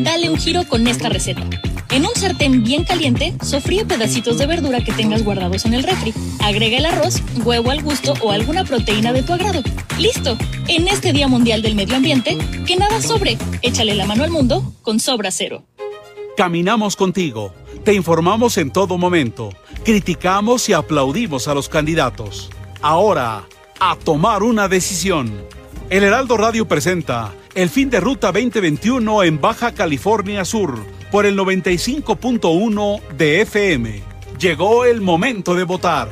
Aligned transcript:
Dale 0.00 0.30
un 0.30 0.38
giro 0.38 0.64
con 0.68 0.86
esta 0.86 1.08
receta. 1.08 1.42
En 1.90 2.04
un 2.04 2.14
sartén 2.14 2.62
bien 2.62 2.84
caliente, 2.84 3.34
sofríe 3.42 3.84
pedacitos 3.84 4.38
de 4.38 4.46
verdura 4.46 4.84
que 4.84 4.92
tengas 4.92 5.24
guardados 5.24 5.64
en 5.64 5.74
el 5.74 5.82
refri. 5.82 6.14
Agrega 6.40 6.78
el 6.78 6.86
arroz, 6.86 7.22
huevo 7.44 7.70
al 7.70 7.82
gusto 7.82 8.14
o 8.20 8.30
alguna 8.30 8.64
proteína 8.64 9.12
de 9.12 9.22
tu 9.22 9.32
agrado. 9.32 9.62
¡Listo! 9.98 10.36
En 10.68 10.86
este 10.86 11.12
Día 11.12 11.26
Mundial 11.26 11.62
del 11.62 11.74
Medio 11.74 11.96
Ambiente, 11.96 12.38
que 12.66 12.76
nada 12.76 13.00
sobre. 13.00 13.38
Échale 13.62 13.94
la 13.94 14.06
mano 14.06 14.22
al 14.22 14.30
mundo 14.30 14.74
con 14.82 15.00
Sobra 15.00 15.30
Cero. 15.30 15.64
Caminamos 16.36 16.94
contigo. 16.94 17.52
Te 17.84 17.94
informamos 17.94 18.58
en 18.58 18.70
todo 18.70 18.98
momento. 18.98 19.50
Criticamos 19.84 20.68
y 20.68 20.74
aplaudimos 20.74 21.48
a 21.48 21.54
los 21.54 21.68
candidatos. 21.68 22.50
Ahora, 22.82 23.44
a 23.80 23.96
tomar 23.96 24.42
una 24.42 24.68
decisión. 24.68 25.32
El 25.90 26.04
Heraldo 26.04 26.36
Radio 26.36 26.68
presenta 26.68 27.32
el 27.58 27.70
fin 27.70 27.90
de 27.90 27.98
ruta 27.98 28.30
2021 28.30 29.24
en 29.24 29.40
Baja 29.40 29.72
California 29.72 30.44
Sur 30.44 30.78
por 31.10 31.26
el 31.26 31.36
95.1 31.36 33.00
de 33.16 33.40
FM. 33.40 34.00
Llegó 34.38 34.84
el 34.84 35.00
momento 35.00 35.56
de 35.56 35.64
votar. 35.64 36.08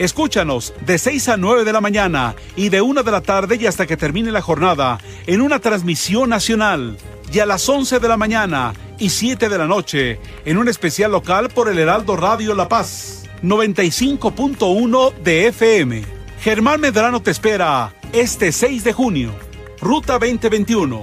Escúchanos 0.00 0.74
de 0.84 0.98
6 0.98 1.28
a 1.28 1.36
9 1.36 1.62
de 1.62 1.72
la 1.72 1.80
mañana 1.80 2.34
y 2.56 2.70
de 2.70 2.82
1 2.82 3.04
de 3.04 3.12
la 3.12 3.20
tarde 3.20 3.58
y 3.60 3.66
hasta 3.66 3.86
que 3.86 3.96
termine 3.96 4.32
la 4.32 4.42
jornada 4.42 4.98
en 5.28 5.40
una 5.40 5.60
transmisión 5.60 6.30
nacional 6.30 6.96
y 7.32 7.38
a 7.38 7.46
las 7.46 7.68
11 7.68 8.00
de 8.00 8.08
la 8.08 8.16
mañana 8.16 8.74
y 8.98 9.10
7 9.10 9.48
de 9.48 9.58
la 9.58 9.68
noche 9.68 10.18
en 10.44 10.58
un 10.58 10.66
especial 10.66 11.12
local 11.12 11.48
por 11.48 11.68
el 11.68 11.78
Heraldo 11.78 12.16
Radio 12.16 12.56
La 12.56 12.68
Paz 12.68 13.22
95.1 13.44 15.14
de 15.22 15.46
FM. 15.46 16.02
Germán 16.40 16.80
Medrano 16.80 17.22
te 17.22 17.30
espera 17.30 17.94
este 18.12 18.50
6 18.50 18.82
de 18.82 18.92
junio, 18.92 19.32
Ruta 19.80 20.18
2021, 20.18 21.02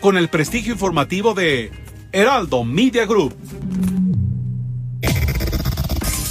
con 0.00 0.16
el 0.16 0.28
prestigio 0.28 0.74
informativo 0.74 1.34
de 1.34 1.72
Heraldo 2.12 2.62
Media 2.62 3.04
Group. 3.04 3.34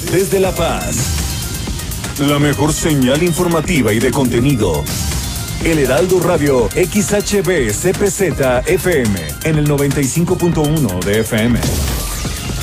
Desde 0.09 0.39
La 0.39 0.51
Paz, 0.51 2.15
la 2.19 2.39
mejor 2.39 2.71
señal 2.71 3.21
informativa 3.23 3.91
y 3.91 3.99
de 3.99 4.09
contenido. 4.09 4.83
El 5.65 5.79
Heraldo 5.79 6.21
Radio 6.21 6.69
XHB 6.69 7.71
CPZ 7.71 8.67
FM 8.67 9.19
en 9.43 9.57
el 9.57 9.67
95.1 9.67 11.03
de 11.03 11.19
FM. 11.19 11.59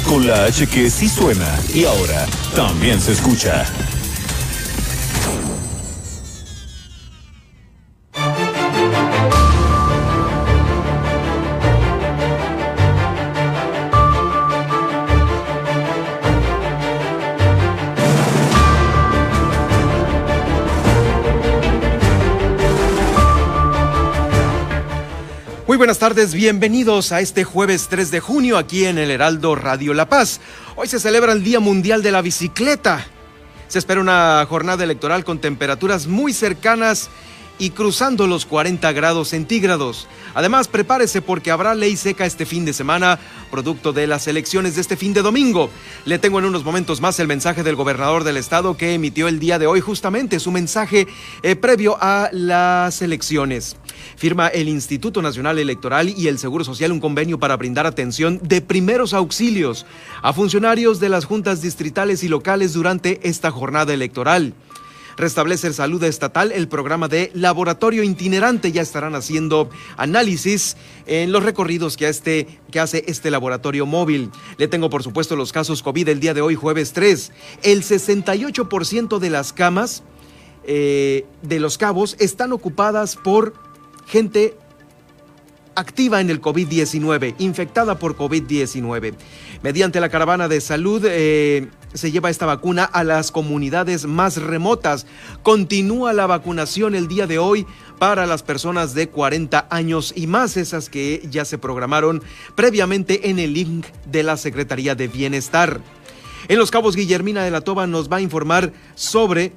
Con 0.08 0.26
la 0.26 0.44
H 0.44 0.66
que 0.68 0.88
sí 0.88 1.06
suena 1.06 1.60
y 1.74 1.84
ahora 1.84 2.26
también 2.56 2.98
se 2.98 3.12
escucha. 3.12 3.66
Buenas 25.78 26.00
tardes, 26.00 26.34
bienvenidos 26.34 27.12
a 27.12 27.20
este 27.20 27.44
jueves 27.44 27.86
3 27.88 28.10
de 28.10 28.18
junio 28.18 28.58
aquí 28.58 28.84
en 28.84 28.98
el 28.98 29.12
Heraldo 29.12 29.54
Radio 29.54 29.94
La 29.94 30.08
Paz. 30.08 30.40
Hoy 30.74 30.88
se 30.88 30.98
celebra 30.98 31.32
el 31.32 31.44
Día 31.44 31.60
Mundial 31.60 32.02
de 32.02 32.10
la 32.10 32.20
Bicicleta. 32.20 33.06
Se 33.68 33.78
espera 33.78 34.00
una 34.00 34.44
jornada 34.48 34.82
electoral 34.82 35.24
con 35.24 35.38
temperaturas 35.38 36.08
muy 36.08 36.32
cercanas 36.32 37.10
y 37.58 37.70
cruzando 37.70 38.26
los 38.26 38.46
40 38.46 38.92
grados 38.92 39.28
centígrados. 39.28 40.06
Además, 40.34 40.68
prepárese 40.68 41.22
porque 41.22 41.50
habrá 41.50 41.74
ley 41.74 41.96
seca 41.96 42.26
este 42.26 42.46
fin 42.46 42.64
de 42.64 42.72
semana, 42.72 43.18
producto 43.50 43.92
de 43.92 44.06
las 44.06 44.26
elecciones 44.28 44.74
de 44.76 44.80
este 44.80 44.96
fin 44.96 45.14
de 45.14 45.22
domingo. 45.22 45.70
Le 46.04 46.18
tengo 46.18 46.38
en 46.38 46.44
unos 46.44 46.64
momentos 46.64 47.00
más 47.00 47.18
el 47.20 47.26
mensaje 47.26 47.62
del 47.62 47.76
gobernador 47.76 48.24
del 48.24 48.36
estado 48.36 48.76
que 48.76 48.94
emitió 48.94 49.28
el 49.28 49.40
día 49.40 49.58
de 49.58 49.66
hoy, 49.66 49.80
justamente 49.80 50.38
su 50.40 50.50
mensaje 50.50 51.06
eh, 51.42 51.56
previo 51.56 51.96
a 52.00 52.28
las 52.32 53.02
elecciones. 53.02 53.76
Firma 54.16 54.48
el 54.48 54.68
Instituto 54.68 55.22
Nacional 55.22 55.58
Electoral 55.58 56.08
y 56.08 56.28
el 56.28 56.38
Seguro 56.38 56.64
Social 56.64 56.92
un 56.92 57.00
convenio 57.00 57.38
para 57.38 57.56
brindar 57.56 57.86
atención 57.86 58.40
de 58.42 58.60
primeros 58.60 59.12
auxilios 59.12 59.86
a 60.22 60.32
funcionarios 60.32 61.00
de 61.00 61.08
las 61.08 61.24
juntas 61.24 61.62
distritales 61.62 62.22
y 62.22 62.28
locales 62.28 62.72
durante 62.72 63.20
esta 63.28 63.50
jornada 63.50 63.92
electoral 63.92 64.54
restablece 65.18 65.72
salud 65.72 66.02
estatal 66.04 66.52
el 66.52 66.68
programa 66.68 67.08
de 67.08 67.30
laboratorio 67.34 68.02
itinerante. 68.02 68.72
Ya 68.72 68.82
estarán 68.82 69.14
haciendo 69.14 69.68
análisis 69.96 70.76
en 71.06 71.32
los 71.32 71.42
recorridos 71.42 71.96
que, 71.96 72.08
este, 72.08 72.46
que 72.70 72.80
hace 72.80 73.04
este 73.08 73.30
laboratorio 73.30 73.84
móvil. 73.84 74.30
Le 74.56 74.68
tengo, 74.68 74.88
por 74.88 75.02
supuesto, 75.02 75.36
los 75.36 75.52
casos 75.52 75.82
COVID 75.82 76.08
el 76.08 76.20
día 76.20 76.34
de 76.34 76.40
hoy, 76.40 76.54
jueves 76.54 76.92
3. 76.92 77.32
El 77.62 77.82
68% 77.82 79.18
de 79.18 79.30
las 79.30 79.52
camas 79.52 80.02
eh, 80.64 81.26
de 81.42 81.60
los 81.60 81.78
cabos 81.78 82.16
están 82.18 82.52
ocupadas 82.52 83.16
por 83.16 83.54
gente 84.06 84.56
activa 85.78 86.20
en 86.20 86.28
el 86.28 86.42
COVID-19, 86.42 87.36
infectada 87.38 87.98
por 87.98 88.16
COVID-19. 88.16 89.14
Mediante 89.62 90.00
la 90.00 90.08
caravana 90.08 90.48
de 90.48 90.60
salud 90.60 91.04
eh, 91.06 91.68
se 91.94 92.10
lleva 92.10 92.30
esta 92.30 92.46
vacuna 92.46 92.84
a 92.84 93.04
las 93.04 93.30
comunidades 93.30 94.06
más 94.06 94.36
remotas. 94.42 95.06
Continúa 95.42 96.12
la 96.12 96.26
vacunación 96.26 96.94
el 96.94 97.06
día 97.06 97.26
de 97.26 97.38
hoy 97.38 97.66
para 97.98 98.26
las 98.26 98.42
personas 98.42 98.94
de 98.94 99.08
40 99.08 99.68
años 99.70 100.12
y 100.16 100.26
más, 100.26 100.56
esas 100.56 100.88
que 100.88 101.26
ya 101.30 101.44
se 101.44 101.58
programaron 101.58 102.22
previamente 102.54 103.30
en 103.30 103.38
el 103.38 103.54
link 103.54 103.86
de 104.06 104.22
la 104.22 104.36
Secretaría 104.36 104.94
de 104.94 105.08
Bienestar. 105.08 105.80
En 106.48 106.58
Los 106.58 106.70
Cabos, 106.70 106.96
Guillermina 106.96 107.44
de 107.44 107.50
la 107.50 107.60
Toba 107.60 107.86
nos 107.86 108.10
va 108.10 108.16
a 108.16 108.20
informar 108.20 108.72
sobre 108.94 109.52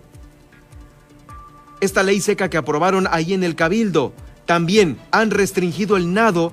esta 1.80 2.04
ley 2.04 2.22
seca 2.22 2.50
que 2.50 2.58
aprobaron 2.58 3.08
ahí 3.10 3.34
en 3.34 3.44
el 3.44 3.56
Cabildo. 3.56 4.14
También 4.46 4.98
han 5.12 5.32
restringido 5.32 5.98
el 5.98 6.14
nado 6.14 6.52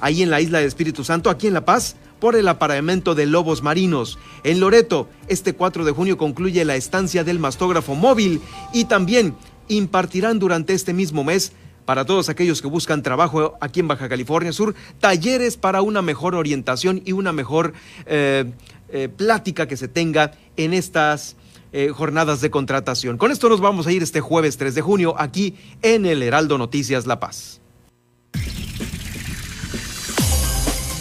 ahí 0.00 0.22
en 0.22 0.30
la 0.30 0.40
isla 0.40 0.58
de 0.58 0.66
Espíritu 0.66 1.04
Santo, 1.04 1.30
aquí 1.30 1.46
en 1.46 1.54
La 1.54 1.64
Paz, 1.64 1.96
por 2.20 2.36
el 2.36 2.48
apareamiento 2.48 3.14
de 3.14 3.26
lobos 3.26 3.62
marinos. 3.62 4.18
En 4.44 4.60
Loreto, 4.60 5.08
este 5.28 5.54
4 5.54 5.84
de 5.84 5.92
junio 5.92 6.18
concluye 6.18 6.64
la 6.64 6.76
estancia 6.76 7.24
del 7.24 7.38
mastógrafo 7.38 7.94
móvil 7.94 8.40
y 8.72 8.84
también 8.84 9.34
impartirán 9.68 10.38
durante 10.38 10.72
este 10.72 10.92
mismo 10.92 11.24
mes 11.24 11.52
para 11.84 12.04
todos 12.04 12.28
aquellos 12.28 12.60
que 12.60 12.68
buscan 12.68 13.02
trabajo 13.02 13.56
aquí 13.60 13.80
en 13.80 13.88
Baja 13.88 14.10
California 14.10 14.52
Sur, 14.52 14.74
talleres 15.00 15.56
para 15.56 15.80
una 15.80 16.02
mejor 16.02 16.34
orientación 16.34 17.00
y 17.04 17.12
una 17.12 17.32
mejor 17.32 17.72
eh, 18.04 18.44
eh, 18.90 19.08
plática 19.08 19.66
que 19.66 19.76
se 19.76 19.88
tenga 19.88 20.32
en 20.56 20.74
estas 20.74 21.36
eh, 21.72 21.90
jornadas 21.94 22.40
de 22.40 22.50
contratación. 22.50 23.18
Con 23.18 23.30
esto 23.30 23.48
nos 23.48 23.60
vamos 23.60 23.86
a 23.86 23.92
ir 23.92 24.02
este 24.02 24.20
jueves 24.20 24.56
3 24.56 24.74
de 24.74 24.80
junio 24.80 25.14
aquí 25.18 25.56
en 25.82 26.06
el 26.06 26.22
Heraldo 26.22 26.58
Noticias 26.58 27.06
La 27.06 27.20
Paz. 27.20 27.60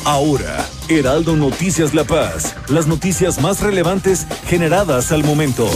Ahora, 0.08 0.66
Heraldo 0.88 1.36
Noticias 1.36 1.94
La 1.94 2.06
Paz, 2.06 2.56
las 2.70 2.88
noticias 2.88 3.42
más 3.42 3.60
relevantes 3.60 4.26
generadas 4.46 5.12
al 5.12 5.22
momento. 5.22 5.70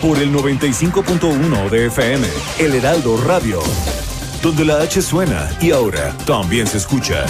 Por 0.00 0.18
el 0.18 0.32
95.1 0.32 1.68
de 1.68 1.86
FM, 1.88 2.26
El 2.58 2.74
Heraldo 2.74 3.22
Radio, 3.22 3.60
donde 4.42 4.64
la 4.64 4.80
H 4.80 5.02
suena 5.02 5.50
y 5.60 5.72
ahora 5.72 6.16
también 6.26 6.66
se 6.66 6.78
escucha. 6.78 7.26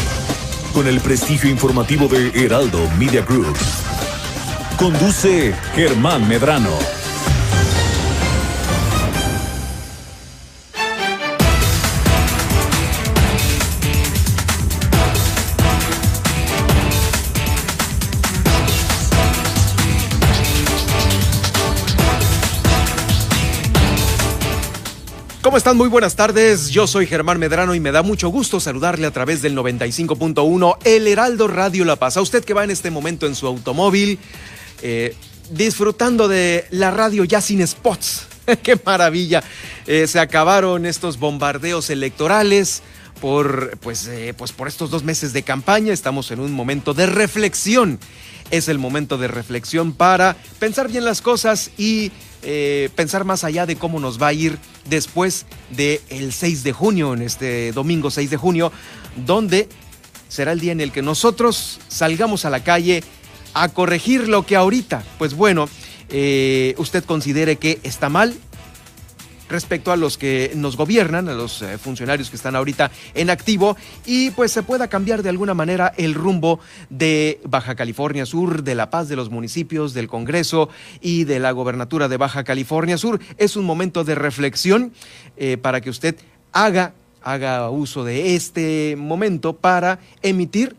Con 0.72 0.86
el 0.86 1.00
prestigio 1.00 1.50
informativo 1.50 2.06
de 2.06 2.28
Heraldo 2.28 2.78
Media 2.96 3.22
Group. 3.22 3.56
Conduce 4.78 5.54
Germán 5.74 6.28
Medrano. 6.28 7.02
¿Cómo 25.42 25.58
están? 25.58 25.76
Muy 25.76 25.88
buenas 25.88 26.16
tardes. 26.16 26.70
Yo 26.70 26.86
soy 26.86 27.06
Germán 27.06 27.38
Medrano 27.38 27.74
y 27.74 27.80
me 27.80 27.92
da 27.92 28.02
mucho 28.02 28.30
gusto 28.30 28.58
saludarle 28.58 29.06
a 29.06 29.10
través 29.10 29.42
del 29.42 29.54
95.1 29.54 30.78
El 30.84 31.06
Heraldo 31.06 31.46
Radio 31.46 31.84
La 31.84 31.96
Paz. 31.96 32.16
A 32.16 32.22
usted 32.22 32.42
que 32.42 32.54
va 32.54 32.64
en 32.64 32.70
este 32.70 32.90
momento 32.90 33.26
en 33.26 33.34
su 33.34 33.46
automóvil, 33.46 34.18
eh, 34.82 35.14
disfrutando 35.50 36.28
de 36.28 36.66
la 36.70 36.90
radio 36.90 37.24
ya 37.24 37.40
sin 37.40 37.66
spots. 37.66 38.26
¡Qué 38.62 38.78
maravilla! 38.84 39.42
Eh, 39.86 40.06
se 40.06 40.18
acabaron 40.18 40.86
estos 40.86 41.18
bombardeos 41.18 41.90
electorales 41.90 42.82
por, 43.20 43.78
pues, 43.78 44.08
eh, 44.08 44.34
pues 44.36 44.52
por 44.52 44.68
estos 44.68 44.90
dos 44.90 45.04
meses 45.04 45.32
de 45.32 45.42
campaña. 45.42 45.92
Estamos 45.92 46.30
en 46.30 46.40
un 46.40 46.52
momento 46.52 46.94
de 46.94 47.06
reflexión. 47.06 48.00
Es 48.50 48.68
el 48.68 48.78
momento 48.78 49.18
de 49.18 49.28
reflexión 49.28 49.92
para 49.92 50.36
pensar 50.58 50.88
bien 50.88 51.04
las 51.04 51.22
cosas 51.22 51.70
y 51.78 52.10
pensar 52.96 53.24
más 53.24 53.44
allá 53.44 53.66
de 53.66 53.76
cómo 53.76 54.00
nos 54.00 54.20
va 54.20 54.26
a 54.26 54.32
ir 54.32 54.58
después 54.90 55.46
del 55.70 56.32
6 56.32 56.64
de 56.64 56.72
junio, 56.72 57.14
en 57.14 57.22
este 57.22 57.70
domingo 57.70 58.10
6 58.10 58.30
de 58.30 58.36
junio, 58.36 58.72
donde 59.24 59.68
será 60.28 60.50
el 60.50 60.58
día 60.58 60.72
en 60.72 60.80
el 60.80 60.90
que 60.90 61.02
nosotros 61.02 61.78
salgamos 61.88 62.44
a 62.44 62.50
la 62.50 62.64
calle 62.64 63.04
a 63.54 63.68
corregir 63.68 64.28
lo 64.28 64.44
que 64.44 64.56
ahorita, 64.56 65.02
pues 65.18 65.34
bueno, 65.34 65.68
eh, 66.08 66.74
usted 66.78 67.04
considere 67.04 67.56
que 67.56 67.80
está 67.82 68.08
mal, 68.08 68.34
respecto 69.52 69.92
a 69.92 69.96
los 69.96 70.18
que 70.18 70.50
nos 70.56 70.76
gobiernan, 70.76 71.28
a 71.28 71.34
los 71.34 71.62
eh, 71.62 71.78
funcionarios 71.78 72.30
que 72.30 72.36
están 72.36 72.56
ahorita 72.56 72.90
en 73.14 73.30
activo 73.30 73.76
y 74.04 74.30
pues 74.30 74.50
se 74.50 74.62
pueda 74.64 74.88
cambiar 74.88 75.22
de 75.22 75.28
alguna 75.28 75.54
manera 75.54 75.92
el 75.96 76.14
rumbo 76.14 76.58
de 76.90 77.40
Baja 77.44 77.76
California 77.76 78.26
Sur, 78.26 78.64
de 78.64 78.74
la 78.74 78.90
paz 78.90 79.08
de 79.08 79.14
los 79.14 79.30
municipios, 79.30 79.94
del 79.94 80.08
Congreso 80.08 80.70
y 81.00 81.24
de 81.24 81.38
la 81.38 81.52
gobernatura 81.52 82.08
de 82.08 82.16
Baja 82.16 82.42
California 82.42 82.98
Sur. 82.98 83.20
Es 83.36 83.54
un 83.54 83.64
momento 83.64 84.02
de 84.02 84.16
reflexión 84.16 84.92
eh, 85.36 85.58
para 85.58 85.80
que 85.80 85.90
usted 85.90 86.16
haga, 86.52 86.94
haga 87.22 87.68
uso 87.70 88.04
de 88.04 88.34
este 88.34 88.96
momento 88.98 89.52
para 89.52 90.00
emitir 90.22 90.74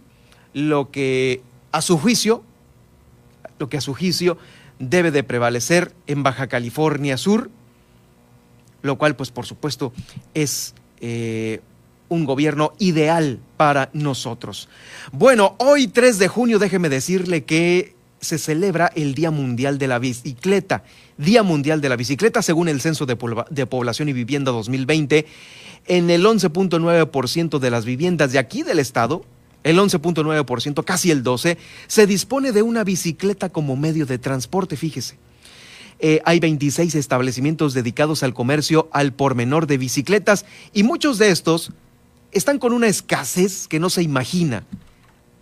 lo 0.54 0.92
que 0.92 1.42
a 1.72 1.82
su 1.82 1.98
juicio, 1.98 2.44
que 3.70 3.78
a 3.78 3.82
su 3.82 3.94
juicio 3.94 4.38
debe 4.80 5.12
de 5.12 5.24
prevalecer 5.24 5.94
en 6.08 6.24
Baja 6.24 6.48
California 6.48 7.18
Sur 7.18 7.50
lo 8.84 8.98
cual 8.98 9.16
pues 9.16 9.32
por 9.32 9.48
supuesto 9.48 9.92
es 10.36 10.76
eh, 11.00 11.62
un 12.10 12.26
gobierno 12.26 12.74
ideal 12.78 13.40
para 13.58 13.90
nosotros. 13.94 14.70
Bueno, 15.12 15.56
hoy 15.58 15.88
3 15.88 16.20
de 16.20 16.28
junio 16.28 16.60
déjeme 16.60 16.90
decirle 16.90 17.46
que 17.46 17.96
se 18.20 18.38
celebra 18.38 18.92
el 18.96 19.16
Día 19.16 19.32
Mundial 19.32 19.80
de 19.80 19.88
la 19.88 20.00
Bicicleta. 20.00 20.84
Día 21.18 21.44
Mundial 21.44 21.82
de 21.82 21.90
la 21.90 21.96
Bicicleta, 21.96 22.42
según 22.42 22.68
el 22.70 22.82
Censo 22.82 23.06
de, 23.06 23.18
de 23.50 23.66
Población 23.66 24.10
y 24.10 24.14
Vivienda 24.14 24.52
2020, 24.52 25.26
en 25.88 26.10
el 26.10 26.26
11.9% 26.26 27.60
de 27.60 27.72
las 27.72 27.86
viviendas 27.86 28.32
de 28.32 28.40
aquí 28.40 28.64
del 28.64 28.80
estado, 28.80 29.26
el 29.64 29.78
11.9%, 29.78 30.84
casi 30.84 31.12
el 31.12 31.24
12%, 31.24 31.58
se 31.88 32.08
dispone 32.08 32.52
de 32.52 32.62
una 32.62 32.84
bicicleta 32.84 33.50
como 33.50 33.76
medio 33.76 34.06
de 34.06 34.18
transporte, 34.18 34.76
fíjese. 34.76 35.18
Eh, 36.00 36.22
hay 36.26 36.40
26 36.40 36.96
establecimientos 36.96 37.74
dedicados 37.74 38.24
al 38.24 38.34
comercio 38.34 38.90
al 38.92 39.14
por 39.14 39.36
menor 39.36 39.68
de 39.68 39.78
bicicletas 39.78 40.46
y 40.74 40.84
muchos 40.84 41.18
de 41.18 41.30
estos 41.30 41.72
están 42.34 42.60
con 42.60 42.74
una 42.74 42.88
escasez 42.88 43.68
que 43.70 43.80
no 43.80 43.90
se 43.90 44.04
imagina. 44.04 44.66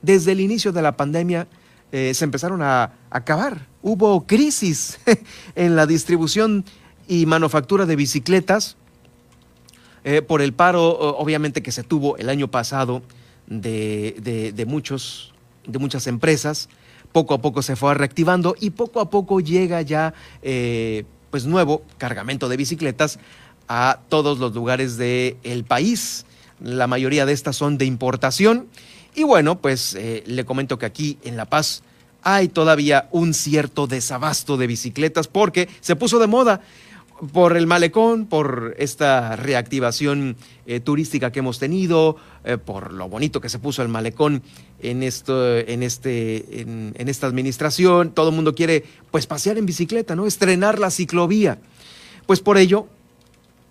Desde 0.04 0.34
el 0.34 0.40
inicio 0.40 0.72
de 0.72 0.84
la 0.84 0.98
pandemia 0.98 1.48
eh, 1.92 2.14
se 2.14 2.26
empezaron 2.26 2.62
a 2.62 2.94
acabar. 3.10 3.68
Hubo 3.82 4.28
crisis 4.28 5.00
en 5.56 5.76
la 5.76 5.88
distribución 5.88 6.64
y 7.08 7.26
manufactura 7.26 7.88
de 7.88 7.96
bicicletas 7.96 8.78
eh, 10.04 10.22
por 10.22 10.42
el 10.42 10.54
paro, 10.54 10.92
obviamente, 11.18 11.64
que 11.64 11.72
se 11.72 11.84
tuvo 11.84 12.18
el 12.18 12.30
año 12.30 12.50
pasado 12.50 13.02
de, 13.60 14.54
de 14.56 14.66
muchos, 14.66 15.34
de 15.68 15.80
muchas 15.80 16.08
empresas 16.08 16.70
poco 17.12 17.34
a 17.34 17.42
poco 17.42 17.62
se 17.62 17.76
fue 17.76 17.94
reactivando 17.94 18.56
y 18.60 18.72
poco 18.72 19.00
a 19.00 19.10
poco 19.10 19.40
llega 19.40 19.82
ya 19.82 20.14
eh, 20.42 21.04
pues 21.30 21.46
nuevo 21.46 21.84
cargamento 21.98 22.50
de 22.50 22.58
bicicletas 22.58 23.20
a 23.68 24.00
todos 24.10 24.40
los 24.40 24.54
lugares 24.54 24.98
del 24.98 25.64
país. 25.66 26.26
La 26.60 26.88
mayoría 26.88 27.26
de 27.26 27.34
estas 27.34 27.56
son 27.56 27.78
de 27.78 27.86
importación. 27.86 28.68
Y 29.16 29.24
bueno, 29.24 29.60
pues 29.60 29.96
eh, 29.96 30.24
le 30.26 30.46
comento 30.46 30.78
que 30.78 30.86
aquí 30.86 31.18
en 31.24 31.38
La 31.38 31.46
Paz 31.46 31.84
hay 32.24 32.50
todavía 32.50 33.08
un 33.12 33.34
cierto 33.34 33.88
desabasto 33.88 34.58
de 34.58 34.68
bicicletas 34.68 35.28
porque 35.28 35.70
se 35.80 35.96
puso 35.96 36.20
de 36.20 36.28
moda 36.28 36.62
por 37.32 37.56
el 37.56 37.68
malecón, 37.68 38.26
por 38.26 38.76
esta 38.78 39.36
reactivación 39.36 40.36
eh, 40.66 40.80
turística 40.80 41.32
que 41.32 41.40
hemos 41.40 41.60
tenido, 41.60 42.16
eh, 42.44 42.58
por 42.58 42.94
lo 42.94 43.10
bonito 43.10 43.42
que 43.42 43.50
se 43.50 43.60
puso 43.60 43.84
el 43.84 43.90
malecón 43.90 44.42
en 44.80 45.04
esto, 45.04 45.58
en 45.58 45.84
este, 45.84 46.62
en, 46.62 46.94
esta 46.96 47.28
administración. 47.28 48.12
Todo 48.12 48.30
el 48.30 48.36
mundo 48.36 48.56
quiere, 48.56 48.84
pues, 49.12 49.28
pasear 49.28 49.58
en 49.58 49.66
bicicleta, 49.66 50.16
¿no? 50.16 50.26
Estrenar 50.26 50.80
la 50.80 50.90
ciclovía. 50.90 51.60
Pues 52.26 52.40
por 52.40 52.58
ello 52.58 52.88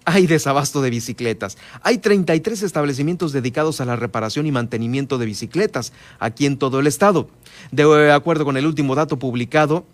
hay 0.04 0.26
desabasto 0.26 0.80
de 0.80 0.90
bicicletas. 0.90 1.58
Hay 1.82 1.98
33 1.98 2.62
establecimientos 2.62 3.32
dedicados 3.32 3.80
a 3.80 3.84
la 3.84 3.96
reparación 3.96 4.46
y 4.46 4.52
mantenimiento 4.52 5.18
de 5.18 5.26
bicicletas 5.26 5.92
aquí 6.18 6.46
en 6.46 6.56
todo 6.56 6.80
el 6.80 6.86
estado. 6.86 7.28
De 7.72 8.12
acuerdo 8.12 8.44
con 8.44 8.56
el 8.56 8.66
último 8.66 8.94
dato 8.94 9.18
publicado, 9.18 9.84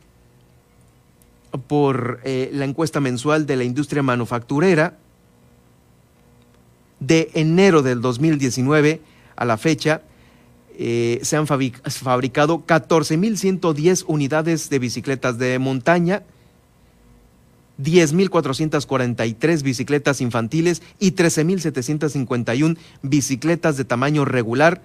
por 1.59 2.21
eh, 2.25 2.51
la 2.53 2.65
encuesta 2.65 3.01
mensual 3.01 3.47
de 3.47 3.57
la 3.57 3.65
industria 3.65 4.03
manufacturera 4.03 4.97
de 7.01 7.31
enero 7.35 7.83
del 7.83 8.01
2019 8.01 9.01
a 9.37 9.45
la 9.45 9.57
fecha, 9.57 10.03
eh, 10.79 11.21
se 11.23 11.37
han 11.37 11.47
fabricado 11.47 12.65
14.110 12.67 14.05
unidades 14.07 14.71
de 14.71 14.79
bicicletas 14.79 15.39
de 15.39 15.59
montaña, 15.59 16.23
10.443 17.79 19.63
bicicletas 19.63 20.21
infantiles 20.21 20.83
y 20.99 21.13
13.751 21.13 22.79
bicicletas 23.03 23.77
de 23.77 23.85
tamaño 23.85 24.25
regular 24.25 24.83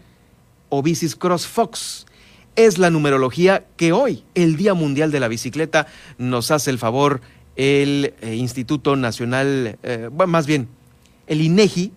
o 0.69 0.81
bicis 0.81 1.15
CrossFox 1.15 2.05
es 2.55 2.77
la 2.77 2.89
numerología 2.89 3.65
que 3.77 3.93
hoy, 3.93 4.23
el 4.35 4.57
Día 4.57 4.73
Mundial 4.73 5.11
de 5.11 5.19
la 5.19 5.27
Bicicleta, 5.27 5.87
nos 6.17 6.51
hace 6.51 6.69
el 6.69 6.77
favor 6.77 7.21
el 7.55 8.13
eh, 8.21 8.35
Instituto 8.35 8.95
Nacional, 8.95 9.77
eh, 9.83 10.09
bueno, 10.11 10.31
más 10.31 10.47
bien, 10.47 10.67
el 11.27 11.41
INEGI, 11.41 11.91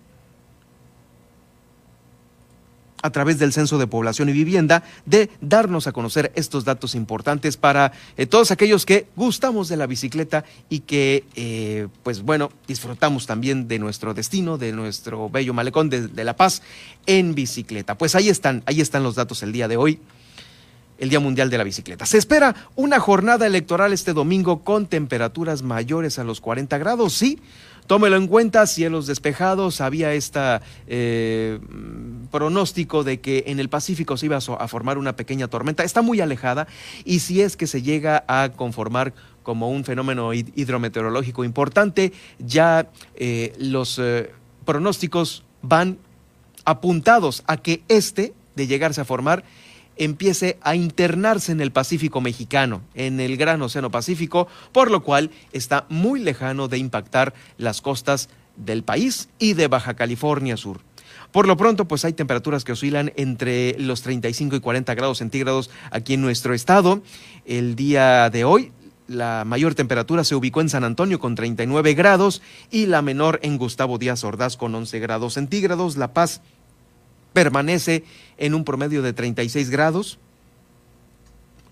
a 3.01 3.11
través 3.11 3.37
del 3.37 3.53
Censo 3.53 3.77
de 3.77 3.85
Población 3.85 4.29
y 4.29 4.33
Vivienda, 4.33 4.83
de 5.05 5.29
darnos 5.39 5.85
a 5.85 5.91
conocer 5.91 6.31
estos 6.33 6.65
datos 6.65 6.95
importantes 6.95 7.55
para 7.55 7.91
eh, 8.17 8.25
todos 8.25 8.49
aquellos 8.49 8.83
que 8.83 9.07
gustamos 9.15 9.67
de 9.67 9.77
la 9.77 9.85
bicicleta 9.85 10.43
y 10.69 10.79
que, 10.79 11.87
pues 12.01 12.23
bueno, 12.23 12.51
disfrutamos 12.67 13.27
también 13.27 13.67
de 13.67 13.77
nuestro 13.77 14.15
destino, 14.15 14.57
de 14.57 14.71
nuestro 14.71 15.29
bello 15.29 15.53
malecón 15.53 15.89
de, 15.89 16.07
de 16.07 16.23
La 16.23 16.35
Paz 16.35 16.63
en 17.05 17.35
bicicleta. 17.35 17.95
Pues 17.95 18.15
ahí 18.15 18.29
están, 18.29 18.63
ahí 18.65 18.81
están 18.81 19.03
los 19.03 19.13
datos 19.13 19.43
el 19.43 19.51
día 19.51 19.67
de 19.67 19.77
hoy 19.77 19.99
el 20.97 21.09
Día 21.09 21.19
Mundial 21.19 21.49
de 21.49 21.57
la 21.57 21.63
Bicicleta. 21.63 22.05
Se 22.05 22.17
espera 22.17 22.55
una 22.75 22.99
jornada 22.99 23.45
electoral 23.45 23.93
este 23.93 24.13
domingo 24.13 24.63
con 24.63 24.87
temperaturas 24.87 25.61
mayores 25.61 26.19
a 26.19 26.23
los 26.23 26.41
40 26.41 26.77
grados, 26.77 27.13
sí. 27.13 27.39
Tómelo 27.87 28.15
en 28.15 28.27
cuenta, 28.27 28.65
cielos 28.65 29.05
despejados, 29.05 29.79
había 29.79 30.11
este 30.13 30.59
pronóstico 32.31 33.03
de 33.03 33.19
que 33.19 33.43
en 33.47 33.59
el 33.59 33.69
Pacífico 33.69 34.17
se 34.17 34.25
iba 34.25 34.37
a 34.37 34.67
formar 34.67 34.97
una 34.97 35.15
pequeña 35.15 35.47
tormenta, 35.47 35.83
está 35.83 36.01
muy 36.01 36.19
alejada 36.19 36.67
y 37.03 37.19
si 37.19 37.41
es 37.41 37.55
que 37.55 37.67
se 37.67 37.83
llega 37.83 38.23
a 38.27 38.49
conformar 38.55 39.13
como 39.43 39.69
un 39.69 39.85
fenómeno 39.85 40.33
hidrometeorológico 40.33 41.43
importante, 41.43 42.11
ya 42.39 42.89
eh, 43.15 43.53
los 43.59 43.99
eh, 43.99 44.31
pronósticos 44.65 45.43
van 45.61 45.99
apuntados 46.65 47.43
a 47.45 47.57
que 47.57 47.83
este, 47.87 48.33
de 48.55 48.67
llegarse 48.67 49.01
a 49.01 49.05
formar, 49.05 49.43
empiece 49.97 50.57
a 50.61 50.75
internarse 50.75 51.51
en 51.51 51.61
el 51.61 51.71
Pacífico 51.71 52.21
mexicano, 52.21 52.81
en 52.93 53.19
el 53.19 53.37
Gran 53.37 53.61
Océano 53.61 53.91
Pacífico, 53.91 54.47
por 54.71 54.91
lo 54.91 55.03
cual 55.03 55.31
está 55.51 55.85
muy 55.89 56.19
lejano 56.19 56.67
de 56.67 56.77
impactar 56.77 57.33
las 57.57 57.81
costas 57.81 58.29
del 58.57 58.83
país 58.83 59.29
y 59.39 59.53
de 59.53 59.67
Baja 59.67 59.95
California 59.95 60.57
Sur. 60.57 60.81
Por 61.31 61.47
lo 61.47 61.57
pronto, 61.57 61.85
pues 61.85 62.05
hay 62.05 62.13
temperaturas 62.13 62.63
que 62.63 62.71
oscilan 62.71 63.11
entre 63.17 63.77
los 63.77 64.01
35 64.01 64.55
y 64.55 64.59
40 64.61 64.95
grados 64.95 65.17
centígrados 65.17 65.69
aquí 65.91 66.13
en 66.13 66.21
nuestro 66.21 66.53
estado. 66.53 67.01
El 67.45 67.75
día 67.75 68.29
de 68.29 68.45
hoy, 68.45 68.71
la 69.07 69.43
mayor 69.45 69.75
temperatura 69.75 70.23
se 70.23 70.35
ubicó 70.35 70.61
en 70.61 70.69
San 70.69 70.83
Antonio 70.83 71.19
con 71.19 71.35
39 71.35 71.93
grados 71.93 72.41
y 72.71 72.85
la 72.85 73.01
menor 73.01 73.39
en 73.43 73.57
Gustavo 73.57 73.97
Díaz 73.97 74.23
Ordaz 74.23 74.57
con 74.57 74.73
11 74.73 74.99
grados 74.99 75.33
centígrados. 75.33 75.97
La 75.97 76.13
Paz 76.13 76.41
permanece 77.35 78.05
en 78.37 78.55
un 78.55 78.63
promedio 78.63 79.01
de 79.01 79.11
36 79.11 79.69
grados 79.69 80.17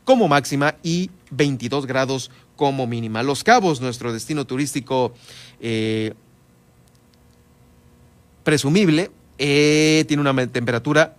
como 0.03 0.27
máxima 0.27 0.75
y 0.83 1.09
22 1.31 1.85
grados 1.85 2.29
como 2.57 2.85
mínima. 2.85 3.23
Los 3.23 3.45
Cabos, 3.45 3.79
nuestro 3.79 4.11
destino 4.11 4.45
turístico 4.45 5.13
eh, 5.61 6.13
presumible, 8.43 9.09
eh, 9.37 10.03
tiene 10.05 10.19
una 10.21 10.47
temperatura 10.47 11.15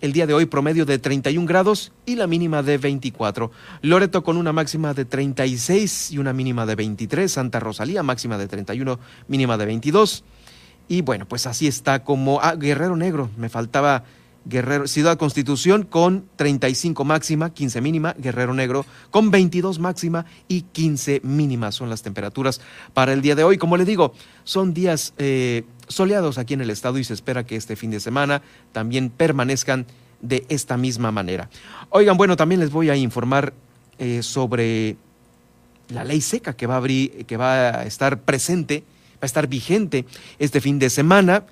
el 0.00 0.12
día 0.12 0.28
de 0.28 0.34
hoy 0.34 0.46
promedio 0.46 0.86
de 0.86 1.00
31 1.00 1.44
grados 1.44 1.90
y 2.06 2.14
la 2.14 2.28
mínima 2.28 2.62
de 2.62 2.78
24. 2.78 3.50
Loreto 3.82 4.22
con 4.22 4.36
una 4.36 4.52
máxima 4.52 4.94
de 4.94 5.04
36 5.04 6.12
y 6.12 6.18
una 6.18 6.32
mínima 6.32 6.64
de 6.64 6.76
23. 6.76 7.30
Santa 7.30 7.58
Rosalía 7.58 8.04
máxima 8.04 8.38
de 8.38 8.46
31, 8.46 9.00
mínima 9.26 9.58
de 9.58 9.66
22. 9.66 10.22
Y 10.88 11.02
bueno, 11.02 11.26
pues 11.26 11.46
así 11.46 11.66
está 11.66 12.02
como... 12.02 12.40
Ah, 12.42 12.54
Guerrero 12.54 12.96
Negro, 12.96 13.30
me 13.36 13.48
faltaba 13.48 14.04
Guerrero, 14.46 14.86
Ciudad 14.86 15.18
Constitución 15.18 15.82
con 15.82 16.24
35 16.36 17.04
máxima, 17.04 17.52
15 17.52 17.80
mínima, 17.82 18.14
Guerrero 18.18 18.54
Negro 18.54 18.86
con 19.10 19.30
22 19.30 19.78
máxima 19.78 20.24
y 20.48 20.62
15 20.62 21.20
mínimas 21.22 21.74
son 21.74 21.90
las 21.90 22.02
temperaturas 22.02 22.60
para 22.94 23.12
el 23.12 23.20
día 23.20 23.34
de 23.34 23.44
hoy. 23.44 23.58
Como 23.58 23.76
le 23.76 23.84
digo, 23.84 24.14
son 24.44 24.72
días 24.72 25.12
eh, 25.18 25.64
soleados 25.88 26.38
aquí 26.38 26.54
en 26.54 26.62
el 26.62 26.70
estado 26.70 26.98
y 26.98 27.04
se 27.04 27.12
espera 27.12 27.44
que 27.44 27.56
este 27.56 27.76
fin 27.76 27.90
de 27.90 28.00
semana 28.00 28.40
también 28.72 29.10
permanezcan 29.10 29.86
de 30.22 30.46
esta 30.48 30.78
misma 30.78 31.12
manera. 31.12 31.50
Oigan, 31.90 32.16
bueno, 32.16 32.36
también 32.36 32.60
les 32.60 32.70
voy 32.70 32.88
a 32.88 32.96
informar 32.96 33.52
eh, 33.98 34.22
sobre 34.22 34.96
la 35.88 36.04
ley 36.04 36.20
seca 36.20 36.54
que 36.54 36.66
va 36.66 36.74
a 36.74 36.78
abrir, 36.78 37.26
que 37.26 37.36
va 37.36 37.80
a 37.80 37.84
estar 37.84 38.20
presente, 38.20 38.84
va 39.18 39.22
a 39.22 39.26
estar 39.26 39.46
vigente 39.48 40.04
este 40.38 40.60
fin 40.60 40.78
de 40.78 40.90
semana 40.90 41.44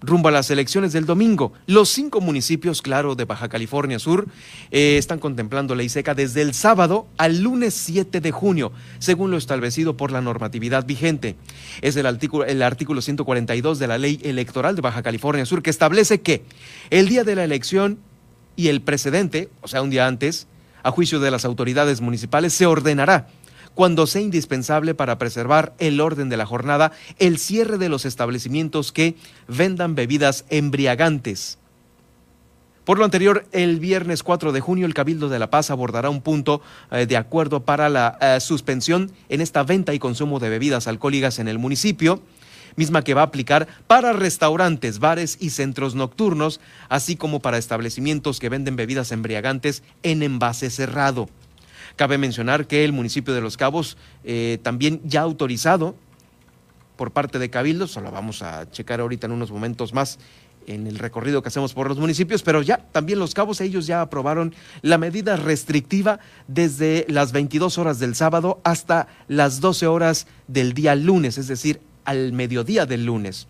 rumbo 0.00 0.28
a 0.28 0.30
las 0.30 0.50
elecciones 0.50 0.92
del 0.92 1.06
domingo. 1.06 1.52
Los 1.66 1.88
cinco 1.88 2.20
municipios, 2.20 2.82
claro, 2.82 3.14
de 3.14 3.24
Baja 3.24 3.48
California 3.48 3.98
Sur, 3.98 4.28
eh, 4.70 4.96
están 4.96 5.18
contemplando 5.18 5.74
ley 5.74 5.88
seca 5.88 6.14
desde 6.14 6.42
el 6.42 6.54
sábado 6.54 7.06
al 7.16 7.40
lunes 7.40 7.74
7 7.74 8.20
de 8.20 8.30
junio, 8.30 8.72
según 8.98 9.30
lo 9.30 9.36
establecido 9.36 9.96
por 9.96 10.12
la 10.12 10.20
normatividad 10.20 10.86
vigente. 10.86 11.36
Es 11.82 11.96
el 11.96 12.06
artículo, 12.06 12.44
el 12.44 12.62
artículo 12.62 13.02
142 13.02 13.78
de 13.78 13.86
la 13.86 13.98
ley 13.98 14.20
electoral 14.22 14.76
de 14.76 14.82
Baja 14.82 15.02
California 15.02 15.44
Sur 15.46 15.62
que 15.62 15.70
establece 15.70 16.20
que 16.20 16.44
el 16.90 17.08
día 17.08 17.24
de 17.24 17.34
la 17.34 17.44
elección 17.44 17.98
y 18.56 18.68
el 18.68 18.80
precedente, 18.80 19.48
o 19.62 19.68
sea, 19.68 19.82
un 19.82 19.90
día 19.90 20.06
antes, 20.06 20.46
a 20.82 20.90
juicio 20.90 21.18
de 21.20 21.30
las 21.30 21.44
autoridades 21.44 22.00
municipales, 22.00 22.52
se 22.52 22.66
ordenará 22.66 23.28
cuando 23.78 24.08
sea 24.08 24.22
indispensable 24.22 24.96
para 24.96 25.18
preservar 25.18 25.72
el 25.78 26.00
orden 26.00 26.28
de 26.28 26.36
la 26.36 26.46
jornada, 26.46 26.90
el 27.20 27.38
cierre 27.38 27.78
de 27.78 27.88
los 27.88 28.06
establecimientos 28.06 28.90
que 28.90 29.14
vendan 29.46 29.94
bebidas 29.94 30.44
embriagantes. 30.50 31.58
Por 32.84 32.98
lo 32.98 33.04
anterior, 33.04 33.46
el 33.52 33.78
viernes 33.78 34.24
4 34.24 34.50
de 34.50 34.58
junio, 34.58 34.84
el 34.84 34.94
Cabildo 34.94 35.28
de 35.28 35.38
La 35.38 35.50
Paz 35.50 35.70
abordará 35.70 36.10
un 36.10 36.22
punto 36.22 36.60
eh, 36.90 37.06
de 37.06 37.16
acuerdo 37.16 37.64
para 37.64 37.88
la 37.88 38.18
eh, 38.20 38.40
suspensión 38.40 39.12
en 39.28 39.40
esta 39.40 39.62
venta 39.62 39.94
y 39.94 40.00
consumo 40.00 40.40
de 40.40 40.48
bebidas 40.48 40.88
alcohólicas 40.88 41.38
en 41.38 41.46
el 41.46 41.60
municipio, 41.60 42.20
misma 42.74 43.04
que 43.04 43.14
va 43.14 43.20
a 43.20 43.26
aplicar 43.26 43.68
para 43.86 44.12
restaurantes, 44.12 44.98
bares 44.98 45.36
y 45.38 45.50
centros 45.50 45.94
nocturnos, 45.94 46.60
así 46.88 47.14
como 47.14 47.38
para 47.38 47.58
establecimientos 47.58 48.40
que 48.40 48.48
venden 48.48 48.74
bebidas 48.74 49.12
embriagantes 49.12 49.84
en 50.02 50.24
envase 50.24 50.68
cerrado. 50.68 51.28
Cabe 51.98 52.16
mencionar 52.16 52.68
que 52.68 52.84
el 52.84 52.92
municipio 52.92 53.34
de 53.34 53.40
Los 53.40 53.56
Cabos 53.56 53.96
eh, 54.22 54.58
también 54.62 55.00
ya 55.02 55.22
autorizado 55.22 55.96
por 56.94 57.10
parte 57.10 57.40
de 57.40 57.50
Cabildo, 57.50 57.88
solo 57.88 58.12
vamos 58.12 58.40
a 58.40 58.70
checar 58.70 59.00
ahorita 59.00 59.26
en 59.26 59.32
unos 59.32 59.50
momentos 59.50 59.92
más 59.92 60.20
en 60.68 60.86
el 60.86 60.96
recorrido 60.96 61.42
que 61.42 61.48
hacemos 61.48 61.74
por 61.74 61.88
los 61.88 61.98
municipios, 61.98 62.44
pero 62.44 62.62
ya 62.62 62.76
también 62.92 63.18
Los 63.18 63.34
Cabos, 63.34 63.60
ellos 63.60 63.88
ya 63.88 64.00
aprobaron 64.00 64.54
la 64.82 64.96
medida 64.96 65.34
restrictiva 65.34 66.20
desde 66.46 67.04
las 67.08 67.32
22 67.32 67.78
horas 67.78 67.98
del 67.98 68.14
sábado 68.14 68.60
hasta 68.62 69.08
las 69.26 69.60
12 69.60 69.88
horas 69.88 70.28
del 70.46 70.74
día 70.74 70.94
lunes, 70.94 71.36
es 71.36 71.48
decir, 71.48 71.80
al 72.04 72.32
mediodía 72.32 72.86
del 72.86 73.06
lunes. 73.06 73.48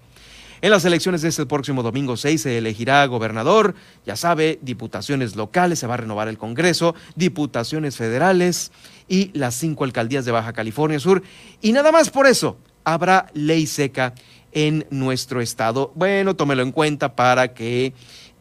En 0.61 0.71
las 0.71 0.85
elecciones 0.85 1.23
de 1.23 1.29
este 1.29 1.47
próximo 1.47 1.85
domingo 1.85 2.17
6 2.17 2.43
se 2.43 2.59
elegirá 2.59 3.07
gobernador, 3.07 3.77
ya 4.05 4.17
sabe, 4.17 4.59
diputaciones 4.61 5.37
locales, 5.37 5.79
se 5.79 5.87
va 5.87 5.95
a 5.95 5.99
renovar 5.99 6.27
el 6.27 6.37
Congreso, 6.37 6.97
diputaciones 7.15 7.97
federales 7.97 8.73
y 9.09 9.31
las 9.38 9.55
cinco 9.55 9.85
alcaldías 9.85 10.25
de 10.25 10.33
Baja 10.33 10.53
California 10.53 10.99
Sur. 10.99 11.23
Y 11.62 11.71
nada 11.71 11.93
más 11.93 12.11
por 12.11 12.27
eso, 12.27 12.59
habrá 12.83 13.27
ley 13.35 13.67
seca 13.67 14.15
en 14.50 14.85
nuestro 14.91 15.41
estado. 15.41 15.93
Bueno, 15.95 16.35
tómelo 16.35 16.62
en 16.62 16.73
cuenta 16.73 17.15
para 17.15 17.55
que 17.55 17.93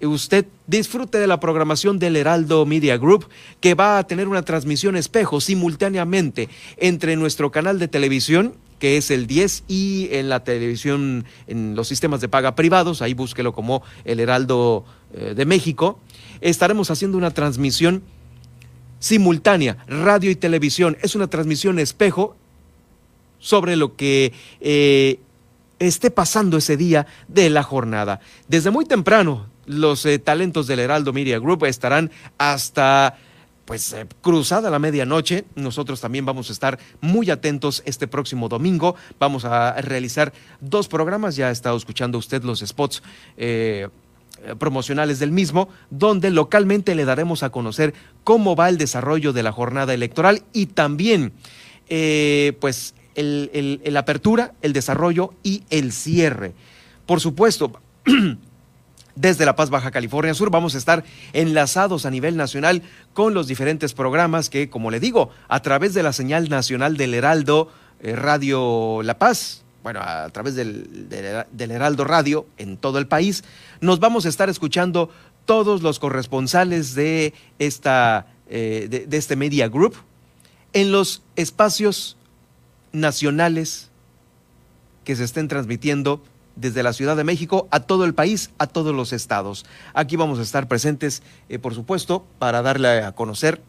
usted 0.01 0.47
disfrute 0.65 1.19
de 1.19 1.27
la 1.27 1.39
programación 1.39 1.99
del 1.99 2.15
Heraldo 2.15 2.65
Media 2.65 2.97
Group, 2.97 3.29
que 3.59 3.75
va 3.75 3.99
a 3.99 4.07
tener 4.07 4.27
una 4.27 4.41
transmisión 4.41 4.95
espejo 4.95 5.39
simultáneamente 5.39 6.49
entre 6.77 7.15
nuestro 7.15 7.51
canal 7.51 7.77
de 7.77 7.87
televisión 7.87 8.55
que 8.79 8.97
es 8.97 9.11
el 9.11 9.27
10, 9.27 9.63
y 9.67 10.09
en 10.11 10.29
la 10.29 10.43
televisión, 10.43 11.25
en 11.47 11.75
los 11.75 11.87
sistemas 11.87 12.21
de 12.21 12.29
paga 12.29 12.55
privados, 12.55 13.01
ahí 13.01 13.13
búsquelo 13.13 13.53
como 13.53 13.83
el 14.05 14.19
Heraldo 14.19 14.85
eh, 15.13 15.33
de 15.35 15.45
México, 15.45 15.99
estaremos 16.41 16.91
haciendo 16.91 17.17
una 17.17 17.31
transmisión 17.31 18.03
simultánea, 18.99 19.77
radio 19.87 20.31
y 20.31 20.35
televisión. 20.35 20.97
Es 21.01 21.15
una 21.15 21.27
transmisión 21.27 21.79
espejo 21.79 22.35
sobre 23.39 23.75
lo 23.75 23.95
que 23.95 24.33
eh, 24.59 25.19
esté 25.79 26.11
pasando 26.11 26.57
ese 26.57 26.77
día 26.77 27.07
de 27.27 27.49
la 27.49 27.63
jornada. 27.63 28.19
Desde 28.47 28.71
muy 28.71 28.85
temprano, 28.85 29.47
los 29.65 30.05
eh, 30.05 30.17
talentos 30.17 30.67
del 30.67 30.79
Heraldo 30.79 31.13
Media 31.13 31.39
Group 31.39 31.65
estarán 31.65 32.11
hasta 32.37 33.17
pues 33.67 33.91
eh, 33.91 34.07
cruzada 34.21 34.69
la 34.69 34.79
medianoche. 34.79 35.43
Nosotros 35.55 35.99
también 35.99 36.25
vamos 36.25 36.49
a 36.49 36.53
estar 36.53 36.79
muy 37.01 37.29
atentos 37.29 37.83
este 37.85 38.07
próximo 38.07 38.47
domingo. 38.47 38.95
Vamos 39.19 39.43
a 39.43 39.73
realizar 39.81 40.31
dos 40.61 40.87
programas. 40.87 41.35
Ya 41.35 41.49
ha 41.49 41.51
estado 41.51 41.75
escuchando 41.75 42.17
usted 42.17 42.43
los 42.43 42.61
spots. 42.61 43.03
Eh, 43.35 43.89
promocionales 44.59 45.17
del 45.17 45.31
mismo, 45.31 45.67
donde 45.89 46.29
localmente 46.29 46.93
le 46.93 47.05
daremos 47.05 47.41
a 47.41 47.49
conocer 47.49 47.95
cómo 48.23 48.55
va 48.55 48.69
el 48.69 48.77
desarrollo 48.77 49.33
de 49.33 49.41
la 49.41 49.51
jornada 49.51 49.95
electoral 49.95 50.43
y 50.53 50.67
también, 50.67 51.33
eh, 51.89 52.55
pues, 52.61 52.93
el, 53.15 53.81
el 53.83 53.97
apertura, 53.97 54.53
el 54.61 54.73
desarrollo 54.73 55.33
y 55.41 55.63
el 55.71 55.91
cierre. 55.91 56.53
Por 57.07 57.19
supuesto, 57.19 57.71
desde 59.17 59.45
La 59.45 59.55
Paz, 59.55 59.69
Baja 59.69 59.91
California 59.91 60.33
Sur. 60.33 60.49
Vamos 60.51 60.75
a 60.75 60.77
estar 60.77 61.03
enlazados 61.33 62.05
a 62.05 62.11
nivel 62.11 62.37
nacional 62.37 62.83
con 63.13 63.33
los 63.33 63.47
diferentes 63.47 63.93
programas 63.93 64.49
que, 64.49 64.69
como 64.69 64.91
le 64.91 64.99
digo, 64.99 65.29
a 65.47 65.61
través 65.61 65.93
de 65.93 66.03
la 66.03 66.13
señal 66.13 66.49
nacional 66.49 66.97
del 66.97 67.13
Heraldo 67.13 67.71
eh, 68.01 68.15
Radio 68.15 69.01
La 69.03 69.17
Paz, 69.17 69.63
bueno, 69.83 70.01
a 70.01 70.29
través 70.29 70.55
del, 70.55 71.07
Heraldo 71.57 72.03
Radio 72.03 72.45
en 72.57 72.77
todo 72.77 72.99
el 72.99 73.07
país, 73.07 73.43
nos 73.81 73.99
vamos 73.99 74.25
a 74.25 74.29
estar 74.29 74.49
escuchando 74.49 75.09
todos 75.45 75.81
los 75.81 75.99
corresponsales 75.99 76.93
de, 76.93 77.33
esta, 77.57 78.27
eh, 78.49 79.05
de 79.07 79.17
este 79.17 79.35
Media 79.35 79.69
Group 79.69 79.95
en 80.73 80.91
los 80.91 81.23
espacios 81.35 82.17
nacionales 82.91 83.89
que 85.05 85.15
se 85.15 85.23
estén 85.23 85.47
transmitiendo 85.47 86.21
desde 86.57 86.83
la 86.83 86.93
Ciudad 86.93 87.15
de 87.15 87.23
México 87.23 87.67
a 87.71 87.79
todo 87.81 88.03
el 88.03 88.13
país, 88.13 88.51
a 88.57 88.67
todos 88.67 88.93
los 88.93 89.13
estados. 89.13 89.65
Aquí 89.93 90.15
vamos 90.15 90.39
a 90.39 90.41
estar 90.41 90.67
presentes, 90.67 91.23
eh, 91.49 91.59
por 91.59 91.73
supuesto, 91.73 92.25
para 92.39 92.61
darle 92.61 93.03
a 93.03 93.13
conocer 93.13 93.61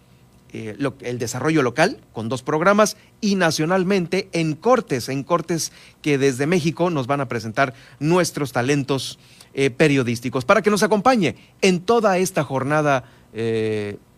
eh, 0.53 0.77
el 1.01 1.19
desarrollo 1.19 1.63
local 1.63 2.01
con 2.13 2.29
dos 2.31 2.43
programas 2.43 2.97
y 3.21 3.35
nacionalmente 3.35 4.29
en 4.33 4.55
cortes, 4.55 5.11
en 5.11 5.23
cortes 5.23 5.73
que 6.01 6.17
desde 6.17 6.47
México 6.47 6.89
nos 6.89 7.07
van 7.07 7.21
a 7.21 7.29
presentar 7.29 7.75
nuestros 8.01 8.53
talentos 8.53 9.19
eh, 9.53 9.71
periodísticos 9.71 10.47
para 10.47 10.63
que 10.63 10.71
nos 10.71 10.83
acompañe 10.83 11.37
en 11.61 11.81
toda 11.81 12.19
esta 12.19 12.43
jornada 12.43 13.05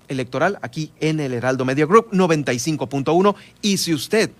electoral 0.06 0.60
aquí 0.62 0.92
en 1.00 1.18
el 1.18 1.34
Heraldo 1.34 1.64
Media 1.64 1.84
Group 1.84 2.12
95.1 2.12 3.34
y 3.60 3.78
si 3.78 3.92
usted 3.92 4.30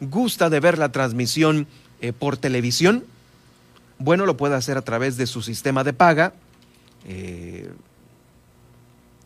gusta 0.00 0.48
de 0.48 0.60
ver 0.60 0.78
la 0.78 0.92
transmisión 0.92 1.66
por 2.20 2.36
televisión, 2.36 3.04
bueno, 4.02 4.26
lo 4.26 4.36
puede 4.36 4.54
hacer 4.54 4.76
a 4.76 4.82
través 4.82 5.16
de 5.16 5.26
su 5.26 5.42
sistema 5.42 5.84
de 5.84 5.92
paga 5.92 6.34
eh, 7.06 7.70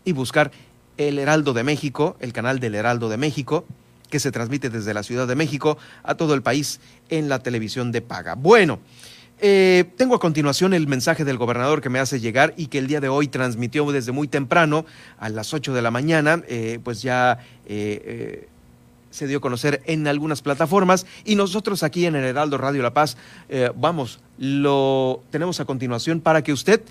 y 0.04 0.12
buscar 0.12 0.50
el 0.96 1.18
Heraldo 1.18 1.52
de 1.52 1.64
México, 1.64 2.16
el 2.20 2.32
canal 2.32 2.60
del 2.60 2.74
Heraldo 2.74 3.08
de 3.08 3.16
México, 3.16 3.64
que 4.10 4.20
se 4.20 4.30
transmite 4.30 4.70
desde 4.70 4.94
la 4.94 5.02
Ciudad 5.02 5.26
de 5.26 5.34
México 5.34 5.78
a 6.02 6.14
todo 6.14 6.34
el 6.34 6.42
país 6.42 6.80
en 7.08 7.28
la 7.28 7.40
televisión 7.40 7.92
de 7.92 8.02
paga. 8.02 8.34
Bueno, 8.34 8.78
eh, 9.40 9.84
tengo 9.96 10.14
a 10.14 10.20
continuación 10.20 10.72
el 10.72 10.86
mensaje 10.86 11.24
del 11.24 11.36
gobernador 11.36 11.82
que 11.82 11.90
me 11.90 11.98
hace 11.98 12.20
llegar 12.20 12.54
y 12.56 12.68
que 12.68 12.78
el 12.78 12.86
día 12.86 13.00
de 13.00 13.08
hoy 13.08 13.28
transmitió 13.28 13.90
desde 13.92 14.12
muy 14.12 14.28
temprano, 14.28 14.86
a 15.18 15.28
las 15.28 15.52
8 15.52 15.74
de 15.74 15.82
la 15.82 15.90
mañana, 15.90 16.42
eh, 16.48 16.78
pues 16.82 17.02
ya 17.02 17.38
se 19.16 19.26
dio 19.26 19.38
a 19.38 19.40
conocer 19.40 19.82
en 19.86 20.06
algunas 20.06 20.42
plataformas 20.42 21.06
y 21.24 21.36
nosotros 21.36 21.82
aquí 21.82 22.04
en 22.04 22.16
el 22.16 22.24
Heraldo 22.24 22.58
Radio 22.58 22.82
La 22.82 22.92
Paz, 22.92 23.16
eh, 23.48 23.70
vamos, 23.74 24.20
lo 24.36 25.22
tenemos 25.30 25.58
a 25.58 25.64
continuación 25.64 26.20
para 26.20 26.42
que 26.42 26.52
usted 26.52 26.82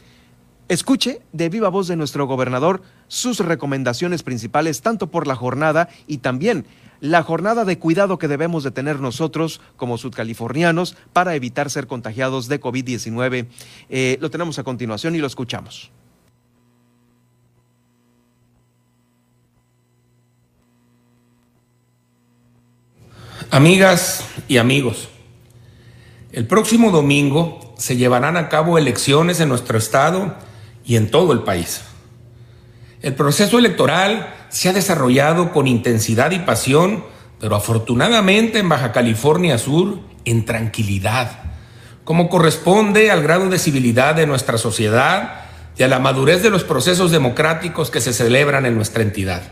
escuche 0.67 1.21
de 1.33 1.49
viva 1.49 1.69
voz 1.69 1.87
de 1.87 1.95
nuestro 1.95 2.25
gobernador 2.25 2.81
sus 3.07 3.39
recomendaciones 3.39 4.23
principales, 4.23 4.81
tanto 4.81 5.11
por 5.11 5.27
la 5.27 5.35
jornada 5.35 5.87
y 6.07 6.17
también 6.17 6.65
la 6.99 7.21
jornada 7.21 7.63
de 7.63 7.77
cuidado 7.77 8.17
que 8.17 8.27
debemos 8.27 8.63
de 8.63 8.71
tener 8.71 8.99
nosotros 9.01 9.61
como 9.75 9.99
sudcalifornianos 9.99 10.97
para 11.13 11.35
evitar 11.35 11.69
ser 11.69 11.85
contagiados 11.85 12.47
de 12.47 12.59
COVID-19. 12.59 13.45
Eh, 13.89 14.17
lo 14.19 14.31
tenemos 14.31 14.57
a 14.57 14.63
continuación 14.63 15.13
y 15.13 15.19
lo 15.19 15.27
escuchamos. 15.27 15.91
Amigas 23.51 24.25
y 24.47 24.57
amigos, 24.57 25.07
el 26.31 26.47
próximo 26.47 26.91
domingo 26.91 27.75
se 27.77 27.95
llevarán 27.95 28.37
a 28.37 28.49
cabo 28.49 28.77
elecciones 28.77 29.39
en 29.39 29.49
nuestro 29.49 29.77
estado 29.77 30.35
y 30.83 30.95
en 30.95 31.11
todo 31.11 31.31
el 31.31 31.43
país. 31.43 31.81
El 33.01 33.13
proceso 33.13 33.59
electoral 33.59 34.33
se 34.49 34.69
ha 34.69 34.73
desarrollado 34.73 35.51
con 35.51 35.67
intensidad 35.67 36.31
y 36.31 36.39
pasión, 36.39 37.03
pero 37.39 37.55
afortunadamente 37.55 38.59
en 38.59 38.67
Baja 38.67 38.91
California 38.91 39.57
Sur 39.59 39.99
en 40.25 40.43
tranquilidad, 40.43 41.43
como 42.03 42.29
corresponde 42.29 43.11
al 43.11 43.21
grado 43.21 43.49
de 43.49 43.59
civilidad 43.59 44.15
de 44.15 44.25
nuestra 44.25 44.57
sociedad 44.57 45.45
y 45.77 45.83
a 45.83 45.87
la 45.87 45.99
madurez 45.99 46.41
de 46.41 46.49
los 46.49 46.63
procesos 46.63 47.11
democráticos 47.11 47.91
que 47.91 48.01
se 48.01 48.11
celebran 48.11 48.65
en 48.65 48.75
nuestra 48.75 49.03
entidad. 49.03 49.43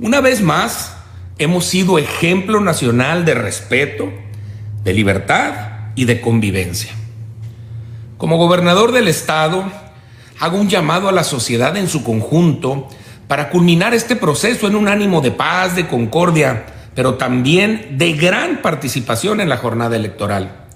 Una 0.00 0.20
vez 0.20 0.40
más, 0.40 0.97
hemos 1.38 1.64
sido 1.64 1.98
ejemplo 1.98 2.60
nacional 2.60 3.24
de 3.24 3.34
respeto, 3.34 4.12
de 4.84 4.92
libertad 4.92 5.54
y 5.94 6.04
de 6.04 6.20
convivencia. 6.20 6.92
Como 8.16 8.36
gobernador 8.36 8.92
del 8.92 9.08
estado, 9.08 9.64
hago 10.40 10.58
un 10.58 10.68
llamado 10.68 11.08
a 11.08 11.12
la 11.12 11.24
sociedad 11.24 11.76
en 11.76 11.88
su 11.88 12.02
conjunto 12.02 12.88
para 13.28 13.50
culminar 13.50 13.94
este 13.94 14.16
proceso 14.16 14.66
en 14.66 14.74
un 14.74 14.88
ánimo 14.88 15.20
de 15.20 15.30
paz, 15.30 15.76
de 15.76 15.86
concordia, 15.86 16.66
pero 16.94 17.14
también 17.14 17.96
de 17.98 18.14
gran 18.14 18.60
participación 18.60 19.40
en 19.40 19.48
la 19.48 19.58
jornada 19.58 19.94
electoral. 19.94 20.66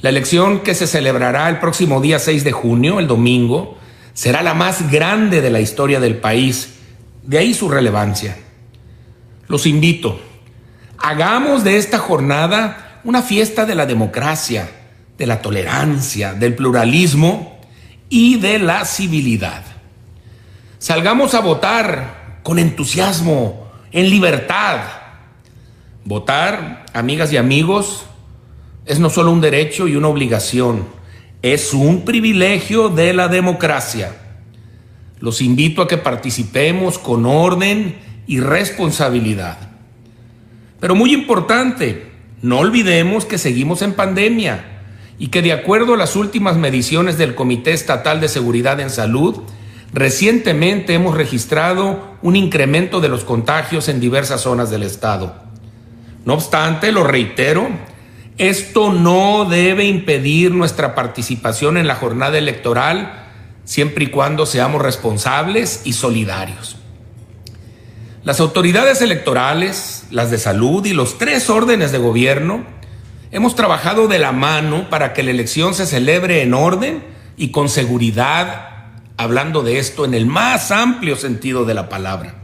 La 0.00 0.10
elección 0.10 0.60
que 0.60 0.74
se 0.74 0.86
celebrará 0.86 1.48
el 1.48 1.58
próximo 1.58 2.00
día 2.00 2.18
6 2.18 2.42
de 2.42 2.52
junio, 2.52 2.98
el 2.98 3.06
domingo, 3.06 3.78
será 4.14 4.42
la 4.42 4.54
más 4.54 4.90
grande 4.90 5.40
de 5.40 5.50
la 5.50 5.60
historia 5.60 6.00
del 6.00 6.16
país, 6.16 6.74
de 7.22 7.38
ahí 7.38 7.54
su 7.54 7.68
relevancia. 7.68 8.36
Los 9.48 9.66
invito, 9.66 10.20
hagamos 10.98 11.64
de 11.64 11.78
esta 11.78 11.98
jornada 11.98 13.00
una 13.02 13.22
fiesta 13.22 13.64
de 13.64 13.74
la 13.74 13.86
democracia, 13.86 14.70
de 15.16 15.26
la 15.26 15.40
tolerancia, 15.40 16.34
del 16.34 16.54
pluralismo 16.54 17.58
y 18.10 18.36
de 18.36 18.58
la 18.58 18.84
civilidad. 18.84 19.64
Salgamos 20.78 21.34
a 21.34 21.40
votar 21.40 22.40
con 22.42 22.58
entusiasmo, 22.58 23.68
en 23.90 24.10
libertad. 24.10 24.80
Votar, 26.04 26.84
amigas 26.92 27.32
y 27.32 27.38
amigos, 27.38 28.04
es 28.84 28.98
no 28.98 29.10
solo 29.10 29.30
un 29.30 29.40
derecho 29.40 29.88
y 29.88 29.96
una 29.96 30.08
obligación, 30.08 30.86
es 31.42 31.72
un 31.72 32.04
privilegio 32.04 32.88
de 32.88 33.12
la 33.12 33.28
democracia. 33.28 34.14
Los 35.20 35.40
invito 35.40 35.82
a 35.82 35.88
que 35.88 35.96
participemos 35.96 36.98
con 36.98 37.26
orden 37.26 38.07
y 38.28 38.38
responsabilidad. 38.38 39.58
Pero 40.78 40.94
muy 40.94 41.12
importante, 41.12 42.12
no 42.42 42.58
olvidemos 42.58 43.24
que 43.24 43.38
seguimos 43.38 43.82
en 43.82 43.94
pandemia 43.94 44.64
y 45.18 45.28
que 45.28 45.42
de 45.42 45.52
acuerdo 45.52 45.94
a 45.94 45.96
las 45.96 46.14
últimas 46.14 46.56
mediciones 46.56 47.18
del 47.18 47.34
Comité 47.34 47.72
Estatal 47.72 48.20
de 48.20 48.28
Seguridad 48.28 48.78
en 48.78 48.90
Salud, 48.90 49.40
recientemente 49.92 50.94
hemos 50.94 51.16
registrado 51.16 52.16
un 52.22 52.36
incremento 52.36 53.00
de 53.00 53.08
los 53.08 53.24
contagios 53.24 53.88
en 53.88 53.98
diversas 53.98 54.42
zonas 54.42 54.70
del 54.70 54.84
estado. 54.84 55.34
No 56.24 56.34
obstante, 56.34 56.92
lo 56.92 57.02
reitero, 57.02 57.68
esto 58.36 58.92
no 58.92 59.46
debe 59.46 59.86
impedir 59.86 60.52
nuestra 60.52 60.94
participación 60.94 61.76
en 61.76 61.88
la 61.88 61.96
jornada 61.96 62.38
electoral 62.38 63.24
siempre 63.64 64.04
y 64.04 64.08
cuando 64.08 64.46
seamos 64.46 64.80
responsables 64.80 65.82
y 65.84 65.94
solidarios. 65.94 66.76
Las 68.28 68.40
autoridades 68.40 69.00
electorales, 69.00 70.04
las 70.10 70.30
de 70.30 70.36
salud 70.36 70.84
y 70.84 70.92
los 70.92 71.16
tres 71.16 71.48
órdenes 71.48 71.92
de 71.92 71.98
gobierno 71.98 72.62
hemos 73.30 73.56
trabajado 73.56 74.06
de 74.06 74.18
la 74.18 74.32
mano 74.32 74.90
para 74.90 75.14
que 75.14 75.22
la 75.22 75.30
elección 75.30 75.72
se 75.72 75.86
celebre 75.86 76.42
en 76.42 76.52
orden 76.52 77.02
y 77.38 77.52
con 77.52 77.70
seguridad, 77.70 78.90
hablando 79.16 79.62
de 79.62 79.78
esto 79.78 80.04
en 80.04 80.12
el 80.12 80.26
más 80.26 80.70
amplio 80.70 81.16
sentido 81.16 81.64
de 81.64 81.72
la 81.72 81.88
palabra. 81.88 82.34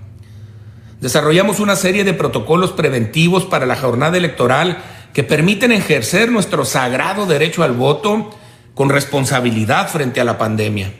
Desarrollamos 1.03 1.61
una 1.61 1.77
serie 1.77 2.03
de 2.03 2.15
protocolos 2.15 2.73
preventivos 2.73 3.45
para 3.45 3.67
la 3.67 3.77
jornada 3.77 4.17
electoral 4.17 4.79
que 5.13 5.23
permiten 5.23 5.71
ejercer 5.71 6.33
nuestro 6.33 6.65
sagrado 6.65 7.27
derecho 7.27 7.63
al 7.63 7.73
voto 7.73 8.35
con 8.73 8.89
responsabilidad 8.89 9.91
frente 9.91 10.23
a 10.23 10.25
la 10.25 10.39
pandemia. 10.39 10.95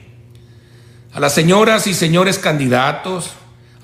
A 1.15 1.21
las 1.21 1.33
señoras 1.33 1.87
y 1.87 1.95
señores 1.95 2.39
candidatos, 2.39 3.31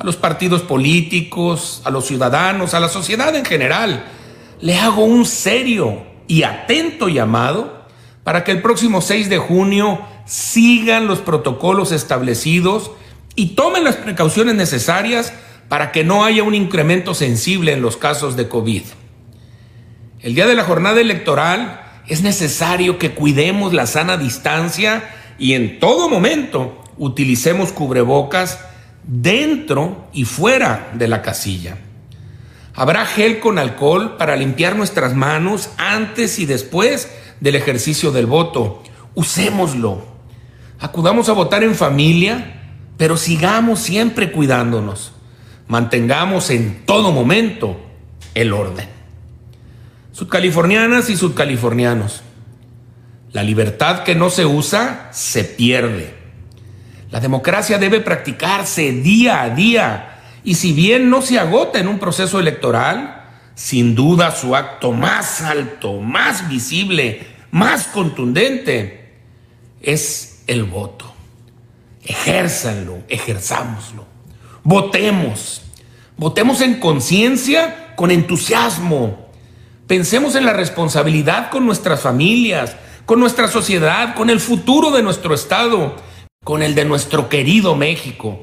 a 0.01 0.05
los 0.05 0.17
partidos 0.17 0.63
políticos, 0.63 1.83
a 1.85 1.91
los 1.91 2.07
ciudadanos, 2.07 2.73
a 2.73 2.81
la 2.81 2.89
sociedad 2.89 3.37
en 3.37 3.45
general, 3.45 4.07
le 4.63 4.79
hago 4.79 5.05
un 5.05 5.27
serio 5.27 6.03
y 6.27 6.43
atento 6.43 7.09
llamado 7.09 7.85
para 8.25 8.43
que 8.43 8.51
el 8.51 8.63
próximo 8.63 9.03
6 9.03 9.29
de 9.29 9.37
junio 9.37 10.01
sigan 10.25 11.07
los 11.07 11.19
protocolos 11.19 11.93
establecidos 11.93 12.93
y 13.35 13.49
tomen 13.49 13.85
las 13.85 13.97
precauciones 13.97 14.55
necesarias 14.55 15.35
para 15.69 15.93
que 15.93 16.03
no 16.03 16.25
haya 16.25 16.45
un 16.45 16.55
incremento 16.55 17.13
sensible 17.13 17.73
en 17.73 17.83
los 17.83 17.99
casos 17.99 18.37
de 18.37 18.49
COVID. 18.49 18.83
El 20.21 20.35
día 20.35 20.47
de 20.47 20.55
la 20.55 20.65
jornada 20.65 21.03
electoral 21.03 21.83
es 22.09 22.23
necesario 22.23 22.99
que 22.99 23.11
cuidemos 23.11 23.75
la 23.75 23.87
sana 23.87 24.17
distancia 24.17 25.11
y 25.39 25.53
en 25.53 25.79
todo 25.79 26.09
momento 26.09 26.83
utilicemos 26.97 27.73
cubrebocas 27.73 28.61
dentro 29.05 30.09
y 30.13 30.25
fuera 30.25 30.91
de 30.95 31.09
la 31.09 31.23
casilla. 31.23 31.79
Habrá 32.75 33.05
gel 33.07 33.41
con 33.41 33.59
alcohol 33.59 34.17
para 34.17 34.37
limpiar 34.37 34.77
nuestras 34.77 35.15
manos 35.15 35.71
antes 35.77 36.39
y 36.39 36.47
después 36.47 37.11
del 37.41 37.57
ejercicio 37.57 38.13
del 38.13 38.27
voto. 38.27 38.83
Usémoslo. 39.15 40.05
Acudamos 40.79 41.29
a 41.29 41.33
votar 41.33 41.63
en 41.63 41.75
familia, 41.75 42.61
pero 42.97 43.17
sigamos 43.17 43.81
siempre 43.81 44.33
cuidándonos. 44.33 45.13
Mantengamos 45.69 46.51
en 46.51 46.85
todo 46.87 47.13
momento 47.13 47.79
el 48.35 48.53
orden. 48.53 48.89
Sudcalifornianas 50.13 51.09
y 51.11 51.17
sudcalifornianos, 51.17 52.23
la 53.33 53.43
libertad 53.43 54.03
que 54.03 54.15
no 54.15 54.29
se 54.29 54.45
usa 54.45 55.09
se 55.13 55.45
pierde. 55.45 56.20
La 57.11 57.21
democracia 57.21 57.79
debe 57.79 58.01
practicarse 58.01 58.93
día 58.93 59.43
a 59.43 59.51
día 59.51 60.21
y 60.45 60.55
si 60.55 60.73
bien 60.73 61.11
no 61.11 61.23
se 61.23 61.39
agota 61.39 61.79
en 61.79 61.89
un 61.89 61.99
proceso 61.99 62.39
electoral, 62.41 63.25
sin 63.55 63.95
duda 63.95 64.31
su 64.31 64.57
acto 64.57 64.93
más 64.93 65.43
alto, 65.43 66.01
más 66.01 66.49
visible, 66.49 67.27
más 67.51 67.89
contundente 67.89 69.15
es 69.83 70.43
el 70.47 70.65
voto. 70.65 71.13
Ejérzanlo, 72.05 72.99
ejerzámoslo. 73.09 74.07
Votemos. 74.63 75.63
Votemos 76.17 76.61
en 76.61 76.81
conciencia, 76.81 77.95
con 77.97 78.11
entusiasmo, 78.11 79.31
Pensemos 79.91 80.37
en 80.37 80.45
la 80.45 80.53
responsabilidad 80.53 81.51
con 81.51 81.67
nuestras 81.67 82.01
familias, 82.03 82.77
con 83.07 83.19
nuestra 83.19 83.49
sociedad, 83.49 84.15
con 84.15 84.31
el 84.31 84.39
futuro 84.39 84.93
de 84.93 85.03
nuestro 85.03 85.35
Estado, 85.35 85.97
con 86.43 86.63
el 86.63 86.75
de 86.75 86.87
nuestro 86.87 87.29
querido 87.29 87.77
México. 87.77 88.41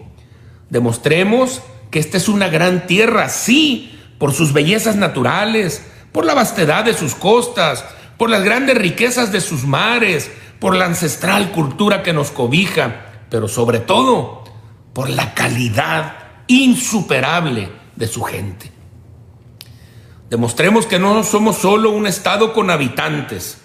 Demostremos 0.69 1.63
que 1.89 1.97
esta 1.97 2.17
es 2.17 2.29
una 2.29 2.47
gran 2.47 2.85
tierra, 2.85 3.27
sí, 3.27 3.99
por 4.19 4.33
sus 4.33 4.53
bellezas 4.53 4.95
naturales, 4.95 5.83
por 6.11 6.23
la 6.23 6.35
vastedad 6.35 6.85
de 6.85 6.93
sus 6.93 7.15
costas, 7.15 7.83
por 8.17 8.29
las 8.29 8.43
grandes 8.43 8.77
riquezas 8.77 9.31
de 9.31 9.41
sus 9.41 9.63
mares, 9.63 10.29
por 10.59 10.75
la 10.75 10.85
ancestral 10.85 11.51
cultura 11.51 12.03
que 12.03 12.13
nos 12.13 12.29
cobija, 12.29 13.23
pero 13.31 13.47
sobre 13.47 13.79
todo 13.79 14.43
por 14.93 15.09
la 15.09 15.33
calidad 15.33 16.17
insuperable 16.45 17.69
de 17.95 18.07
su 18.07 18.21
gente. 18.21 18.71
Demostremos 20.29 20.85
que 20.85 20.99
no 20.99 21.23
somos 21.23 21.57
solo 21.57 21.89
un 21.89 22.05
Estado 22.05 22.53
con 22.53 22.69
habitantes, 22.69 23.57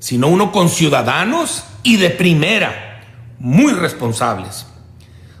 sino 0.00 0.26
uno 0.26 0.50
con 0.50 0.68
ciudadanos 0.68 1.62
y 1.84 1.96
de 1.96 2.10
primera, 2.10 2.87
muy 3.38 3.72
responsables. 3.72 4.66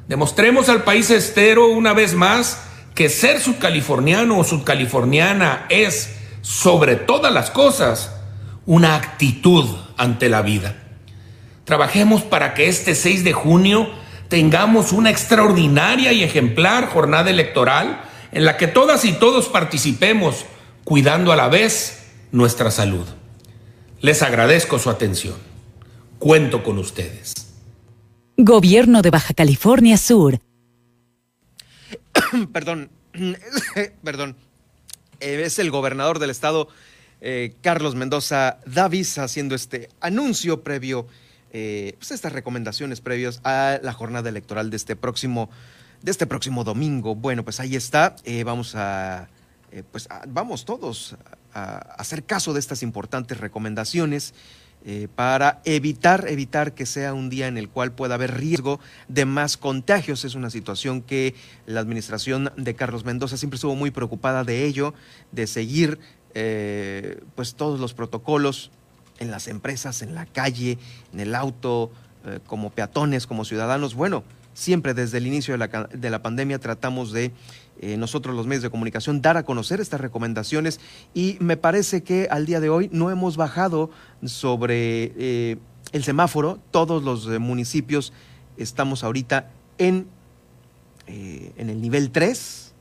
Demostremos 0.08 0.68
al 0.68 0.84
país 0.84 1.10
estero 1.10 1.68
una 1.68 1.92
vez 1.92 2.14
más 2.14 2.62
que 2.94 3.08
ser 3.08 3.40
subcaliforniano 3.40 4.38
o 4.38 4.44
subcaliforniana 4.44 5.66
es, 5.68 6.16
sobre 6.40 6.96
todas 6.96 7.32
las 7.32 7.50
cosas, 7.50 8.12
una 8.66 8.96
actitud 8.96 9.66
ante 9.96 10.28
la 10.28 10.42
vida. 10.42 10.76
Trabajemos 11.64 12.22
para 12.22 12.54
que 12.54 12.68
este 12.68 12.94
6 12.94 13.24
de 13.24 13.32
junio 13.32 13.88
tengamos 14.28 14.92
una 14.92 15.10
extraordinaria 15.10 16.12
y 16.12 16.22
ejemplar 16.22 16.88
jornada 16.88 17.30
electoral 17.30 18.02
en 18.32 18.44
la 18.44 18.56
que 18.56 18.66
todas 18.66 19.04
y 19.04 19.12
todos 19.12 19.48
participemos 19.48 20.44
cuidando 20.84 21.32
a 21.32 21.36
la 21.36 21.48
vez 21.48 22.06
nuestra 22.32 22.70
salud. 22.70 23.06
Les 24.00 24.22
agradezco 24.22 24.78
su 24.78 24.90
atención. 24.90 25.36
Cuento 26.18 26.62
con 26.62 26.78
ustedes. 26.78 27.47
Gobierno 28.40 29.02
de 29.02 29.10
Baja 29.10 29.34
California 29.34 29.96
Sur. 29.98 30.38
perdón, 32.52 32.88
perdón. 34.04 34.36
Eh, 35.18 35.42
es 35.44 35.58
el 35.58 35.72
gobernador 35.72 36.20
del 36.20 36.30
estado, 36.30 36.68
eh, 37.20 37.56
Carlos 37.62 37.96
Mendoza 37.96 38.60
Davis, 38.64 39.18
haciendo 39.18 39.56
este 39.56 39.88
anuncio 40.00 40.62
previo 40.62 41.08
eh, 41.52 41.94
pues 41.98 42.12
estas 42.12 42.32
recomendaciones 42.32 43.00
previas 43.00 43.40
a 43.42 43.80
la 43.82 43.92
jornada 43.92 44.28
electoral 44.28 44.70
de 44.70 44.76
este 44.76 44.94
próximo, 44.94 45.50
de 46.02 46.12
este 46.12 46.28
próximo 46.28 46.62
domingo. 46.62 47.16
Bueno, 47.16 47.42
pues 47.42 47.58
ahí 47.58 47.74
está. 47.74 48.14
Vamos 48.44 48.76
a, 48.76 49.28
pues 49.90 50.08
vamos 50.28 50.64
todos 50.64 51.16
a, 51.54 51.78
hacer 51.98 52.22
caso 52.22 52.52
de 52.52 52.60
estas 52.60 52.84
importantes 52.84 53.38
recomendaciones. 53.38 54.32
Para 55.14 55.60
evitar, 55.64 56.26
evitar 56.28 56.72
que 56.72 56.86
sea 56.86 57.12
un 57.12 57.28
día 57.28 57.46
en 57.46 57.58
el 57.58 57.68
cual 57.68 57.92
pueda 57.92 58.14
haber 58.14 58.38
riesgo 58.38 58.80
de 59.08 59.24
más 59.24 59.56
contagios. 59.56 60.24
Es 60.24 60.34
una 60.34 60.50
situación 60.50 61.02
que 61.02 61.34
la 61.66 61.80
administración 61.80 62.52
de 62.56 62.74
Carlos 62.74 63.04
Mendoza 63.04 63.36
siempre 63.36 63.56
estuvo 63.56 63.74
muy 63.74 63.90
preocupada 63.90 64.44
de 64.44 64.64
ello, 64.64 64.94
de 65.32 65.46
seguir 65.46 65.98
pues 67.34 67.54
todos 67.54 67.80
los 67.80 67.94
protocolos 67.94 68.70
en 69.18 69.30
las 69.30 69.48
empresas, 69.48 70.02
en 70.02 70.14
la 70.14 70.26
calle, 70.26 70.78
en 71.12 71.20
el 71.20 71.34
auto, 71.34 71.90
eh, 72.24 72.40
como 72.46 72.70
peatones, 72.70 73.26
como 73.26 73.44
ciudadanos. 73.44 73.94
Bueno, 73.94 74.24
siempre 74.54 74.94
desde 74.94 75.18
el 75.18 75.26
inicio 75.26 75.54
de 75.54 75.58
la, 75.58 75.68
de 75.68 76.10
la 76.10 76.22
pandemia 76.22 76.58
tratamos 76.58 77.12
de 77.12 77.32
eh, 77.80 77.96
nosotros 77.96 78.34
los 78.34 78.46
medios 78.46 78.62
de 78.62 78.70
comunicación 78.70 79.22
dar 79.22 79.36
a 79.36 79.44
conocer 79.44 79.80
estas 79.80 80.00
recomendaciones 80.00 80.80
y 81.14 81.36
me 81.40 81.56
parece 81.56 82.02
que 82.02 82.28
al 82.30 82.46
día 82.46 82.60
de 82.60 82.68
hoy 82.68 82.88
no 82.92 83.10
hemos 83.10 83.36
bajado 83.36 83.90
sobre 84.24 85.12
eh, 85.16 85.58
el 85.92 86.04
semáforo. 86.04 86.58
Todos 86.70 87.02
los 87.02 87.26
municipios 87.40 88.12
estamos 88.56 89.04
ahorita 89.04 89.50
en, 89.78 90.08
en 91.06 91.70
el 91.70 91.80
nivel 91.80 92.10
3 92.10 92.74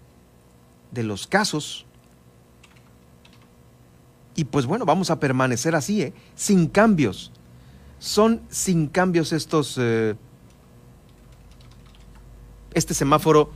de 0.92 1.04
los 1.04 1.28
casos 1.28 1.88
y 4.38 4.46
pues 4.46 4.68
bueno, 4.68 4.86
vamos 4.86 5.10
a 5.10 5.20
permanecer 5.20 5.76
así, 5.76 6.04
¿eh? 6.04 6.14
sin 6.36 6.68
cambios. 6.68 7.32
Son 7.98 8.40
sin 8.50 8.88
cambios 8.88 9.34
estos... 9.34 9.78
Eh, 9.82 10.16
este 12.76 12.94
semáforo 12.94 13.50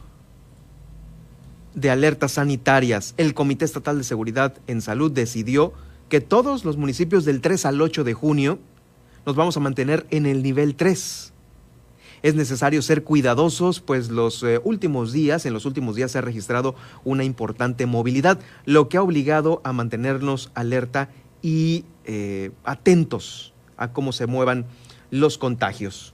de 1.74 1.90
alertas 1.90 2.34
sanitarias. 2.34 3.14
El 3.18 3.34
Comité 3.34 3.66
Estatal 3.66 3.98
de 3.98 4.04
Seguridad 4.04 4.56
en 4.68 4.82
Salud 4.82 5.12
decidió 5.12 5.74
que 6.10 6.22
todos 6.22 6.66
los 6.66 6.78
municipios 6.78 7.26
del 7.26 7.42
3 7.42 7.66
al 7.66 7.82
8 7.82 8.04
de 8.04 8.14
junio 8.14 8.60
nos 9.26 9.36
vamos 9.36 9.56
a 9.58 9.60
mantener 9.62 10.06
en 10.10 10.26
el 10.26 10.44
nivel 10.44 10.76
3 10.76 11.32
es 12.24 12.36
necesario 12.36 12.82
ser 12.82 13.04
cuidadosos, 13.04 13.80
pues 13.80 14.10
los 14.10 14.44
eh, 14.44 14.62
últimos 14.64 15.12
días, 15.12 15.46
en 15.46 15.54
los 15.54 15.66
últimos 15.66 15.96
días 15.96 16.12
se 16.12 16.20
ha 16.20 16.22
registrado 16.22 16.76
una 17.04 17.24
importante 17.24 17.86
movilidad, 17.86 18.40
lo 18.66 18.90
que 18.90 18.98
ha 18.98 19.02
obligado 19.02 19.62
a 19.64 19.74
mantenernos 19.74 20.52
alerta 20.54 21.10
y 21.42 21.86
eh, 22.06 22.52
atentos 22.64 23.54
a 23.78 23.92
cómo 23.92 24.12
se 24.12 24.28
muevan 24.28 24.66
los 25.10 25.38
contagios. 25.38 26.14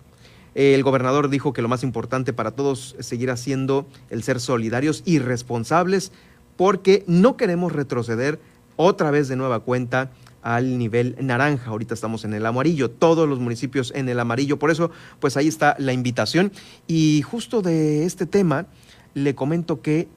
El 0.58 0.82
gobernador 0.82 1.30
dijo 1.30 1.54
que 1.54 1.62
lo 1.62 1.68
más 1.68 1.84
importante 1.84 2.34
para 2.34 2.50
todos 2.50 2.96
es 2.98 3.06
seguir 3.06 3.30
haciendo 3.30 3.86
el 4.10 4.24
ser 4.24 4.40
solidarios 4.40 5.04
y 5.06 5.20
responsables 5.20 6.12
porque 6.56 7.04
no 7.06 7.38
queremos 7.38 7.74
retroceder 7.74 8.40
otra 8.76 9.12
vez 9.12 9.28
de 9.28 9.36
nueva 9.36 9.60
cuenta 9.60 10.10
al 10.42 10.80
nivel 10.80 11.16
naranja. 11.22 11.70
Ahorita 11.70 11.94
estamos 11.94 12.26
en 12.26 12.34
el 12.34 12.44
amarillo, 12.44 12.90
todos 12.90 13.30
los 13.30 13.38
municipios 13.38 13.94
en 13.96 14.10
el 14.10 14.20
amarillo. 14.20 14.58
Por 14.58 14.72
eso, 14.72 14.90
pues 15.20 15.38
ahí 15.38 15.48
está 15.48 15.76
la 15.78 15.94
invitación. 15.94 16.52
Y 16.88 17.22
justo 17.22 17.62
de 17.62 18.06
este 18.06 18.26
tema, 18.26 18.66
le 19.14 19.36
comento 19.36 19.84
que 19.84 20.08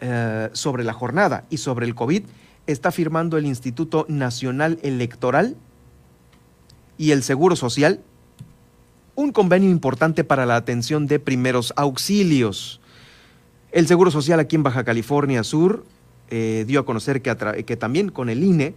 eh, 0.00 0.50
sobre 0.54 0.82
la 0.82 0.92
jornada 0.92 1.44
y 1.50 1.58
sobre 1.58 1.86
el 1.86 1.94
COVID, 1.94 2.24
está 2.66 2.90
firmando 2.90 3.38
el 3.38 3.46
Instituto 3.46 4.06
Nacional 4.08 4.80
Electoral 4.82 5.56
y 6.98 7.12
el 7.12 7.22
Seguro 7.22 7.54
Social 7.54 8.00
un 9.14 9.32
convenio 9.32 9.70
importante 9.70 10.24
para 10.24 10.46
la 10.46 10.56
atención 10.56 11.06
de 11.06 11.18
primeros 11.18 11.72
auxilios. 11.76 12.80
El 13.72 13.86
Seguro 13.86 14.10
Social 14.10 14.40
aquí 14.40 14.56
en 14.56 14.62
Baja 14.62 14.84
California 14.84 15.44
Sur 15.44 15.84
eh, 16.30 16.64
dio 16.66 16.80
a 16.80 16.84
conocer 16.84 17.22
que, 17.22 17.76
también 17.76 18.08
con 18.10 18.28
el 18.28 18.42
INE 18.42 18.74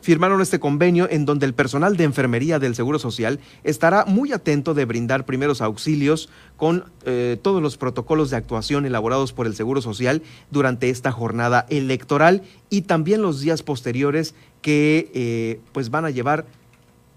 firmaron 0.00 0.40
este 0.40 0.60
convenio 0.60 1.08
en 1.10 1.24
donde 1.24 1.46
el 1.46 1.54
personal 1.54 1.96
de 1.96 2.04
enfermería 2.04 2.60
del 2.60 2.76
Seguro 2.76 3.00
Social 3.00 3.40
estará 3.64 4.04
muy 4.04 4.32
atento 4.32 4.72
de 4.72 4.84
brindar 4.84 5.26
primeros 5.26 5.60
auxilios 5.60 6.28
con 6.56 6.84
eh, 7.04 7.38
todos 7.42 7.60
los 7.60 7.76
protocolos 7.76 8.30
de 8.30 8.36
actuación 8.36 8.86
elaborados 8.86 9.32
por 9.32 9.46
el 9.46 9.56
Seguro 9.56 9.82
Social 9.82 10.22
durante 10.52 10.90
esta 10.90 11.10
jornada 11.10 11.66
electoral 11.70 12.42
y 12.70 12.82
también 12.82 13.20
los 13.20 13.40
días 13.40 13.64
posteriores 13.64 14.36
que 14.62 15.10
eh, 15.12 15.60
pues 15.72 15.90
van 15.90 16.04
a 16.04 16.10
llevar 16.10 16.46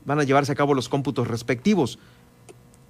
van 0.10 0.20
a 0.20 0.24
llevarse 0.24 0.52
a 0.52 0.56
cabo 0.56 0.74
los 0.74 0.90
cómputos 0.90 1.28
respectivos 1.28 2.00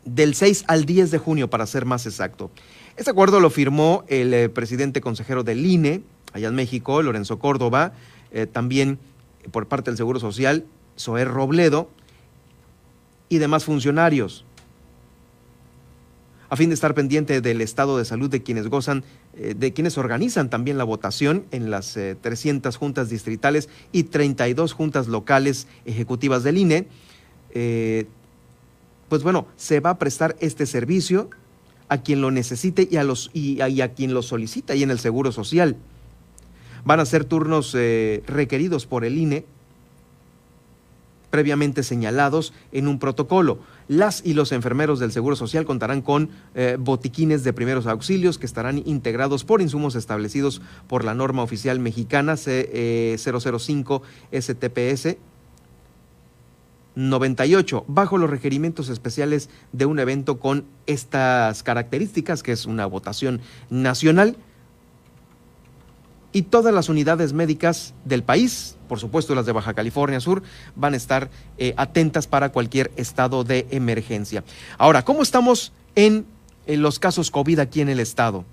del 0.05 0.33
6 0.33 0.63
al 0.67 0.85
10 0.85 1.11
de 1.11 1.17
junio 1.17 1.49
para 1.49 1.67
ser 1.67 1.85
más 1.85 2.05
exacto. 2.05 2.49
Este 2.97 3.11
acuerdo 3.11 3.39
lo 3.39 3.49
firmó 3.49 4.05
el 4.07 4.33
eh, 4.33 4.49
presidente 4.49 5.01
consejero 5.01 5.43
del 5.43 5.65
INE 5.65 6.01
allá 6.33 6.47
en 6.47 6.55
México, 6.55 7.01
Lorenzo 7.01 7.39
Córdoba, 7.39 7.93
también 8.51 8.99
por 9.51 9.67
parte 9.67 9.89
del 9.89 9.97
Seguro 9.97 10.19
Social, 10.19 10.65
Soer 10.95 11.27
Robledo 11.27 11.89
y 13.29 13.39
demás 13.39 13.63
funcionarios, 13.63 14.45
a 16.49 16.55
fin 16.55 16.69
de 16.69 16.75
estar 16.75 16.95
pendiente 16.95 17.41
del 17.41 17.61
estado 17.61 17.97
de 17.97 18.05
salud 18.05 18.29
de 18.29 18.41
quienes 18.41 18.67
gozan, 18.67 19.03
eh, 19.35 19.53
de 19.55 19.71
quienes 19.71 19.97
organizan 19.97 20.49
también 20.49 20.77
la 20.79 20.83
votación 20.83 21.45
en 21.51 21.69
las 21.69 21.93
300 21.93 22.73
eh, 22.73 22.77
juntas 22.77 23.09
distritales 23.09 23.69
y 23.91 24.03
32 24.03 24.73
juntas 24.73 25.07
locales 25.07 25.67
ejecutivas 25.85 26.43
del 26.43 26.57
INE. 26.57 26.87
Eh, 27.53 28.07
pues 29.07 29.23
bueno, 29.23 29.47
se 29.55 29.79
va 29.79 29.91
a 29.91 29.97
prestar 29.97 30.35
este 30.39 30.65
servicio 30.65 31.29
a 31.87 31.97
quien 31.97 32.21
lo 32.21 32.31
necesite 32.31 32.87
y 32.89 32.97
a, 32.97 33.03
los, 33.03 33.31
y 33.33 33.61
a 33.61 33.93
quien 33.93 34.13
lo 34.13 34.21
solicita 34.21 34.75
y 34.75 34.83
en 34.83 34.91
el 34.91 34.99
Seguro 34.99 35.31
Social. 35.31 35.75
Van 36.85 36.99
a 36.99 37.05
ser 37.05 37.25
turnos 37.25 37.75
eh, 37.75 38.23
requeridos 38.27 38.85
por 38.85 39.03
el 39.03 39.17
INE 39.17 39.45
previamente 41.29 41.83
señalados 41.83 42.53
en 42.71 42.87
un 42.87 42.99
protocolo. 42.99 43.59
Las 43.87 44.25
y 44.25 44.33
los 44.33 44.51
enfermeros 44.51 44.99
del 44.99 45.11
Seguro 45.11 45.35
Social 45.35 45.65
contarán 45.65 46.01
con 46.01 46.29
eh, 46.55 46.77
botiquines 46.79 47.43
de 47.43 47.53
primeros 47.53 47.87
auxilios 47.87 48.37
que 48.37 48.45
estarán 48.45 48.81
integrados 48.85 49.43
por 49.43 49.61
insumos 49.61 49.95
establecidos 49.95 50.61
por 50.87 51.03
la 51.03 51.13
norma 51.13 51.43
oficial 51.43 51.79
mexicana 51.79 52.33
C005 52.33 54.01
STPS 54.31 55.17
98, 56.95 57.85
bajo 57.87 58.17
los 58.17 58.29
requerimientos 58.29 58.89
especiales 58.89 59.49
de 59.71 59.85
un 59.85 59.99
evento 59.99 60.39
con 60.39 60.65
estas 60.85 61.63
características, 61.63 62.43
que 62.43 62.51
es 62.51 62.65
una 62.65 62.85
votación 62.85 63.41
nacional 63.69 64.35
y 66.31 66.43
todas 66.43 66.73
las 66.73 66.89
unidades 66.89 67.33
médicas 67.33 67.93
del 68.05 68.23
país, 68.23 68.75
por 68.87 68.99
supuesto 68.99 69.33
las 69.33 69.45
de 69.45 69.51
Baja 69.51 69.73
California 69.73 70.19
Sur, 70.19 70.43
van 70.75 70.93
a 70.93 70.97
estar 70.97 71.29
eh, 71.57 71.73
atentas 71.77 72.27
para 72.27 72.49
cualquier 72.51 72.91
estado 72.97 73.43
de 73.43 73.67
emergencia. 73.71 74.43
Ahora, 74.77 75.03
¿cómo 75.03 75.23
estamos 75.23 75.71
en, 75.95 76.25
en 76.67 76.81
los 76.81 76.99
casos 76.99 77.31
COVID 77.31 77.59
aquí 77.59 77.81
en 77.81 77.89
el 77.89 77.99
estado? 77.99 78.45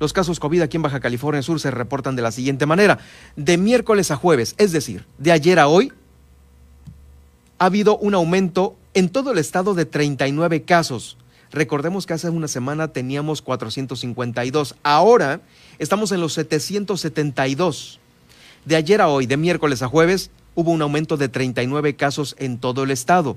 Los 0.00 0.12
casos 0.12 0.38
COVID 0.38 0.62
aquí 0.62 0.76
en 0.76 0.82
Baja 0.82 1.00
California 1.00 1.42
Sur 1.42 1.60
se 1.60 1.70
reportan 1.70 2.14
de 2.16 2.22
la 2.22 2.30
siguiente 2.30 2.66
manera. 2.66 2.98
De 3.36 3.58
miércoles 3.58 4.10
a 4.10 4.16
jueves, 4.16 4.54
es 4.56 4.72
decir, 4.72 5.04
de 5.18 5.32
ayer 5.32 5.58
a 5.58 5.66
hoy, 5.66 5.92
ha 7.58 7.66
habido 7.66 7.98
un 7.98 8.14
aumento 8.14 8.76
en 8.94 9.08
todo 9.08 9.32
el 9.32 9.38
estado 9.38 9.74
de 9.74 9.84
39 9.84 10.62
casos. 10.62 11.16
Recordemos 11.50 12.06
que 12.06 12.14
hace 12.14 12.28
una 12.28 12.48
semana 12.48 12.88
teníamos 12.88 13.42
452. 13.42 14.76
Ahora 14.82 15.40
Estamos 15.78 16.10
en 16.10 16.20
los 16.20 16.32
772. 16.32 18.00
De 18.64 18.76
ayer 18.76 19.00
a 19.00 19.08
hoy, 19.08 19.26
de 19.26 19.36
miércoles 19.36 19.80
a 19.82 19.88
jueves, 19.88 20.30
hubo 20.56 20.72
un 20.72 20.82
aumento 20.82 21.16
de 21.16 21.28
39 21.28 21.94
casos 21.94 22.34
en 22.38 22.58
todo 22.58 22.82
el 22.82 22.90
estado. 22.90 23.36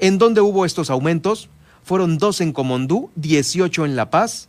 ¿En 0.00 0.18
dónde 0.18 0.40
hubo 0.40 0.64
estos 0.64 0.90
aumentos? 0.90 1.48
Fueron 1.84 2.18
dos 2.18 2.40
en 2.40 2.52
Comondú, 2.52 3.10
18 3.14 3.84
en 3.84 3.94
La 3.94 4.10
Paz, 4.10 4.48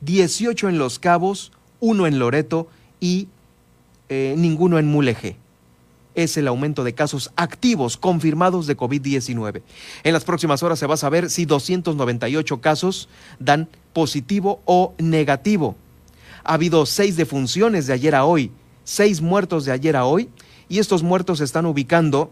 18 0.00 0.70
en 0.70 0.78
Los 0.78 0.98
Cabos, 0.98 1.52
uno 1.80 2.06
en 2.06 2.18
Loreto 2.18 2.68
y 2.98 3.28
eh, 4.08 4.34
ninguno 4.38 4.78
en 4.78 4.86
Mulegé 4.86 5.36
es 6.14 6.36
el 6.36 6.48
aumento 6.48 6.84
de 6.84 6.94
casos 6.94 7.32
activos 7.36 7.96
confirmados 7.96 8.66
de 8.66 8.76
COVID-19. 8.76 9.62
En 10.04 10.12
las 10.12 10.24
próximas 10.24 10.62
horas 10.62 10.78
se 10.78 10.86
va 10.86 10.94
a 10.94 10.98
saber 10.98 11.30
si 11.30 11.44
298 11.44 12.60
casos 12.60 13.08
dan 13.38 13.68
positivo 13.92 14.60
o 14.64 14.94
negativo. 14.98 15.76
Ha 16.44 16.54
habido 16.54 16.86
seis 16.86 17.16
defunciones 17.16 17.86
de 17.86 17.94
ayer 17.94 18.14
a 18.14 18.24
hoy, 18.24 18.50
seis 18.84 19.20
muertos 19.20 19.64
de 19.64 19.72
ayer 19.72 19.96
a 19.96 20.04
hoy, 20.04 20.28
y 20.68 20.78
estos 20.78 21.02
muertos 21.02 21.38
se 21.38 21.44
están 21.44 21.66
ubicando 21.66 22.30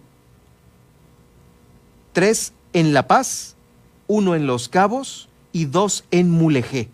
tres 2.12 2.52
en 2.72 2.92
La 2.92 3.06
Paz, 3.06 3.56
uno 4.06 4.34
en 4.34 4.46
Los 4.46 4.68
Cabos 4.68 5.28
y 5.52 5.66
dos 5.66 6.04
en 6.10 6.30
Mulegé. 6.30 6.88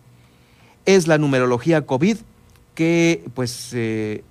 Es 0.85 1.07
la 1.07 1.17
numerología 1.17 1.85
COVID 1.85 2.17
que 2.75 3.25
pues 3.33 3.71
eh, 3.73 4.23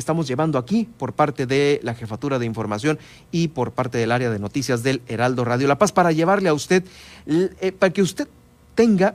estamos 0.00 0.26
llevando 0.26 0.58
aquí 0.58 0.88
por 0.98 1.12
parte 1.12 1.46
de 1.46 1.78
la 1.84 1.94
Jefatura 1.94 2.38
de 2.38 2.46
Información 2.46 2.98
y 3.30 3.48
por 3.48 3.70
parte 3.72 3.98
del 3.98 4.10
área 4.10 4.30
de 4.30 4.38
noticias 4.38 4.82
del 4.82 5.02
Heraldo 5.06 5.44
Radio 5.44 5.68
La 5.68 5.78
Paz 5.78 5.92
para 5.92 6.10
llevarle 6.10 6.48
a 6.48 6.54
usted, 6.54 6.84
eh, 7.26 7.72
para 7.78 7.92
que 7.92 8.02
usted 8.02 8.26
tenga 8.74 9.14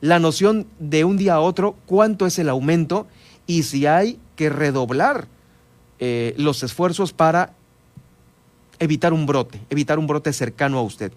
la 0.00 0.18
noción 0.18 0.66
de 0.78 1.04
un 1.04 1.16
día 1.16 1.34
a 1.34 1.40
otro 1.40 1.76
cuánto 1.86 2.26
es 2.26 2.38
el 2.38 2.48
aumento 2.48 3.06
y 3.46 3.62
si 3.62 3.86
hay 3.86 4.18
que 4.36 4.48
redoblar 4.50 5.28
eh, 5.98 6.34
los 6.36 6.62
esfuerzos 6.62 7.12
para 7.12 7.54
evitar 8.78 9.12
un 9.12 9.26
brote, 9.26 9.60
evitar 9.70 9.98
un 9.98 10.06
brote 10.06 10.32
cercano 10.32 10.78
a 10.78 10.82
usted. 10.82 11.12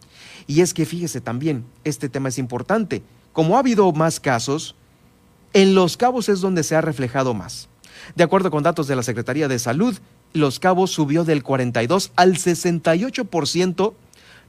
Y 0.48 0.62
es 0.62 0.74
que 0.74 0.86
fíjese 0.86 1.22
también, 1.22 1.66
este 1.84 2.10
tema 2.10 2.30
es 2.30 2.38
importante. 2.38 3.04
Como 3.34 3.56
ha 3.56 3.60
habido 3.60 3.92
más 3.92 4.20
casos, 4.20 4.76
en 5.54 5.76
Los 5.76 5.98
Cabos 5.98 6.30
es 6.30 6.42
donde 6.42 6.64
se 6.64 6.76
ha 6.76 6.82
reflejado 6.82 7.34
más. 7.34 7.70
De 8.16 8.24
acuerdo 8.24 8.52
con 8.52 8.64
datos 8.64 8.88
de 8.88 8.96
la 8.96 9.04
Secretaría 9.04 9.48
de 9.48 9.60
Salud, 9.60 9.98
Los 10.34 10.60
Cabos 10.60 10.92
subió 10.92 11.24
del 11.24 11.44
42 11.44 12.12
al 12.16 12.36
68% 12.36 13.94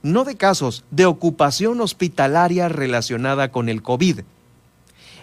no 0.03 0.25
de 0.25 0.37
casos 0.37 0.85
de 0.91 1.07
ocupación 1.07 1.81
hospitalaria 1.81 2.69
relacionada 2.69 3.51
con 3.51 3.69
el 3.69 3.83
COVID. 3.83 4.21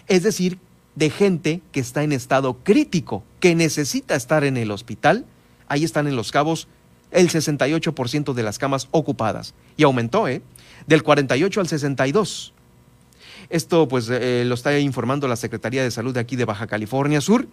Es 0.08 0.22
decir, 0.22 0.58
de 0.94 1.10
gente 1.10 1.60
que 1.72 1.80
está 1.80 2.02
en 2.02 2.12
estado 2.12 2.58
crítico, 2.64 3.22
que 3.38 3.54
necesita 3.54 4.16
estar 4.16 4.44
en 4.44 4.56
el 4.56 4.70
hospital. 4.70 5.26
Ahí 5.68 5.84
están 5.84 6.06
en 6.06 6.16
Los 6.16 6.32
Cabos 6.32 6.66
el 7.10 7.28
68% 7.28 8.32
de 8.32 8.42
las 8.42 8.58
camas 8.58 8.88
ocupadas. 8.90 9.54
Y 9.76 9.84
aumentó, 9.84 10.28
¿eh? 10.28 10.42
Del 10.86 11.02
48 11.02 11.60
al 11.60 11.68
62. 11.68 12.52
Esto 13.50 13.88
pues 13.88 14.08
eh, 14.10 14.44
lo 14.46 14.54
está 14.54 14.78
informando 14.78 15.28
la 15.28 15.36
Secretaría 15.36 15.82
de 15.82 15.90
Salud 15.90 16.14
de 16.14 16.20
aquí 16.20 16.36
de 16.36 16.44
Baja 16.44 16.66
California 16.66 17.20
Sur. 17.20 17.48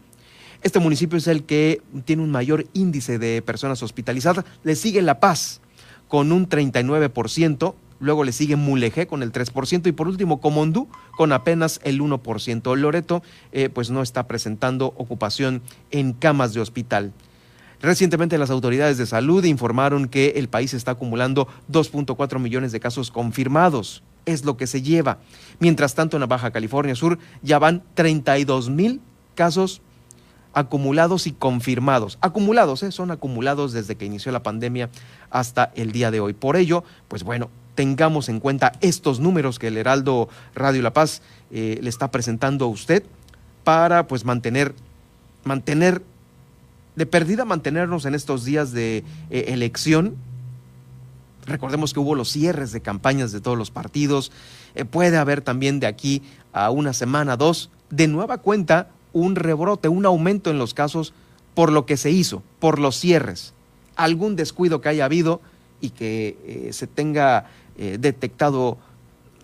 Este 0.62 0.80
municipio 0.80 1.18
es 1.18 1.28
el 1.28 1.44
que 1.44 1.82
tiene 2.06 2.24
un 2.24 2.32
mayor 2.32 2.66
índice 2.74 3.20
de 3.20 3.42
personas 3.42 3.84
hospitalizadas. 3.84 4.46
Le 4.64 4.76
sigue 4.76 5.02
La 5.02 5.20
Paz 5.20 5.62
con 6.08 6.32
un 6.32 6.50
39%, 6.50 7.76
luego 8.00 8.24
le 8.24 8.32
sigue 8.32 8.56
Mulegé 8.56 9.08
con 9.08 9.24
el 9.24 9.32
3% 9.32 9.88
y 9.88 9.92
por 9.92 10.08
último 10.08 10.42
Comondú 10.42 10.88
con 11.16 11.32
apenas 11.32 11.80
el 11.84 12.02
1%. 12.02 12.76
Loreto 12.76 13.22
eh, 13.52 13.70
pues 13.70 13.90
no 13.90 14.02
está 14.02 14.28
presentando 14.28 14.88
ocupación 14.98 15.62
en 15.92 16.14
camas 16.14 16.54
de 16.54 16.62
hospital. 16.62 17.14
Recientemente 17.80 18.40
las 18.40 18.50
autoridades 18.50 18.98
de 18.98 19.06
salud 19.06 19.44
informaron 19.44 20.08
que 20.08 20.34
el 20.38 20.50
país 20.50 20.74
está 20.74 20.92
acumulando 20.92 21.48
2.4 21.72 22.40
millones 22.40 22.72
de 22.72 22.80
casos 22.80 23.12
confirmados. 23.12 24.02
Es 24.26 24.44
lo 24.44 24.58
que 24.58 24.66
se 24.66 24.82
lleva. 24.82 25.20
Mientras 25.60 25.94
tanto, 25.94 26.18
en 26.18 26.22
la 26.22 26.28
Baja 26.28 26.52
California 26.52 26.96
Sur 26.96 27.20
ya 27.44 27.60
van 27.60 27.84
32 27.94 28.70
mil 28.70 29.00
casos 29.36 29.82
acumulados 30.58 31.28
y 31.28 31.34
confirmados. 31.34 32.18
Acumulados, 32.20 32.82
¿eh? 32.82 32.92
son 32.92 33.12
acumulados 33.12 33.74
desde 33.74 33.96
que 33.96 34.06
inició 34.06 34.32
la 34.32 34.42
pandemia 34.42 34.90
hasta 35.30 35.72
el 35.76 35.92
día 35.92 36.10
de 36.10 36.20
hoy. 36.20 36.34
Por 36.34 36.56
ello, 36.56 36.84
pues 37.08 37.22
bueno, 37.22 37.52
tengamos 37.76 38.28
en 38.28 38.40
cuenta 38.40 38.72
estos 38.82 39.20
números 39.20 39.60
que 39.60 39.68
el 39.68 39.78
Heraldo 39.78 40.30
Radio 40.56 40.82
La 40.82 40.94
Paz 40.94 41.22
eh, 41.52 41.78
le 41.80 41.90
está 41.90 42.10
presentando 42.10 42.66
a 42.66 42.70
usted 42.70 43.04
para 43.64 44.08
pues 44.08 44.26
mantener, 44.26 44.74
mantener 45.44 46.02
de 46.96 47.06
perdida 47.06 47.46
mantenernos 47.46 48.06
en 48.06 48.16
estos 48.16 48.44
días 48.44 48.72
de 48.72 49.04
eh, 49.30 49.46
elección. 49.50 50.16
Recordemos 51.46 51.94
que 51.94 52.00
hubo 52.00 52.16
los 52.16 52.32
cierres 52.32 52.72
de 52.72 52.82
campañas 52.82 53.32
de 53.32 53.42
todos 53.42 53.60
los 53.60 53.70
partidos. 53.70 54.32
Eh, 54.74 54.86
puede 54.86 55.18
haber 55.18 55.42
también 55.42 55.80
de 55.80 55.86
aquí 55.86 56.24
a 56.52 56.72
una 56.72 56.94
semana, 56.94 57.38
dos, 57.38 57.70
de 57.92 58.08
nueva 58.08 58.40
cuenta 58.40 58.90
un 59.20 59.36
rebrote, 59.36 59.88
un 59.88 60.06
aumento 60.06 60.50
en 60.50 60.60
los 60.60 60.74
casos 60.74 61.14
por 61.54 61.72
lo 61.72 61.86
que 61.86 61.98
se 61.98 62.12
hizo, 62.12 62.44
por 62.60 62.80
los 62.80 63.00
cierres. 63.00 63.54
Algún 63.96 64.36
descuido 64.36 64.82
que 64.82 64.90
haya 64.90 65.06
habido 65.06 65.42
y 65.82 65.90
que 65.92 66.38
eh, 66.46 66.74
se 66.74 66.88
tenga 66.88 67.46
detectado, 67.78 68.80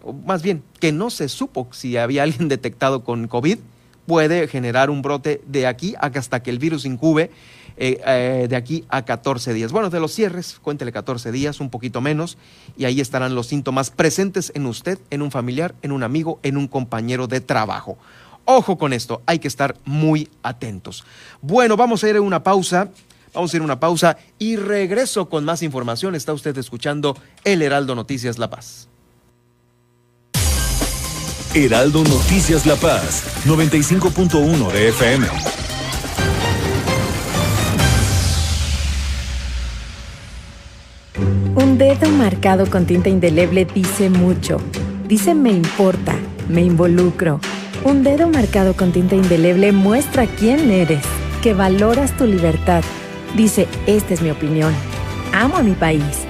o 0.03 0.11
más 0.11 0.41
bien, 0.41 0.63
que 0.79 0.91
no 0.91 1.11
se 1.11 1.29
supo 1.29 1.67
si 1.71 1.97
había 1.97 2.23
alguien 2.23 2.47
detectado 2.47 3.03
con 3.03 3.27
COVID 3.27 3.59
puede 4.05 4.47
generar 4.47 4.89
un 4.89 5.01
brote 5.01 5.41
de 5.45 5.67
aquí 5.67 5.95
hasta 5.99 6.41
que 6.41 6.49
el 6.49 6.59
virus 6.59 6.85
incube 6.85 7.31
eh, 7.75 7.99
eh, 8.05 8.47
de 8.49 8.55
aquí 8.55 8.85
a 8.89 9.03
14 9.03 9.53
días. 9.53 9.71
Bueno, 9.71 9.89
de 9.89 9.99
los 9.99 10.13
cierres, 10.13 10.59
cuéntele 10.61 10.91
14 10.91 11.31
días, 11.31 11.59
un 11.59 11.69
poquito 11.69 12.01
menos, 12.01 12.37
y 12.77 12.85
ahí 12.85 13.01
estarán 13.01 13.33
los 13.33 13.47
síntomas 13.47 13.89
presentes 13.89 14.51
en 14.55 14.67
usted, 14.67 14.99
en 15.09 15.21
un 15.21 15.31
familiar, 15.31 15.73
en 15.81 15.91
un 15.91 16.03
amigo, 16.03 16.39
en 16.43 16.57
un 16.57 16.67
compañero 16.67 17.27
de 17.27 17.41
trabajo. 17.41 17.97
Ojo 18.45 18.77
con 18.77 18.93
esto, 18.93 19.21
hay 19.25 19.39
que 19.39 19.47
estar 19.47 19.75
muy 19.85 20.29
atentos. 20.41 21.05
Bueno, 21.41 21.77
vamos 21.77 22.03
a 22.03 22.09
ir 22.09 22.17
a 22.17 22.21
una 22.21 22.43
pausa. 22.43 22.89
Vamos 23.33 23.51
a 23.51 23.57
ir 23.57 23.61
a 23.61 23.65
una 23.65 23.79
pausa 23.79 24.17
y 24.37 24.57
regreso 24.57 25.27
con 25.27 25.43
más 25.43 25.63
información. 25.63 26.13
Está 26.13 26.33
usted 26.33 26.55
escuchando 26.57 27.17
El 27.43 27.61
Heraldo 27.61 27.95
Noticias 27.95 28.37
La 28.37 28.49
Paz. 28.49 28.89
Heraldo 31.55 32.03
Noticias 32.03 32.65
La 32.65 32.75
Paz, 32.75 33.23
95.1 33.45 34.71
de 34.71 34.89
FM. 34.89 35.27
Un 41.55 41.77
dedo 41.77 42.09
marcado 42.09 42.67
con 42.69 42.85
tinta 42.85 43.09
indeleble 43.09 43.65
dice 43.65 44.09
mucho. 44.09 44.57
Dice 45.07 45.35
me 45.35 45.51
importa, 45.51 46.15
me 46.49 46.61
involucro. 46.61 47.39
Un 47.85 48.03
dedo 48.03 48.29
marcado 48.29 48.75
con 48.75 48.91
tinta 48.91 49.15
indeleble 49.15 49.71
muestra 49.71 50.25
quién 50.25 50.71
eres, 50.71 51.03
que 51.41 51.53
valoras 51.53 52.15
tu 52.17 52.25
libertad. 52.25 52.83
Dice, 53.35 53.67
esta 53.87 54.13
es 54.13 54.21
mi 54.21 54.29
opinión. 54.29 54.73
Amo 55.33 55.57
a 55.57 55.63
mi 55.63 55.73
país 55.73 56.25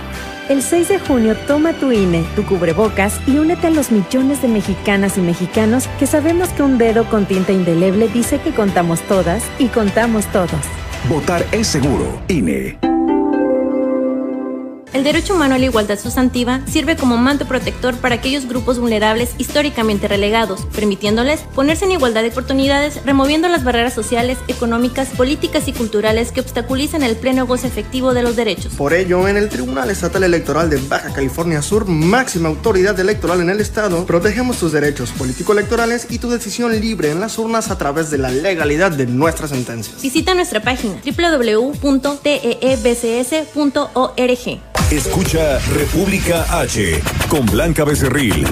el 0.50 0.62
6 0.62 0.90
de 0.90 1.00
junio 1.00 1.36
toma 1.48 1.74
tu 1.74 1.92
INE, 1.92 2.24
tu 2.36 2.44
cubrebocas 2.46 3.20
y 3.28 3.38
únete 3.38 3.68
a 3.68 3.70
los 3.70 3.92
millones 3.92 4.42
de 4.42 4.50
mexicanas 4.50 5.18
y 5.18 5.22
mexicanos 5.22 5.88
que 6.00 6.06
sabemos 6.06 6.50
que 6.50 6.64
un 6.64 6.78
dedo 6.78 7.06
con 7.06 7.26
tinta 7.26 7.54
indeleble 7.54 8.10
dice 8.10 8.40
que 8.40 8.52
contamos 8.52 9.00
todas 9.02 9.44
y 9.58 9.68
contamos 9.68 10.26
todos. 10.28 10.52
Votar 11.08 11.46
es 11.52 11.68
seguro. 11.68 12.22
INE. 12.28 12.78
El 14.94 15.04
derecho 15.04 15.34
humano 15.34 15.56
a 15.56 15.58
la 15.58 15.66
igualdad 15.66 15.98
sustantiva 16.00 16.62
sirve 16.68 16.96
como 16.96 17.18
manto 17.18 17.48
protector 17.48 17.96
para 17.96 18.14
aquellos 18.14 18.48
grupos 18.48 18.78
vulnerables 18.78 19.32
históricamente 19.40 20.08
relegados, 20.08 20.68
permitiéndoles 20.68 21.40
ponerse 21.56 21.86
en 21.86 21.94
igualdad 21.94 22.22
de 22.22 22.30
oportunidades, 22.30 23.04
removiendo 23.04 23.48
las 23.48 23.64
barreras 23.64 23.96
sociales, 23.96 24.38
económicas, 24.48 25.10
políticas 25.10 25.68
y 25.68 25.74
culturales 25.74 26.32
que 26.32 26.42
obstaculizan 26.42 27.02
el 27.02 27.16
pleno 27.16 27.48
goce 27.48 27.66
efectivo 27.66 28.14
de 28.14 28.22
los 28.22 28.36
derechos. 28.36 28.76
Por 28.76 28.94
ello, 28.94 29.28
en 29.28 29.38
el 29.38 29.50
Tribunal 29.50 29.90
Estatal 29.90 30.24
Electoral 30.24 30.70
de 30.70 30.78
Baja 30.78 31.12
California 31.12 31.64
Sur, 31.64 31.88
máxima 31.88 32.50
autoridad 32.50 33.00
electoral 33.00 33.42
en 33.42 33.50
el 33.50 33.62
Estado, 33.62 34.06
protegemos 34.06 34.58
tus 34.58 34.74
derechos 34.74 35.10
político-electorales 35.12 36.06
y 36.12 36.20
tu 36.20 36.30
decisión 36.30 36.80
libre 36.80 37.10
en 37.10 37.20
las 37.20 37.40
urnas 37.40 37.72
a 37.72 37.80
través 37.80 38.12
de 38.12 38.20
la 38.20 38.30
legalidad 38.30 38.92
de 38.92 39.08
nuestras 39.08 39.50
sentencias. 39.50 40.04
Visita 40.04 40.36
nuestra 40.36 40.62
página 40.62 41.02
www.teebcs.org. 41.04 42.04
Escucha 44.92 45.60
República 45.60 46.46
H 46.60 47.02
con 47.30 47.46
Blanca 47.46 47.84
Becerril. 47.84 48.46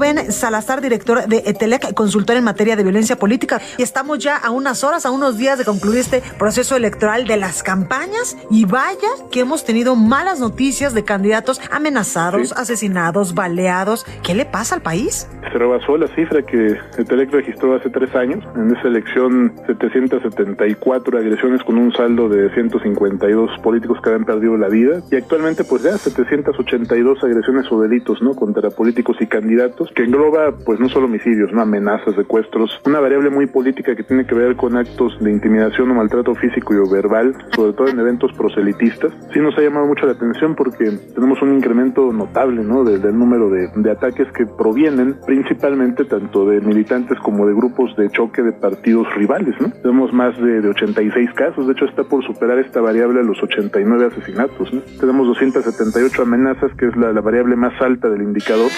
Rubén 0.00 0.32
Salazar, 0.32 0.80
director 0.80 1.26
de 1.26 1.42
ETELEC, 1.44 1.92
consultor 1.92 2.34
en 2.36 2.44
materia 2.44 2.74
de 2.74 2.82
violencia 2.82 3.16
política. 3.16 3.60
Y 3.76 3.82
estamos 3.82 4.18
ya 4.18 4.34
a 4.34 4.50
unas 4.50 4.82
horas, 4.82 5.04
a 5.04 5.10
unos 5.10 5.36
días 5.36 5.58
de 5.58 5.66
concluir 5.66 5.98
este 5.98 6.22
proceso 6.38 6.74
electoral 6.74 7.26
de 7.26 7.36
las 7.36 7.62
campañas. 7.62 8.34
Y 8.50 8.64
vaya 8.64 8.96
que 9.30 9.40
hemos 9.40 9.62
tenido 9.66 9.96
malas 9.96 10.40
noticias 10.40 10.94
de 10.94 11.04
candidatos 11.04 11.60
amenazados, 11.70 12.52
asesinados, 12.52 13.34
baleados. 13.34 14.06
¿Qué 14.22 14.34
le 14.34 14.46
pasa 14.46 14.74
al 14.74 14.80
país? 14.80 15.28
Se 15.52 15.58
rebasó 15.58 15.98
la 15.98 16.08
cifra 16.14 16.40
que 16.40 16.78
ETELEC 16.96 17.30
registró 17.32 17.74
hace 17.74 17.90
tres 17.90 18.14
años. 18.14 18.42
En 18.56 18.74
esa 18.74 18.88
elección, 18.88 19.52
774 19.66 21.18
agresiones 21.18 21.62
con 21.62 21.76
un 21.76 21.92
saldo 21.92 22.30
de 22.30 22.48
152 22.54 23.50
políticos 23.62 23.98
que 24.02 24.08
habían 24.08 24.24
perdido 24.24 24.56
la 24.56 24.68
vida. 24.68 25.02
Y 25.10 25.16
actualmente, 25.16 25.62
pues 25.64 25.82
ya 25.82 25.98
782 25.98 27.22
agresiones 27.22 27.70
o 27.70 27.82
delitos, 27.82 28.22
¿no? 28.22 28.34
Contra 28.34 28.70
políticos 28.70 29.18
y 29.20 29.26
candidatos 29.26 29.89
que 29.94 30.04
engloba 30.04 30.52
pues 30.64 30.80
no 30.80 30.88
solo 30.88 31.06
homicidios, 31.06 31.52
no 31.52 31.62
amenazas, 31.62 32.14
secuestros, 32.14 32.80
una 32.86 33.00
variable 33.00 33.30
muy 33.30 33.46
política 33.46 33.94
que 33.94 34.02
tiene 34.02 34.26
que 34.26 34.34
ver 34.34 34.56
con 34.56 34.76
actos 34.76 35.18
de 35.20 35.30
intimidación 35.30 35.90
o 35.90 35.94
maltrato 35.94 36.34
físico 36.34 36.74
y 36.74 36.78
o 36.78 36.88
verbal, 36.88 37.34
sobre 37.54 37.72
todo 37.72 37.88
en 37.88 37.98
eventos 37.98 38.32
proselitistas. 38.32 39.12
Sí 39.32 39.40
nos 39.40 39.56
ha 39.58 39.62
llamado 39.62 39.86
mucho 39.86 40.06
la 40.06 40.12
atención 40.12 40.54
porque 40.54 40.90
tenemos 41.14 41.40
un 41.42 41.54
incremento 41.56 42.12
notable 42.12 42.62
¿no? 42.62 42.84
del, 42.84 43.00
número 43.18 43.50
de, 43.50 43.68
de, 43.74 43.90
ataques 43.90 44.28
que 44.32 44.46
provienen 44.46 45.16
principalmente 45.26 46.04
tanto 46.04 46.46
de 46.46 46.60
militantes 46.60 47.18
como 47.20 47.46
de 47.46 47.54
grupos 47.54 47.94
de 47.96 48.08
choque 48.10 48.42
de 48.42 48.52
partidos 48.52 49.12
rivales. 49.14 49.54
¿no? 49.60 49.70
Tenemos 49.82 50.12
más 50.12 50.36
de, 50.40 50.60
de 50.60 50.68
86 50.68 51.30
casos, 51.34 51.66
de 51.66 51.72
hecho 51.72 51.84
está 51.86 52.04
por 52.04 52.24
superar 52.24 52.58
esta 52.58 52.80
variable 52.80 53.20
a 53.20 53.22
los 53.22 53.42
89 53.42 54.06
asesinatos. 54.06 54.72
¿no? 54.72 54.80
Tenemos 55.00 55.26
278 55.26 56.22
amenazas, 56.22 56.70
que 56.76 56.86
es 56.86 56.96
la, 56.96 57.12
la 57.12 57.20
variable 57.20 57.56
más 57.56 57.80
alta 57.80 58.08
del 58.08 58.22
indicador. 58.22 58.70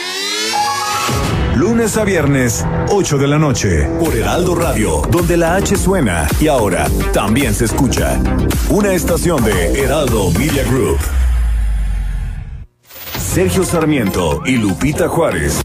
Lunes 1.56 1.98
a 1.98 2.04
viernes, 2.04 2.64
8 2.88 3.18
de 3.18 3.28
la 3.28 3.38
noche, 3.38 3.86
por 4.00 4.16
Heraldo 4.16 4.54
Radio, 4.54 5.02
donde 5.10 5.36
la 5.36 5.56
H 5.56 5.76
suena 5.76 6.26
y 6.40 6.48
ahora 6.48 6.86
también 7.12 7.54
se 7.54 7.66
escucha. 7.66 8.18
Una 8.70 8.94
estación 8.94 9.44
de 9.44 9.82
Heraldo 9.82 10.30
Media 10.30 10.64
Group. 10.64 10.98
Sergio 13.32 13.64
Sarmiento 13.64 14.42
y 14.44 14.58
Lupita 14.58 15.08
Juárez. 15.08 15.62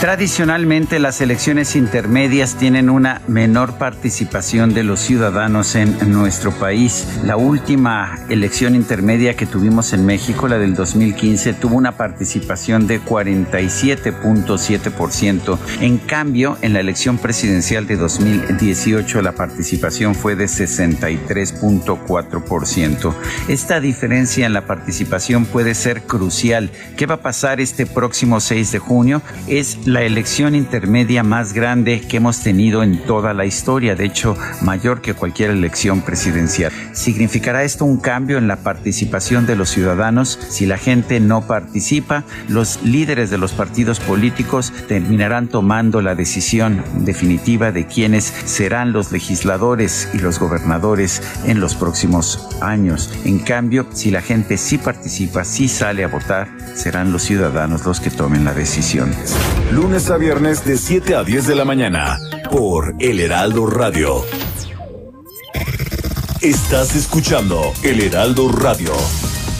Tradicionalmente 0.00 0.98
las 0.98 1.20
elecciones 1.22 1.74
intermedias 1.74 2.56
tienen 2.56 2.90
una 2.90 3.22
menor 3.28 3.78
participación 3.78 4.74
de 4.74 4.82
los 4.82 5.00
ciudadanos 5.00 5.74
en 5.74 6.12
nuestro 6.12 6.52
país. 6.52 7.08
La 7.24 7.38
última 7.38 8.18
elección 8.28 8.74
intermedia 8.74 9.36
que 9.36 9.46
tuvimos 9.46 9.94
en 9.94 10.04
México, 10.04 10.48
la 10.48 10.58
del 10.58 10.74
2015, 10.74 11.54
tuvo 11.54 11.76
una 11.76 11.96
participación 11.96 12.86
de 12.86 13.00
47.7%. 13.00 15.58
En 15.80 15.96
cambio, 15.96 16.58
en 16.60 16.74
la 16.74 16.80
elección 16.80 17.16
presidencial 17.16 17.86
de 17.86 17.96
2018 17.96 19.22
la 19.22 19.32
participación 19.32 20.14
fue 20.14 20.36
de 20.36 20.44
63.4%. 20.44 23.14
Esta 23.48 23.80
diferencia 23.80 24.44
en 24.44 24.52
la 24.52 24.66
participación 24.66 25.46
puede 25.46 25.74
ser 25.74 26.02
crucial. 26.02 26.70
¿Qué 26.98 27.05
va 27.06 27.14
a 27.14 27.20
pasar 27.22 27.60
este 27.60 27.86
próximo 27.86 28.40
6 28.40 28.72
de 28.72 28.78
junio? 28.78 29.22
Es 29.46 29.86
la 29.86 30.02
elección 30.02 30.54
intermedia 30.54 31.22
más 31.22 31.52
grande 31.52 32.00
que 32.00 32.18
hemos 32.18 32.40
tenido 32.40 32.82
en 32.82 33.04
toda 33.04 33.32
la 33.32 33.46
historia, 33.46 33.94
de 33.94 34.04
hecho 34.04 34.36
mayor 34.60 35.00
que 35.00 35.14
cualquier 35.14 35.50
elección 35.50 36.02
presidencial. 36.02 36.72
¿Significará 36.92 37.62
esto 37.64 37.84
un 37.84 37.98
cambio 37.98 38.38
en 38.38 38.48
la 38.48 38.56
participación 38.56 39.46
de 39.46 39.56
los 39.56 39.70
ciudadanos? 39.70 40.38
Si 40.48 40.66
la 40.66 40.78
gente 40.78 41.20
no 41.20 41.46
participa, 41.46 42.24
los 42.48 42.82
líderes 42.82 43.30
de 43.30 43.38
los 43.38 43.52
partidos 43.52 44.00
políticos 44.00 44.72
terminarán 44.88 45.48
tomando 45.48 46.02
la 46.02 46.14
decisión 46.14 46.82
definitiva 47.00 47.72
de 47.72 47.86
quiénes 47.86 48.24
serán 48.44 48.92
los 48.92 49.12
legisladores 49.12 50.08
y 50.12 50.18
los 50.18 50.38
gobernadores 50.38 51.22
en 51.44 51.60
los 51.60 51.74
próximos 51.74 52.48
años. 52.60 53.12
En 53.24 53.38
cambio, 53.38 53.86
si 53.92 54.10
la 54.10 54.22
gente 54.22 54.56
sí 54.58 54.78
participa, 54.78 55.44
sí 55.44 55.68
sale 55.68 56.04
a 56.04 56.08
votar, 56.08 56.48
serán 56.96 57.12
los 57.12 57.24
ciudadanos 57.24 57.84
los 57.84 58.00
que 58.00 58.08
tomen 58.08 58.46
la 58.46 58.54
decisión 58.54 59.14
lunes 59.70 60.08
a 60.08 60.16
viernes 60.16 60.64
de 60.64 60.78
7 60.78 61.14
a 61.14 61.24
10 61.24 61.46
de 61.46 61.54
la 61.54 61.66
mañana 61.66 62.18
por 62.50 62.94
El 63.00 63.20
Heraldo 63.20 63.66
Radio. 63.66 64.24
Estás 66.40 66.96
escuchando 66.96 67.60
El 67.82 68.00
Heraldo 68.00 68.50
Radio. 68.50 68.94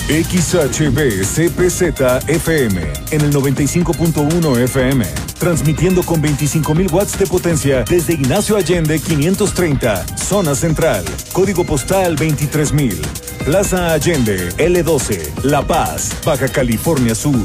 XHB 0.08 1.24
CPZ 1.24 2.28
FM 2.28 2.80
en 3.10 3.20
el 3.20 3.32
95.1 3.34 4.58
FM, 4.60 5.04
transmitiendo 5.38 6.04
con 6.04 6.22
25.000 6.22 6.92
watts 6.92 7.18
de 7.18 7.26
potencia 7.26 7.82
desde 7.82 8.14
Ignacio 8.14 8.56
Allende 8.56 8.98
530, 8.98 10.06
zona 10.16 10.54
central, 10.54 11.04
código 11.32 11.64
postal 11.64 12.16
23.000, 12.16 13.25
Plaza 13.46 13.92
Allende 13.92 14.48
L12, 14.58 15.44
La 15.44 15.64
Paz, 15.64 16.10
Baja 16.24 16.48
California 16.48 17.14
Sur. 17.14 17.44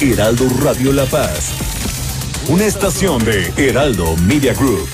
Heraldo 0.00 0.48
Radio 0.62 0.90
La 0.94 1.04
Paz. 1.04 1.50
Una 2.48 2.64
estación 2.64 3.22
de 3.22 3.52
Heraldo 3.58 4.16
Media 4.26 4.54
Group. 4.54 4.88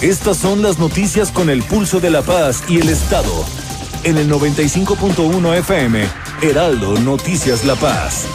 Estas 0.00 0.36
son 0.36 0.62
las 0.62 0.80
noticias 0.80 1.30
con 1.30 1.48
el 1.48 1.62
pulso 1.62 2.00
de 2.00 2.10
La 2.10 2.22
Paz 2.22 2.64
y 2.68 2.80
el 2.80 2.88
Estado. 2.88 3.44
En 4.02 4.18
el 4.18 4.28
95.1 4.28 5.58
FM, 5.58 6.04
Heraldo 6.42 6.98
Noticias 6.98 7.64
La 7.64 7.76
Paz. 7.76 8.26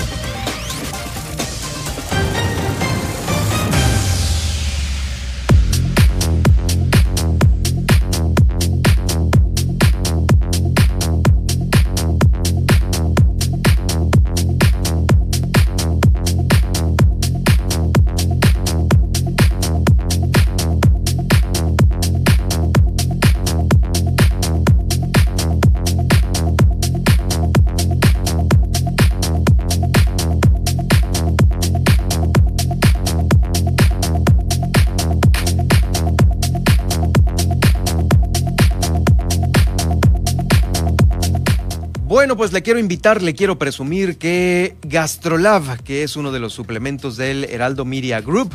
Bueno, 42.13 42.37
pues 42.37 42.53
le 42.53 42.61
quiero 42.61 42.79
invitar, 42.79 43.23
le 43.23 43.33
quiero 43.33 43.57
presumir 43.57 44.19
que 44.19 44.77
Gastrolab, 44.83 45.81
que 45.81 46.03
es 46.03 46.15
uno 46.15 46.31
de 46.31 46.39
los 46.39 46.53
suplementos 46.53 47.17
del 47.17 47.43
Heraldo 47.45 47.85
Media 47.85 48.21
Group, 48.21 48.53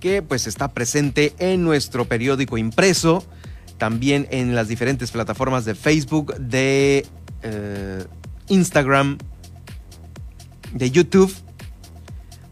que 0.00 0.22
pues 0.22 0.48
está 0.48 0.72
presente 0.72 1.32
en 1.38 1.62
nuestro 1.62 2.06
periódico 2.06 2.58
impreso, 2.58 3.24
también 3.78 4.26
en 4.32 4.56
las 4.56 4.66
diferentes 4.66 5.12
plataformas 5.12 5.64
de 5.64 5.76
Facebook, 5.76 6.34
de 6.36 7.06
eh, 7.44 8.04
Instagram, 8.48 9.18
de 10.72 10.90
YouTube, 10.90 11.32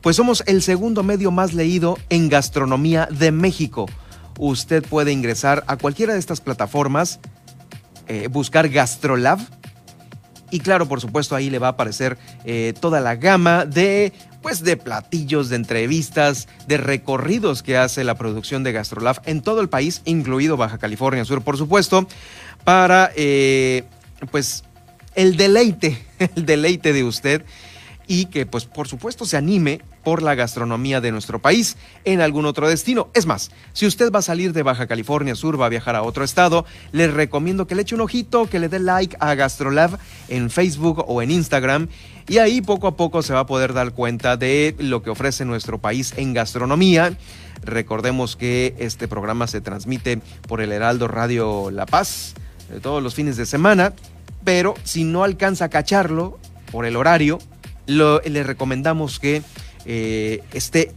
pues 0.03 0.15
somos 0.15 0.45
el 0.47 0.63
segundo 0.63 1.03
medio 1.03 1.33
más 1.33 1.53
leído 1.53 1.99
en 2.11 2.29
gastronomía 2.29 3.09
de 3.11 3.33
México. 3.33 3.87
Usted 4.39 4.85
puede 4.85 5.11
ingresar 5.11 5.65
a 5.67 5.77
cualquiera 5.79 6.13
de 6.13 6.21
estas 6.21 6.41
plataformas, 6.41 7.19
eh, 8.07 8.29
buscar 8.29 8.69
Gastrolab 8.69 9.41
y 10.55 10.61
claro, 10.61 10.87
por 10.87 11.01
supuesto, 11.01 11.35
ahí 11.35 11.51
le 11.51 11.59
va 11.59 11.67
a 11.67 11.71
aparecer 11.71 12.17
eh, 12.45 12.75
toda 12.81 13.01
la 13.01 13.17
gama 13.17 13.65
de 13.65 14.13
pues 14.41 14.63
de 14.63 14.77
platillos, 14.77 15.49
de 15.49 15.57
entrevistas, 15.57 16.47
de 16.69 16.77
recorridos 16.77 17.65
que 17.65 17.77
hace 17.77 18.05
la 18.05 18.15
producción 18.15 18.63
de 18.63 18.71
Gastrolab 18.71 19.21
en 19.25 19.43
todo 19.43 19.61
el 19.61 19.69
país, 19.69 20.01
incluido 20.05 20.57
Baja 20.57 20.79
California 20.79 21.25
Sur, 21.25 21.43
por 21.43 21.57
supuesto, 21.57 22.07
para 22.63 23.11
eh, 23.17 23.83
pues 24.31 24.63
el 25.17 25.37
deleite, 25.37 26.01
el 26.37 26.47
deleite 26.47 26.93
de 26.93 27.03
usted 27.03 27.43
y 28.07 28.27
que 28.27 28.47
pues 28.47 28.65
por 28.67 28.89
supuesto 28.89 29.25
se 29.25 29.37
anime 29.37 29.81
por 30.03 30.23
la 30.23 30.35
gastronomía 30.35 31.01
de 31.01 31.13
nuestro 31.13 31.41
país 31.41 31.77
en 32.05 32.21
algún 32.21 32.47
otro 32.47 32.69
destino. 32.69 33.09
Es 33.15 33.27
más, 33.27 33.51
si 33.73 33.87
usted 33.87 34.13
va 34.13 34.19
a 34.19 34.23
salir 34.23 34.53
de 34.53 34.63
Baja 34.63 34.87
California 34.87 35.35
Sur, 35.35 35.61
va 35.61 35.67
a 35.67 35.71
viajar 35.71 35.97
a 35.97 36.03
otro 36.03 36.25
estado, 36.25 36.67
les 36.93 37.13
recomiendo 37.13 37.67
que 37.67 37.75
le 37.75 37.83
eche 37.83 37.95
un 37.95 38.03
ojito, 38.03 38.49
que 38.49 38.59
le 38.59 38.69
dé 38.69 38.79
like 38.79 39.17
a 39.21 39.35
Gastrolab 39.35 39.99
en 40.29 40.51
Facebook 40.51 41.05
o 41.07 41.23
en 41.23 41.31
Instagram 41.31 41.89
y 42.29 42.39
ahí 42.39 42.61
poco 42.61 42.87
a 42.87 42.97
poco 42.97 43.23
se 43.23 43.35
va 43.35 43.41
a 43.41 43.47
poder 43.47 43.73
dar 43.73 43.93
cuenta 43.93 44.37
de 44.37 44.75
lo 44.79 45.03
que 45.03 45.11
ofrece 45.11 45.45
nuestro 45.45 45.79
país 45.79 46.15
en 46.17 46.33
gastronomía. 46.33 47.17
Recordemos 47.63 48.37
que 48.37 48.75
este 48.79 49.09
programa 49.09 49.47
se 49.47 49.61
transmite 49.61 50.21
por 50.49 50.61
el 50.61 50.73
Heraldo 50.73 51.09
Radio 51.09 51.71
La 51.71 51.87
Paz 51.87 52.35
de 52.71 52.81
todos 52.81 53.03
los 53.03 53.15
fines 53.15 53.37
de 53.37 53.47
semana, 53.47 53.93
pero 54.43 54.75
si 54.85 55.05
no 55.05 55.25
alcanza 55.25 55.67
a 55.67 55.69
cacharlo 55.69 56.39
por 56.71 56.87
el 56.87 56.97
horario, 56.97 57.39
le 57.87 58.43
recomendamos 58.43 59.19
que 59.19 59.43
eh, 59.85 60.43
esté 60.53 60.93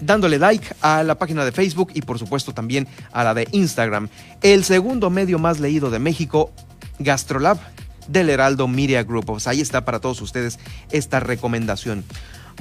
dándole 0.00 0.38
like 0.38 0.66
a 0.80 1.02
la 1.02 1.16
página 1.16 1.44
de 1.44 1.52
Facebook 1.52 1.90
y 1.94 2.02
por 2.02 2.18
supuesto 2.18 2.52
también 2.52 2.88
a 3.12 3.24
la 3.24 3.34
de 3.34 3.48
Instagram. 3.52 4.08
El 4.42 4.64
segundo 4.64 5.10
medio 5.10 5.38
más 5.38 5.60
leído 5.60 5.90
de 5.90 5.98
México, 5.98 6.52
Gastrolab 6.98 7.58
del 8.08 8.30
Heraldo 8.30 8.66
Media 8.68 9.02
Group. 9.02 9.26
Pues 9.26 9.46
ahí 9.46 9.60
está 9.60 9.84
para 9.84 10.00
todos 10.00 10.20
ustedes 10.20 10.58
esta 10.90 11.20
recomendación. 11.20 12.04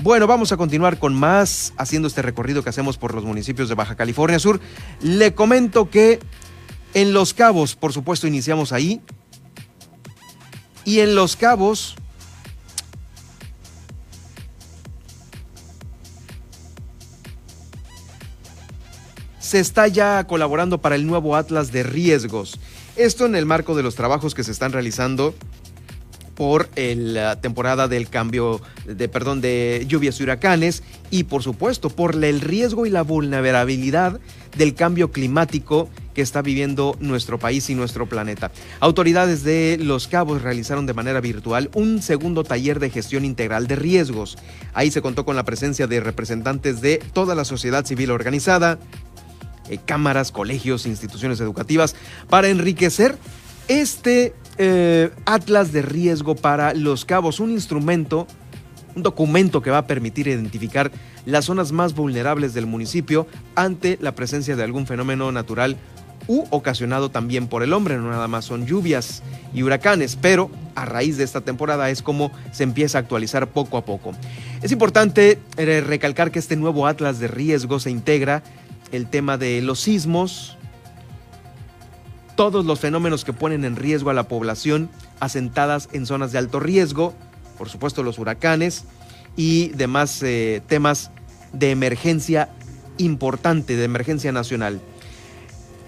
Bueno, 0.01 0.27
vamos 0.27 0.51
a 0.51 0.57
continuar 0.57 0.97
con 0.97 1.13
más 1.13 1.73
haciendo 1.77 2.07
este 2.07 2.21
recorrido 2.21 2.63
que 2.63 2.69
hacemos 2.69 2.97
por 2.97 3.13
los 3.13 3.25
municipios 3.25 3.67
de 3.67 3.75
Baja 3.75 3.95
California 3.95 4.39
Sur. 4.39 4.61
Le 5.01 5.33
comento 5.33 5.89
que 5.89 6.19
en 6.93 7.13
Los 7.13 7.33
Cabos, 7.33 7.75
por 7.75 7.91
supuesto, 7.91 8.27
iniciamos 8.27 8.71
ahí. 8.71 9.01
Y 10.85 10.99
en 10.99 11.15
Los 11.15 11.35
Cabos 11.35 11.95
se 19.39 19.59
está 19.59 19.87
ya 19.87 20.25
colaborando 20.25 20.79
para 20.79 20.95
el 20.95 21.07
nuevo 21.07 21.35
Atlas 21.35 21.71
de 21.71 21.83
Riesgos. 21.83 22.59
Esto 22.95 23.25
en 23.25 23.35
el 23.35 23.45
marco 23.45 23.75
de 23.75 23.83
los 23.83 23.95
trabajos 23.95 24.35
que 24.35 24.43
se 24.43 24.51
están 24.51 24.73
realizando 24.73 25.33
por 26.39 26.69
la 26.77 27.41
temporada 27.41 27.89
del 27.89 28.07
cambio 28.07 28.61
de 28.85 29.09
perdón 29.09 29.41
de 29.41 29.83
lluvias 29.89 30.19
y 30.19 30.23
huracanes 30.23 30.83
y 31.11 31.25
por 31.25 31.43
supuesto 31.43 31.89
por 31.89 32.23
el 32.23 32.39
riesgo 32.39 32.85
y 32.85 32.89
la 32.89 33.01
vulnerabilidad 33.01 34.21
del 34.57 34.73
cambio 34.73 35.11
climático 35.11 35.89
que 36.13 36.21
está 36.21 36.41
viviendo 36.41 36.95
nuestro 37.01 37.39
país 37.39 37.69
y 37.69 37.75
nuestro 37.75 38.07
planeta. 38.07 38.51
Autoridades 38.79 39.43
de 39.43 39.77
Los 39.81 40.07
Cabos 40.07 40.41
realizaron 40.41 40.85
de 40.85 40.93
manera 40.93 41.19
virtual 41.21 41.69
un 41.73 42.01
segundo 42.01 42.45
taller 42.45 42.79
de 42.79 42.89
gestión 42.89 43.25
integral 43.25 43.67
de 43.67 43.75
riesgos. 43.75 44.37
Ahí 44.73 44.91
se 44.91 45.01
contó 45.01 45.25
con 45.25 45.35
la 45.35 45.43
presencia 45.43 45.87
de 45.87 45.99
representantes 45.99 46.79
de 46.79 47.01
toda 47.11 47.35
la 47.35 47.45
sociedad 47.45 47.85
civil 47.85 48.11
organizada, 48.11 48.79
eh, 49.69 49.79
cámaras, 49.83 50.31
colegios, 50.31 50.85
instituciones 50.85 51.39
educativas, 51.39 51.95
para 52.29 52.49
enriquecer 52.49 53.17
este 53.67 54.33
eh, 54.57 55.11
Atlas 55.25 55.71
de 55.71 55.81
Riesgo 55.81 56.35
para 56.35 56.73
Los 56.73 57.05
Cabos, 57.05 57.39
un 57.39 57.51
instrumento, 57.51 58.27
un 58.95 59.03
documento 59.03 59.61
que 59.61 59.71
va 59.71 59.79
a 59.79 59.87
permitir 59.87 60.27
identificar 60.27 60.91
las 61.25 61.45
zonas 61.45 61.71
más 61.71 61.93
vulnerables 61.93 62.53
del 62.53 62.65
municipio 62.65 63.27
ante 63.55 63.97
la 64.01 64.15
presencia 64.15 64.55
de 64.55 64.63
algún 64.63 64.87
fenómeno 64.87 65.31
natural 65.31 65.77
u 66.27 66.45
ocasionado 66.51 67.09
también 67.09 67.47
por 67.47 67.63
el 67.63 67.73
hombre, 67.73 67.97
no 67.97 68.09
nada 68.09 68.27
más 68.27 68.45
son 68.45 68.65
lluvias 68.65 69.23
y 69.53 69.63
huracanes, 69.63 70.15
pero 70.15 70.51
a 70.75 70.85
raíz 70.85 71.17
de 71.17 71.23
esta 71.23 71.41
temporada 71.41 71.89
es 71.89 72.01
como 72.01 72.31
se 72.51 72.63
empieza 72.63 72.97
a 72.97 73.01
actualizar 73.01 73.47
poco 73.47 73.77
a 73.77 73.85
poco. 73.85 74.11
Es 74.61 74.71
importante 74.71 75.39
eh, 75.57 75.81
recalcar 75.81 76.31
que 76.31 76.39
este 76.39 76.55
nuevo 76.55 76.85
atlas 76.85 77.19
de 77.19 77.27
riesgo 77.27 77.79
se 77.79 77.89
integra 77.89 78.43
el 78.91 79.09
tema 79.09 79.37
de 79.37 79.61
los 79.61 79.79
sismos, 79.79 80.57
todos 82.35 82.65
los 82.65 82.79
fenómenos 82.79 83.25
que 83.25 83.33
ponen 83.33 83.65
en 83.65 83.75
riesgo 83.75 84.09
a 84.09 84.13
la 84.13 84.27
población 84.27 84.89
asentadas 85.19 85.89
en 85.91 86.05
zonas 86.05 86.31
de 86.31 86.37
alto 86.37 86.59
riesgo, 86.59 87.13
por 87.57 87.69
supuesto 87.69 88.03
los 88.03 88.17
huracanes 88.17 88.85
y 89.35 89.69
demás 89.69 90.23
eh, 90.23 90.61
temas 90.67 91.11
de 91.51 91.71
emergencia 91.71 92.49
importante, 92.97 93.75
de 93.75 93.83
emergencia 93.83 94.31
nacional. 94.31 94.79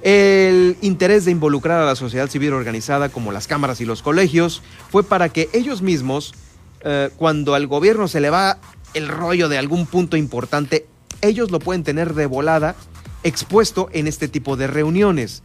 El 0.01 0.77
interés 0.81 1.25
de 1.25 1.31
involucrar 1.31 1.81
a 1.81 1.85
la 1.85 1.95
sociedad 1.95 2.27
civil 2.27 2.53
organizada 2.53 3.09
como 3.09 3.31
las 3.31 3.47
cámaras 3.47 3.81
y 3.81 3.85
los 3.85 4.01
colegios 4.01 4.63
fue 4.89 5.03
para 5.03 5.29
que 5.29 5.47
ellos 5.53 5.81
mismos, 5.81 6.33
eh, 6.81 7.11
cuando 7.17 7.53
al 7.53 7.67
gobierno 7.67 8.07
se 8.07 8.19
le 8.19 8.29
va 8.29 8.57
el 8.93 9.07
rollo 9.07 9.47
de 9.47 9.57
algún 9.57 9.85
punto 9.85 10.17
importante, 10.17 10.87
ellos 11.21 11.51
lo 11.51 11.59
pueden 11.59 11.83
tener 11.83 12.15
de 12.15 12.25
volada 12.25 12.75
expuesto 13.23 13.89
en 13.93 14.07
este 14.07 14.27
tipo 14.27 14.55
de 14.57 14.67
reuniones 14.67 15.41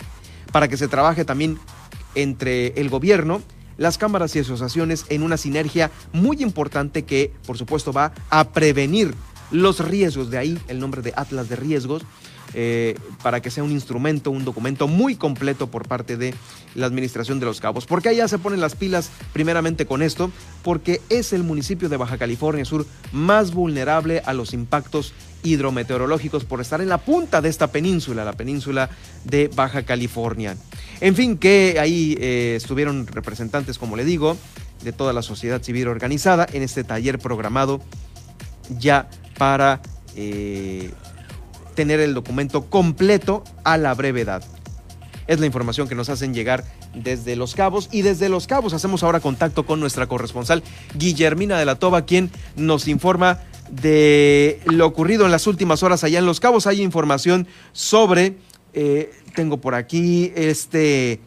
para 0.52 0.68
que 0.68 0.76
se 0.76 0.88
trabaje 0.88 1.24
también 1.24 1.58
entre 2.14 2.68
el 2.80 2.88
gobierno, 2.88 3.42
las 3.76 3.98
cámaras 3.98 4.34
y 4.36 4.40
asociaciones 4.40 5.04
en 5.10 5.22
una 5.22 5.36
sinergia 5.36 5.90
muy 6.12 6.42
importante 6.42 7.04
que, 7.04 7.32
por 7.46 7.58
supuesto, 7.58 7.92
va 7.92 8.12
a 8.30 8.50
prevenir 8.50 9.14
los 9.50 9.80
riesgos. 9.80 10.30
De 10.30 10.38
ahí 10.38 10.58
el 10.68 10.78
nombre 10.78 11.02
de 11.02 11.12
Atlas 11.14 11.48
de 11.48 11.56
Riesgos 11.56 12.02
eh, 12.58 12.98
para 13.22 13.42
que 13.42 13.50
sea 13.50 13.62
un 13.62 13.70
instrumento, 13.70 14.30
un 14.30 14.46
documento 14.46 14.88
muy 14.88 15.14
completo 15.14 15.70
por 15.70 15.86
parte 15.86 16.16
de 16.16 16.34
la 16.74 16.86
Administración 16.86 17.38
de 17.38 17.44
los 17.44 17.60
Cabos. 17.60 17.84
Porque 17.84 18.08
allá 18.08 18.28
se 18.28 18.38
ponen 18.38 18.62
las 18.62 18.74
pilas 18.74 19.10
primeramente 19.34 19.84
con 19.84 20.00
esto, 20.00 20.30
porque 20.62 21.02
es 21.10 21.34
el 21.34 21.42
municipio 21.42 21.90
de 21.90 21.98
Baja 21.98 22.16
California 22.16 22.64
Sur 22.64 22.86
más 23.12 23.52
vulnerable 23.52 24.22
a 24.24 24.32
los 24.32 24.54
impactos 24.54 25.12
hidrometeorológicos 25.42 26.46
por 26.46 26.62
estar 26.62 26.80
en 26.80 26.88
la 26.88 26.96
punta 26.96 27.42
de 27.42 27.50
esta 27.50 27.66
península, 27.66 28.24
la 28.24 28.32
península 28.32 28.88
de 29.24 29.48
Baja 29.54 29.82
California. 29.82 30.56
En 31.02 31.14
fin, 31.14 31.36
que 31.36 31.76
ahí 31.78 32.16
eh, 32.18 32.54
estuvieron 32.56 33.06
representantes, 33.06 33.76
como 33.76 33.96
le 33.96 34.06
digo, 34.06 34.34
de 34.82 34.92
toda 34.92 35.12
la 35.12 35.20
sociedad 35.20 35.62
civil 35.62 35.88
organizada 35.88 36.46
en 36.50 36.62
este 36.62 36.84
taller 36.84 37.18
programado 37.18 37.82
ya 38.78 39.10
para 39.36 39.82
eh, 40.16 40.90
tener 41.76 42.00
el 42.00 42.14
documento 42.14 42.68
completo 42.68 43.44
a 43.62 43.76
la 43.76 43.94
brevedad. 43.94 44.42
Es 45.28 45.38
la 45.38 45.46
información 45.46 45.88
que 45.88 45.94
nos 45.94 46.08
hacen 46.08 46.34
llegar 46.34 46.64
desde 46.94 47.36
Los 47.36 47.54
Cabos 47.54 47.88
y 47.92 48.02
desde 48.02 48.28
Los 48.28 48.46
Cabos 48.46 48.74
hacemos 48.74 49.02
ahora 49.02 49.20
contacto 49.20 49.66
con 49.66 49.78
nuestra 49.78 50.08
corresponsal 50.08 50.64
Guillermina 50.94 51.58
de 51.58 51.64
la 51.64 51.76
Toba, 51.76 52.06
quien 52.06 52.30
nos 52.56 52.88
informa 52.88 53.40
de 53.70 54.60
lo 54.66 54.86
ocurrido 54.86 55.24
en 55.24 55.32
las 55.32 55.46
últimas 55.46 55.82
horas 55.82 56.04
allá 56.04 56.18
en 56.18 56.26
Los 56.26 56.40
Cabos. 56.40 56.66
Hay 56.66 56.80
información 56.80 57.46
sobre, 57.72 58.36
eh, 58.72 59.12
tengo 59.34 59.58
por 59.58 59.74
aquí 59.74 60.32
este 60.34 61.20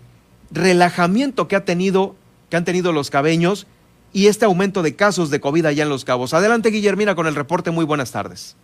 relajamiento 0.52 1.48
que 1.48 1.56
ha 1.56 1.66
tenido, 1.66 2.16
que 2.50 2.58
han 2.58 2.66
tenido 2.66 2.94
los 2.94 3.10
cabeños 3.10 3.68
y 4.14 4.28
este 4.28 4.46
aumento 4.46 4.82
de 4.82 4.96
casos 4.96 5.30
de 5.30 5.42
COVID 5.42 5.66
allá 5.66 5.84
en 5.84 5.90
Los 5.90 6.06
Cabos. 6.06 6.34
Adelante, 6.34 6.70
Guillermina, 6.70 7.16
con 7.16 7.28
el 7.28 7.36
reporte. 7.36 7.70
Muy 7.72 7.86
buenas 7.86 8.12
tardes. 8.12 8.56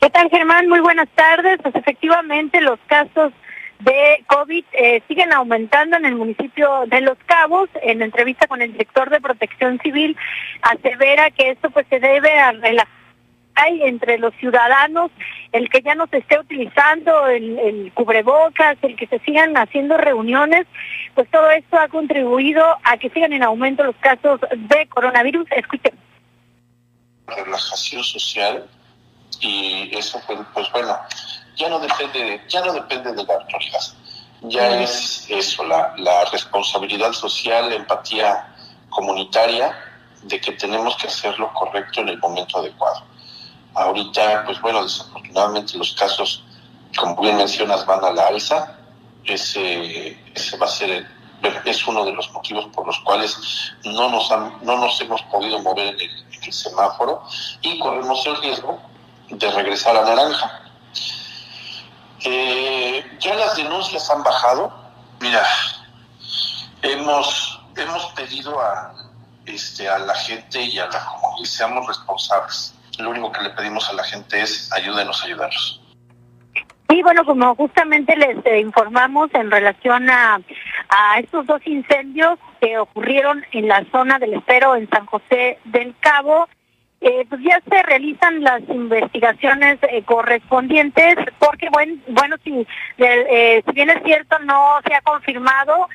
¿Qué 0.00 0.10
tal, 0.10 0.28
Germán? 0.30 0.68
Muy 0.68 0.80
buenas 0.80 1.08
tardes. 1.14 1.58
Pues 1.62 1.74
efectivamente 1.74 2.60
los 2.60 2.78
casos 2.86 3.32
de 3.80 4.24
COVID 4.26 4.64
eh, 4.72 5.02
siguen 5.08 5.32
aumentando 5.32 5.96
en 5.96 6.04
el 6.04 6.14
municipio 6.14 6.84
de 6.86 7.00
Los 7.00 7.18
Cabos. 7.26 7.68
En 7.82 8.02
entrevista 8.02 8.46
con 8.46 8.62
el 8.62 8.72
director 8.72 9.10
de 9.10 9.20
Protección 9.20 9.78
Civil, 9.82 10.16
asevera 10.62 11.30
que 11.30 11.50
esto 11.50 11.70
pues 11.70 11.86
se 11.88 12.00
debe 12.00 12.38
a 12.38 12.52
la 12.52 12.86
hay 13.56 13.82
entre 13.82 14.18
los 14.18 14.34
ciudadanos, 14.34 15.10
el 15.52 15.68
que 15.70 15.80
ya 15.82 15.94
no 15.94 16.06
se 16.08 16.18
esté 16.18 16.38
utilizando 16.38 17.28
el, 17.28 17.58
el, 17.58 17.92
cubrebocas, 17.92 18.76
el 18.82 18.96
que 18.96 19.06
se 19.06 19.20
sigan 19.20 19.56
haciendo 19.56 19.96
reuniones, 19.96 20.66
pues 21.14 21.30
todo 21.30 21.50
esto 21.50 21.78
ha 21.78 21.88
contribuido 21.88 22.64
a 22.82 22.96
que 22.96 23.10
sigan 23.10 23.32
en 23.32 23.42
aumento 23.42 23.84
los 23.84 23.96
casos 23.96 24.40
de 24.56 24.86
coronavirus. 24.88 25.46
Escuchen. 25.52 25.94
Relajación 27.26 28.02
social 28.02 28.68
y 29.40 29.90
eso 29.96 30.20
pues, 30.26 30.38
pues 30.52 30.70
bueno 30.72 30.98
ya 31.56 31.68
no 31.68 31.78
depende 31.78 32.18
de, 32.18 32.42
ya 32.48 32.64
no 32.64 32.72
depende 32.72 33.12
de 33.12 33.24
la 33.24 33.34
autoridad. 33.34 33.80
Ya 34.42 34.82
es 34.82 35.26
eso 35.30 35.64
la, 35.64 35.94
la 35.96 36.24
responsabilidad 36.26 37.12
social 37.12 37.70
la 37.70 37.76
empatía 37.76 38.54
comunitaria 38.90 39.74
de 40.22 40.40
que 40.40 40.52
tenemos 40.52 40.96
que 40.96 41.06
hacer 41.06 41.38
lo 41.38 41.52
correcto 41.54 42.00
en 42.00 42.10
el 42.10 42.18
momento 42.18 42.58
adecuado. 42.58 43.02
Ahorita 43.74 44.44
pues 44.44 44.60
bueno 44.60 44.82
desafortunadamente 44.82 45.78
los 45.78 45.92
casos 45.94 46.42
como 46.96 47.20
bien 47.20 47.36
mencionas 47.36 47.86
van 47.86 48.04
a 48.04 48.12
la 48.12 48.26
alza. 48.26 48.78
Ese, 49.24 50.18
ese 50.34 50.58
va 50.58 50.66
a 50.66 50.68
ser 50.68 50.90
el, 50.90 51.06
es 51.64 51.86
uno 51.86 52.04
de 52.04 52.12
los 52.12 52.30
motivos 52.32 52.66
por 52.74 52.86
los 52.86 52.98
cuales 53.00 53.36
no 53.84 54.10
nos, 54.10 54.30
han, 54.30 54.58
no 54.62 54.76
nos 54.76 55.00
hemos 55.00 55.22
podido 55.22 55.58
mover 55.60 55.88
en 55.88 56.00
el, 56.00 56.10
en 56.32 56.44
el 56.44 56.52
semáforo 56.52 57.22
y 57.62 57.78
corremos 57.78 58.26
el 58.26 58.36
riesgo 58.42 58.78
de 59.30 59.50
regresar 59.50 59.96
a 59.96 60.04
naranja. 60.04 60.60
Eh, 62.24 63.04
ya 63.20 63.34
las 63.34 63.56
denuncias 63.56 64.08
han 64.10 64.22
bajado. 64.22 64.72
Mira, 65.20 65.44
hemos, 66.82 67.60
hemos 67.76 68.06
pedido 68.12 68.60
a, 68.60 68.94
este, 69.46 69.88
a 69.88 69.98
la 69.98 70.14
gente 70.14 70.62
y 70.62 70.78
a 70.78 70.86
la 70.86 71.04
comunidad 71.04 71.44
seamos 71.44 71.86
responsables. 71.86 72.74
Lo 72.98 73.10
único 73.10 73.32
que 73.32 73.42
le 73.42 73.50
pedimos 73.50 73.88
a 73.90 73.92
la 73.92 74.04
gente 74.04 74.40
es 74.40 74.72
ayúdenos 74.72 75.22
a 75.22 75.26
ayudarlos. 75.26 75.80
Sí, 76.88 77.02
bueno, 77.02 77.24
como 77.24 77.54
justamente 77.56 78.14
les 78.16 78.44
eh, 78.46 78.60
informamos 78.60 79.28
en 79.34 79.50
relación 79.50 80.08
a, 80.10 80.38
a 80.88 81.18
estos 81.18 81.46
dos 81.46 81.60
incendios 81.66 82.38
que 82.60 82.78
ocurrieron 82.78 83.44
en 83.52 83.68
la 83.68 83.84
zona 83.90 84.18
del 84.18 84.34
Espero 84.34 84.76
en 84.76 84.88
San 84.90 85.06
José 85.06 85.58
del 85.64 85.94
Cabo, 86.00 86.48
eh, 87.00 87.26
pues 87.28 87.42
ya 87.42 87.60
se 87.68 87.82
realizan 87.82 88.42
las 88.42 88.62
investigaciones 88.68 89.78
eh, 89.82 90.02
correspondientes 90.04 91.16
porque 91.38 91.68
bueno, 91.70 91.96
bueno 92.08 92.36
si, 92.42 92.66
eh, 92.98 93.62
si 93.66 93.72
bien 93.72 93.90
es 93.90 94.02
cierto 94.04 94.38
no 94.40 94.78
se 94.86 94.94
ha 94.94 95.02
confirmado, 95.02 95.88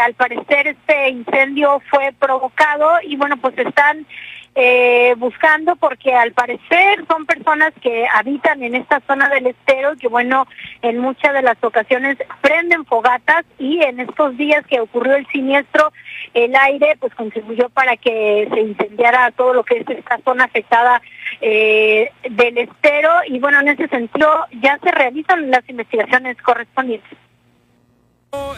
al 0.00 0.14
parecer 0.14 0.68
este 0.68 1.08
incendio 1.08 1.82
fue 1.90 2.12
provocado 2.16 2.88
y 3.02 3.16
bueno 3.16 3.36
pues 3.38 3.58
están 3.58 4.06
eh, 4.54 5.14
buscando 5.16 5.76
porque 5.76 6.14
al 6.14 6.32
parecer 6.32 7.04
son 7.08 7.24
personas 7.24 7.72
que 7.80 8.06
habitan 8.12 8.62
en 8.62 8.74
esta 8.74 9.00
zona 9.06 9.30
del 9.30 9.46
estero 9.46 9.94
y 9.94 9.96
que 9.96 10.08
bueno, 10.08 10.46
en 10.82 10.98
muchas 10.98 11.32
de 11.32 11.40
las 11.40 11.56
ocasiones 11.62 12.18
prenden 12.42 12.84
fogatas 12.84 13.44
y 13.58 13.82
en 13.82 14.00
estos 14.00 14.36
días 14.36 14.66
que 14.66 14.80
ocurrió 14.80 15.16
el 15.16 15.26
siniestro, 15.28 15.90
el 16.34 16.54
aire 16.54 16.96
pues 17.00 17.14
contribuyó 17.14 17.70
para 17.70 17.96
que 17.96 18.46
se 18.52 18.60
incendiara 18.60 19.30
todo 19.30 19.54
lo 19.54 19.64
que 19.64 19.78
es 19.78 19.88
esta 19.88 20.18
zona 20.22 20.44
afectada 20.44 21.00
eh, 21.40 22.10
del 22.28 22.58
estero. 22.58 23.10
Y 23.28 23.38
bueno, 23.38 23.60
en 23.60 23.68
ese 23.68 23.88
sentido 23.88 24.28
ya 24.62 24.78
se 24.82 24.90
realizan 24.90 25.50
las 25.50 25.66
investigaciones 25.66 26.36
correspondientes. 26.42 27.18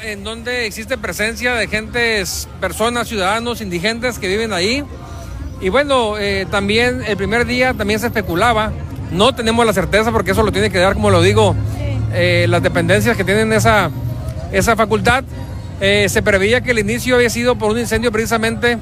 En 0.05 0.23
donde 0.23 0.67
existe 0.67 0.99
presencia 0.99 1.55
de 1.55 1.67
gentes, 1.67 2.49
personas, 2.61 3.09
ciudadanos, 3.09 3.61
indigentes 3.61 4.19
que 4.19 4.29
viven 4.29 4.53
ahí 4.53 4.85
y 5.65 5.71
bueno, 5.71 6.19
eh, 6.19 6.47
también 6.51 7.03
el 7.07 7.17
primer 7.17 7.47
día 7.47 7.73
también 7.73 7.99
se 7.99 8.09
especulaba, 8.09 8.71
no 9.11 9.35
tenemos 9.35 9.65
la 9.65 9.73
certeza 9.73 10.13
porque 10.13 10.33
eso 10.33 10.43
lo 10.43 10.53
tiene 10.53 10.69
que 10.69 10.79
dar, 10.79 10.93
como 10.93 11.09
lo 11.09 11.23
digo, 11.23 11.57
eh, 12.13 12.45
las 12.51 12.63
dependencias 12.63 13.17
que 13.17 13.25
tienen 13.25 13.51
esa, 13.51 13.91
esa 14.53 14.77
facultad. 14.77 15.25
Eh, 15.81 16.07
se 16.11 16.21
preveía 16.21 16.61
que 16.61 16.73
el 16.73 16.81
inicio 16.81 17.15
había 17.15 17.31
sido 17.31 17.57
por 17.57 17.71
un 17.71 17.79
incendio 17.79 18.13
precisamente 18.13 18.77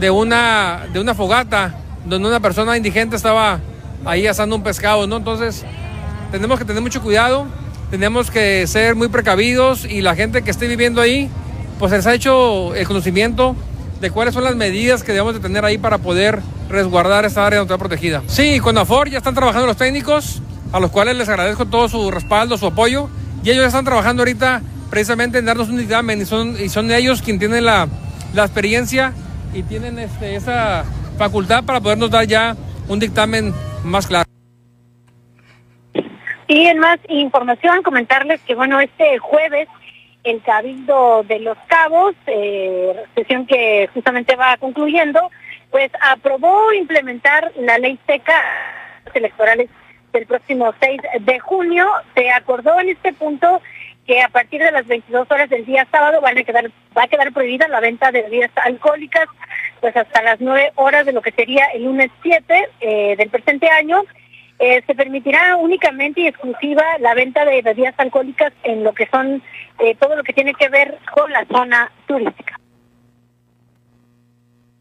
de 0.00 0.10
una, 0.10 0.86
de 0.92 0.98
una 0.98 1.14
fogata 1.14 1.72
donde 2.04 2.26
una 2.26 2.40
persona 2.40 2.76
indigente 2.76 3.14
estaba 3.14 3.60
ahí 4.04 4.26
asando 4.26 4.56
un 4.56 4.64
pescado, 4.64 5.06
¿no? 5.06 5.18
Entonces, 5.18 5.64
tenemos 6.32 6.58
que 6.58 6.64
tener 6.64 6.82
mucho 6.82 7.00
cuidado, 7.00 7.46
tenemos 7.92 8.32
que 8.32 8.66
ser 8.66 8.96
muy 8.96 9.06
precavidos 9.06 9.84
y 9.84 10.00
la 10.00 10.16
gente 10.16 10.42
que 10.42 10.50
esté 10.50 10.66
viviendo 10.66 11.00
ahí, 11.00 11.30
pues 11.78 11.92
les 11.92 12.04
ha 12.08 12.12
hecho 12.12 12.74
el 12.74 12.88
conocimiento 12.88 13.54
de 14.00 14.10
cuáles 14.10 14.34
son 14.34 14.44
las 14.44 14.56
medidas 14.56 15.02
que 15.02 15.12
debemos 15.12 15.34
de 15.34 15.40
tener 15.40 15.64
ahí 15.64 15.78
para 15.78 15.98
poder 15.98 16.40
resguardar 16.68 17.24
esta 17.24 17.46
área 17.46 17.60
natural 17.60 17.78
protegida. 17.78 18.22
Sí, 18.26 18.60
con 18.60 18.76
AFOR 18.78 19.08
ya 19.08 19.18
están 19.18 19.34
trabajando 19.34 19.66
los 19.66 19.76
técnicos, 19.76 20.42
a 20.72 20.80
los 20.80 20.90
cuales 20.90 21.16
les 21.16 21.28
agradezco 21.28 21.66
todo 21.66 21.88
su 21.88 22.10
respaldo, 22.10 22.58
su 22.58 22.66
apoyo, 22.66 23.08
y 23.42 23.50
ellos 23.50 23.66
están 23.66 23.84
trabajando 23.84 24.22
ahorita 24.22 24.62
precisamente 24.90 25.38
en 25.38 25.44
darnos 25.46 25.68
un 25.68 25.78
dictamen, 25.78 26.20
y 26.20 26.24
son, 26.24 26.56
y 26.60 26.68
son 26.68 26.90
ellos 26.90 27.22
quienes 27.22 27.40
tienen 27.40 27.64
la, 27.64 27.88
la 28.34 28.44
experiencia 28.44 29.12
y 29.52 29.62
tienen 29.62 29.98
este, 29.98 30.36
esa 30.36 30.84
facultad 31.16 31.64
para 31.64 31.80
podernos 31.80 32.10
dar 32.10 32.26
ya 32.26 32.56
un 32.88 32.98
dictamen 32.98 33.54
más 33.84 34.06
claro. 34.06 34.24
Y 36.46 36.66
en 36.66 36.78
más 36.78 36.98
información, 37.08 37.82
comentarles 37.82 38.40
que, 38.42 38.54
bueno, 38.54 38.78
este 38.78 39.18
jueves 39.18 39.68
el 40.24 40.42
Cabildo 40.42 41.22
de 41.22 41.38
los 41.40 41.56
Cabos, 41.66 42.14
eh, 42.26 43.04
sesión 43.14 43.46
que 43.46 43.88
justamente 43.92 44.36
va 44.36 44.56
concluyendo, 44.56 45.30
pues 45.70 45.90
aprobó 46.00 46.72
implementar 46.72 47.52
la 47.56 47.78
ley 47.78 47.98
seca 48.06 48.34
electorales 49.12 49.68
del 50.12 50.26
próximo 50.26 50.74
6 50.80 51.00
de 51.20 51.38
junio. 51.40 51.86
Se 52.14 52.30
acordó 52.30 52.80
en 52.80 52.90
este 52.90 53.12
punto 53.12 53.60
que 54.06 54.22
a 54.22 54.28
partir 54.28 54.62
de 54.62 54.70
las 54.70 54.86
22 54.86 55.30
horas 55.30 55.50
del 55.50 55.64
día 55.64 55.86
sábado 55.90 56.20
va 56.20 56.30
a 56.30 57.08
quedar 57.08 57.32
prohibida 57.32 57.68
la 57.68 57.80
venta 57.80 58.10
de 58.10 58.22
bebidas 58.22 58.50
alcohólicas, 58.56 59.26
pues 59.80 59.96
hasta 59.96 60.22
las 60.22 60.40
9 60.40 60.72
horas 60.76 61.06
de 61.06 61.12
lo 61.12 61.22
que 61.22 61.32
sería 61.32 61.66
el 61.74 61.84
lunes 61.84 62.10
7 62.22 62.68
eh, 62.80 63.16
del 63.16 63.30
presente 63.30 63.68
año. 63.68 64.04
Eh, 64.60 64.82
se 64.86 64.94
permitirá 64.94 65.56
únicamente 65.56 66.20
y 66.20 66.26
exclusiva 66.28 66.82
la 67.00 67.14
venta 67.14 67.44
de 67.44 67.60
bebidas 67.60 67.94
alcohólicas 67.98 68.52
en 68.62 68.84
lo 68.84 68.94
que 68.94 69.08
son 69.08 69.42
eh, 69.80 69.96
todo 69.98 70.14
lo 70.14 70.22
que 70.22 70.32
tiene 70.32 70.54
que 70.54 70.68
ver 70.68 70.98
con 71.12 71.30
la 71.32 71.44
zona 71.46 71.90
turística. 72.06 72.58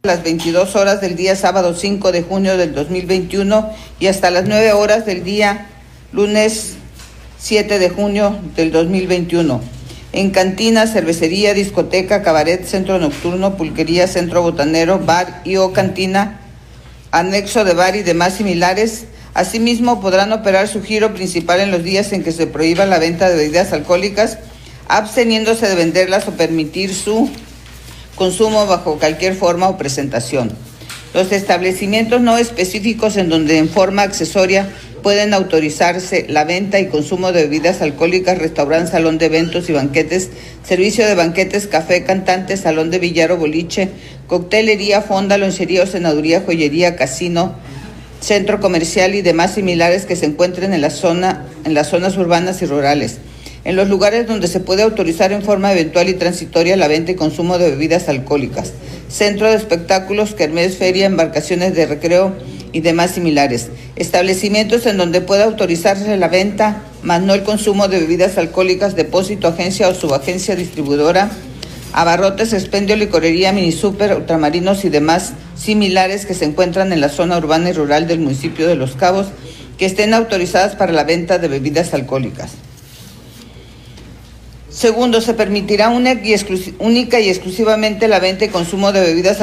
Las 0.04 0.24
22 0.24 0.76
horas 0.76 1.02
del 1.02 1.16
día 1.16 1.36
sábado 1.36 1.74
5 1.74 2.12
de 2.12 2.22
junio 2.22 2.58
del 2.58 2.76
2021 2.76 3.72
y 4.00 4.08
hasta 4.08 4.30
las 4.30 4.46
9 4.46 4.74
horas 4.74 5.06
del 5.06 5.24
día 5.24 5.68
lunes 6.12 6.78
7 7.40 7.80
de 7.80 7.90
junio 7.90 8.38
del 8.56 8.72
2021. 8.72 9.62
En 10.12 10.30
cantina, 10.30 10.86
cervecería, 10.86 11.56
discoteca, 11.56 12.22
cabaret, 12.22 12.64
centro 12.66 13.00
nocturno, 13.00 13.58
pulquería, 13.58 14.08
centro 14.08 14.44
botanero, 14.44 15.00
bar 15.00 15.42
y 15.44 15.58
o 15.58 15.74
cantina, 15.74 16.40
anexo 17.10 17.64
de 17.64 17.74
bar 17.74 17.96
y 17.96 18.04
demás 18.04 18.36
similares 18.36 19.08
Asimismo, 19.34 20.00
podrán 20.00 20.32
operar 20.32 20.68
su 20.68 20.84
giro 20.84 21.14
principal 21.14 21.60
en 21.60 21.72
los 21.72 21.84
días 21.84 22.14
en 22.14 22.24
que 22.24 22.32
se 22.32 22.46
prohíba 22.46 22.86
la 22.86 23.00
venta 23.00 23.30
de 23.30 23.36
bebidas 23.36 23.74
alcohólicas, 23.74 24.38
absteniéndose 24.88 25.68
de 25.68 25.76
venderlas 25.76 26.28
o 26.28 26.32
permitir 26.32 26.94
su 26.94 27.30
consumo 28.16 28.68
bajo 28.68 29.00
cualquier 29.00 29.36
forma 29.36 29.70
o 29.70 29.78
presentación. 29.78 30.52
Los 31.16 31.32
establecimientos 31.32 32.22
no 32.22 32.38
específicos 32.38 33.18
en 33.18 33.30
donde 33.30 33.58
en 33.58 33.70
forma 33.70 34.04
accesoria 34.04 34.70
pueden 35.02 35.34
autorizarse 35.34 36.26
la 36.30 36.44
venta 36.44 36.80
y 36.80 36.88
consumo 36.88 37.32
de 37.32 37.44
bebidas 37.44 37.82
alcohólicas, 37.82 38.38
restaurante, 38.38 38.92
salón 38.92 39.18
de 39.18 39.26
eventos 39.26 39.70
y 39.70 39.74
banquetes, 39.74 40.30
servicio 40.64 41.06
de 41.06 41.16
banquetes, 41.16 41.68
café, 41.68 42.04
cantantes, 42.04 42.62
salón 42.62 42.90
de 42.90 43.00
billar 43.00 43.32
o 43.32 43.38
boliche, 43.38 43.90
coctelería, 44.28 45.02
fonda, 45.02 45.38
lonchería 45.38 45.84
o 45.84 45.88
senaduría, 45.88 46.42
joyería, 46.42 46.96
casino, 46.96 47.56
centro 48.24 48.62
comercial 48.62 49.16
y 49.16 49.22
demás 49.22 49.54
similares 49.54 50.06
que 50.06 50.16
se 50.16 50.26
encuentren 50.26 50.74
en 50.74 50.80
la 50.80 50.90
zona, 50.90 51.46
en 51.66 51.74
las 51.74 51.90
zonas 51.90 52.16
urbanas 52.16 52.62
y 52.62 52.66
rurales. 52.66 53.18
En 53.66 53.76
los 53.76 53.90
lugares 53.90 54.28
donde 54.28 54.48
se 54.48 54.62
puede 54.62 54.84
autorizar 54.84 55.34
en 55.34 55.42
forma 55.42 55.72
eventual 55.72 56.08
y 56.08 56.14
transitoria 56.14 56.78
la 56.78 56.88
venta 56.88 57.12
y 57.12 57.16
consumo 57.16 57.58
de 57.58 57.72
bebidas 57.72 58.08
alcohólicas. 58.08 58.72
Centro 59.10 59.50
de 59.50 59.56
espectáculos, 59.56 60.36
kermés, 60.36 60.78
feria, 60.78 61.06
embarcaciones 61.06 61.76
de 61.76 61.86
recreo 61.86 62.34
y 62.72 62.80
demás 62.80 63.12
similares. 63.12 63.68
Establecimientos 63.98 64.86
en 64.86 64.98
donde 64.98 65.22
pueda 65.22 65.44
autorizarse 65.44 66.16
la 66.18 66.30
venta, 66.30 66.82
más 67.04 67.22
no 67.22 67.34
el 67.34 67.44
consumo 67.44 67.90
de 67.90 68.00
bebidas 68.00 68.38
alcohólicas, 68.38 68.96
depósito, 68.96 69.50
agencia 69.50 69.90
o 69.90 69.94
subagencia 69.94 70.56
distribuidora 70.56 71.30
abarrotes, 71.94 72.54
expendio, 72.54 72.96
licorería, 72.96 73.54
mini 73.54 73.72
super, 73.72 74.16
ultramarinos 74.16 74.84
y 74.84 74.90
demás 74.90 75.34
similares 75.56 76.26
que 76.26 76.34
se 76.34 76.46
encuentran 76.46 76.92
en 76.92 77.00
la 77.00 77.10
zona 77.10 77.38
urbana 77.38 77.70
y 77.70 77.74
rural 77.74 78.08
del 78.08 78.20
municipio 78.20 78.68
de 78.68 78.76
Los 78.76 78.96
Cabos 78.96 79.28
que 79.78 79.86
estén 79.86 80.14
autorizadas 80.14 80.76
para 80.76 80.92
la 80.92 81.04
venta 81.04 81.38
de 81.38 81.48
bebidas 81.48 81.94
alcohólicas. 81.94 82.52
Segundo, 84.70 85.22
se 85.22 85.36
permitirá 85.36 85.90
una 85.90 86.20
única 86.80 87.20
y 87.20 87.30
exclusivamente 87.30 88.08
la 88.08 88.20
venta 88.20 88.46
y 88.46 88.50
consumo 88.50 88.92
de 88.92 89.02
bebidas 89.02 89.40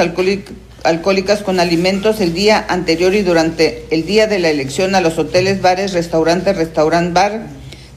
alcohólicas 0.83 1.41
con 1.41 1.61
alimentos 1.61 2.19
el 2.19 2.33
día 2.33 2.65
anterior 2.67 3.15
y 3.15 3.21
durante 3.21 3.85
el 3.91 4.05
día 4.05 4.27
de 4.27 4.39
la 4.39 4.49
elección 4.49 4.93
a 4.93 4.99
los 4.99 5.17
hoteles, 5.17 5.61
bares, 5.61 5.93
restaurantes, 5.93 6.57
restaurant 6.57 7.13
bar, 7.13 7.47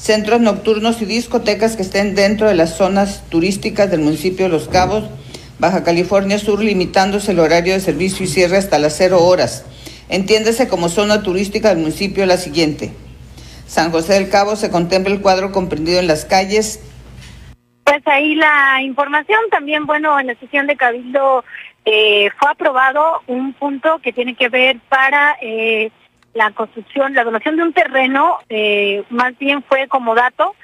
centros 0.05 0.42
nocturnos 0.42 1.00
y 1.00 1.07
discotecas 1.07 1.76
que 1.76 1.82
estén 1.82 2.14
dentro 2.14 2.46
de 2.46 2.55
las 2.55 2.76
zonas 2.76 3.24
turísticas 3.30 3.90
del 3.90 4.00
municipio 4.00 4.44
de 4.44 4.52
Los 4.52 4.68
Cabos, 4.68 5.05
Baja 5.59 5.82
California 5.82 6.38
Sur, 6.38 6.62
limitándose 6.62 7.32
el 7.32 7.40
horario 7.40 7.72
de 7.72 7.80
servicio 7.80 8.26
y 8.26 8.28
cierre 8.28 8.59
hasta 8.59 8.78
las 8.78 8.98
cero 8.98 9.24
horas. 9.24 9.64
Entiéndese 10.11 10.68
como 10.68 10.90
zona 10.90 11.22
turística 11.22 11.70
del 11.70 11.78
municipio 11.78 12.26
la 12.26 12.36
siguiente. 12.36 12.92
San 13.66 13.92
José 13.92 14.12
del 14.12 14.28
Cabo 14.28 14.57
se 14.57 14.70
contempla 14.70 15.14
el 15.14 15.22
cuadro 15.22 15.52
comprendido 15.52 16.00
en 16.00 16.07
las 16.07 16.26
calles. 16.26 16.80
Pues 17.84 18.07
ahí 18.07 18.34
la 18.34 18.82
información 18.82 19.40
también, 19.50 19.86
bueno, 19.86 20.20
en 20.20 20.26
la 20.26 20.34
sesión 20.34 20.66
de 20.66 20.76
Cabildo 20.76 21.46
eh, 21.86 22.28
fue 22.38 22.50
aprobado 22.50 23.22
un 23.26 23.55
punto 23.55 24.00
que 24.02 24.12
tiene 24.12 24.34
que 24.34 24.50
ver 24.50 24.78
para 24.90 25.38
eh, 25.40 25.90
la 26.35 26.51
construcción, 26.51 27.14
la 27.14 27.24
donación 27.24 27.57
de 27.57 27.62
un 27.62 27.72
terreno, 27.72 28.39
eh, 28.49 29.05
más 29.09 29.39
bien 29.39 29.62
fue 29.62 29.87
como 29.89 30.14
dato, 30.14 30.55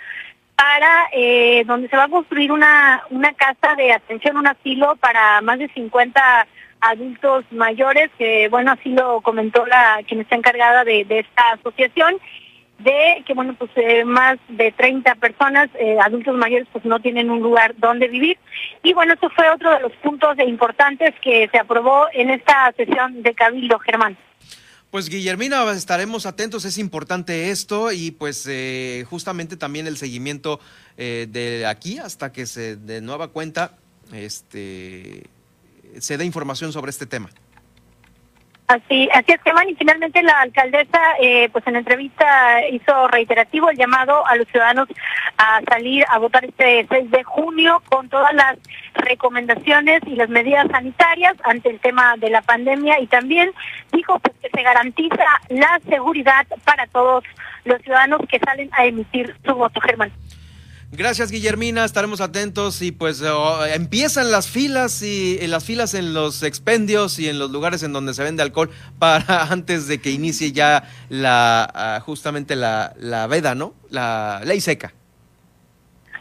para 0.57 1.09
eh, 1.12 1.64
donde 1.64 1.89
se 1.89 1.97
va 1.97 2.05
a 2.05 2.09
construir 2.09 2.53
una, 2.53 3.03
una 3.11 3.33
casa 3.33 3.75
de 3.77 3.93
atención, 3.93 4.37
un 4.37 4.47
asilo 4.47 4.97
para 4.97 5.41
más 5.41 5.59
de 5.59 5.68
50 5.68 6.47
adultos 6.81 7.45
mayores, 7.51 8.11
que 8.18 8.49
bueno, 8.49 8.73
así 8.73 8.91
lo 8.91 9.21
comentó 9.23 9.64
la 9.64 10.01
quien 10.07 10.21
está 10.21 10.37
encargada 10.37 10.85
de, 10.85 11.07
esta 11.09 11.53
asociación, 11.53 12.18
de 12.79 13.23
que 13.27 13.33
bueno, 13.33 13.55
pues 13.55 13.71
eh, 13.77 14.05
más 14.05 14.39
de 14.49 14.73
30 14.73 15.14
personas, 15.14 15.68
adultos 16.03 16.35
mayores, 16.37 16.66
pues 16.73 16.85
no 16.85 17.01
tienen 17.01 17.31
un 17.31 17.41
lugar 17.41 17.75
donde 17.77 18.09
vivir. 18.09 18.39
Y 18.83 18.93
bueno, 18.93 19.14
eso 19.14 19.31
fue 19.31 19.49
otro 19.51 19.71
de 19.71 19.81
los 19.81 19.93
puntos 19.97 20.37
importantes 20.39 21.14
que 21.23 21.49
se 21.49 21.59
aprobó 21.59 22.07
en 22.12 22.31
esta 22.31 22.73
sesión 22.77 23.23
de 23.23 23.35
Cabildo, 23.35 23.79
Germán. 23.79 24.16
Pues 24.91 25.09
Guillermina, 25.09 25.70
estaremos 25.70 26.26
atentos, 26.26 26.64
es 26.64 26.76
importante 26.76 27.51
esto 27.51 27.93
y 27.93 28.11
pues 28.11 28.45
eh, 28.49 29.07
justamente 29.09 29.57
también 29.57 29.86
el 29.86 29.97
seguimiento 29.97 30.59
eh, 30.97 31.28
de 31.30 31.64
aquí 31.66 31.99
hasta 31.99 32.32
que 32.32 32.45
se 32.45 32.74
de 32.74 33.01
nueva 33.01 33.28
cuenta 33.28 33.78
este, 34.12 35.28
se 36.01 36.18
dé 36.18 36.24
información 36.24 36.72
sobre 36.72 36.91
este 36.91 37.07
tema. 37.07 37.30
Así, 38.71 39.09
así 39.12 39.33
es, 39.33 39.43
Germán, 39.43 39.68
y 39.68 39.75
finalmente 39.75 40.23
la 40.23 40.43
alcaldesa, 40.43 41.01
eh, 41.21 41.49
pues 41.51 41.66
en 41.66 41.75
entrevista 41.75 42.64
hizo 42.68 43.09
reiterativo 43.09 43.68
el 43.68 43.77
llamado 43.77 44.25
a 44.25 44.37
los 44.37 44.47
ciudadanos 44.47 44.87
a 45.39 45.61
salir 45.68 46.05
a 46.09 46.18
votar 46.18 46.45
este 46.45 46.87
6 46.89 47.11
de 47.11 47.25
junio 47.25 47.83
con 47.89 48.09
todas 48.09 48.33
las 48.33 48.59
recomendaciones 48.95 50.03
y 50.07 50.14
las 50.14 50.29
medidas 50.29 50.68
sanitarias 50.71 51.35
ante 51.43 51.68
el 51.68 51.81
tema 51.81 52.14
de 52.18 52.31
la 52.31 52.43
pandemia 52.43 53.01
y 53.01 53.09
también 53.09 53.51
dijo 53.91 54.21
pues, 54.21 54.37
que 54.41 54.51
se 54.55 54.62
garantiza 54.62 55.25
la 55.49 55.81
seguridad 55.89 56.47
para 56.62 56.87
todos 56.87 57.25
los 57.64 57.83
ciudadanos 57.83 58.21
que 58.29 58.39
salen 58.39 58.71
a 58.71 58.87
emitir 58.87 59.35
su 59.45 59.53
voto, 59.53 59.81
Germán. 59.81 60.12
Gracias, 60.93 61.30
Guillermina. 61.30 61.84
Estaremos 61.84 62.20
atentos 62.20 62.82
y 62.82 62.91
pues 62.91 63.22
oh, 63.22 63.64
empiezan 63.64 64.32
las 64.32 64.49
filas 64.49 65.03
y, 65.03 65.38
las 65.47 65.64
filas 65.64 65.95
en 65.95 66.14
los 66.14 66.43
expendios 66.43 67.20
y 67.20 67.28
en 67.28 67.38
los 67.38 67.53
lugares 67.53 67.84
en 67.84 67.93
donde 67.93 68.12
se 68.12 68.24
vende 68.24 68.43
alcohol 68.43 68.70
para 68.99 69.45
antes 69.51 69.86
de 69.86 70.01
que 70.01 70.11
inicie 70.11 70.51
ya 70.51 70.82
la 71.09 71.70
ah, 71.72 72.01
justamente 72.01 72.57
la, 72.57 72.93
la 72.97 73.28
veda, 73.28 73.55
¿no? 73.55 73.74
La 73.88 74.41
ley 74.45 74.61
seca. 74.61 74.93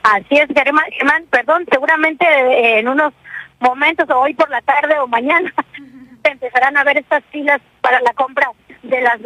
Así 0.03 0.38
es, 0.38 0.47
Germán, 0.55 1.26
perdón, 1.30 1.65
seguramente 1.72 2.26
eh, 2.26 2.80
en 2.80 2.88
unos 2.88 3.13
momentos 3.59 4.09
o 4.09 4.20
hoy 4.20 4.34
por 4.34 4.49
la 4.49 4.61
tarde 4.61 4.97
o 4.99 5.07
mañana 5.07 5.53
empezarán 6.24 6.78
a 6.78 6.84
ver 6.84 6.97
estas 6.97 7.24
filas 7.32 7.59
para 7.82 7.99
la 8.01 8.13
compra 8.13 8.51
de 8.84 9.01
las 9.01 9.20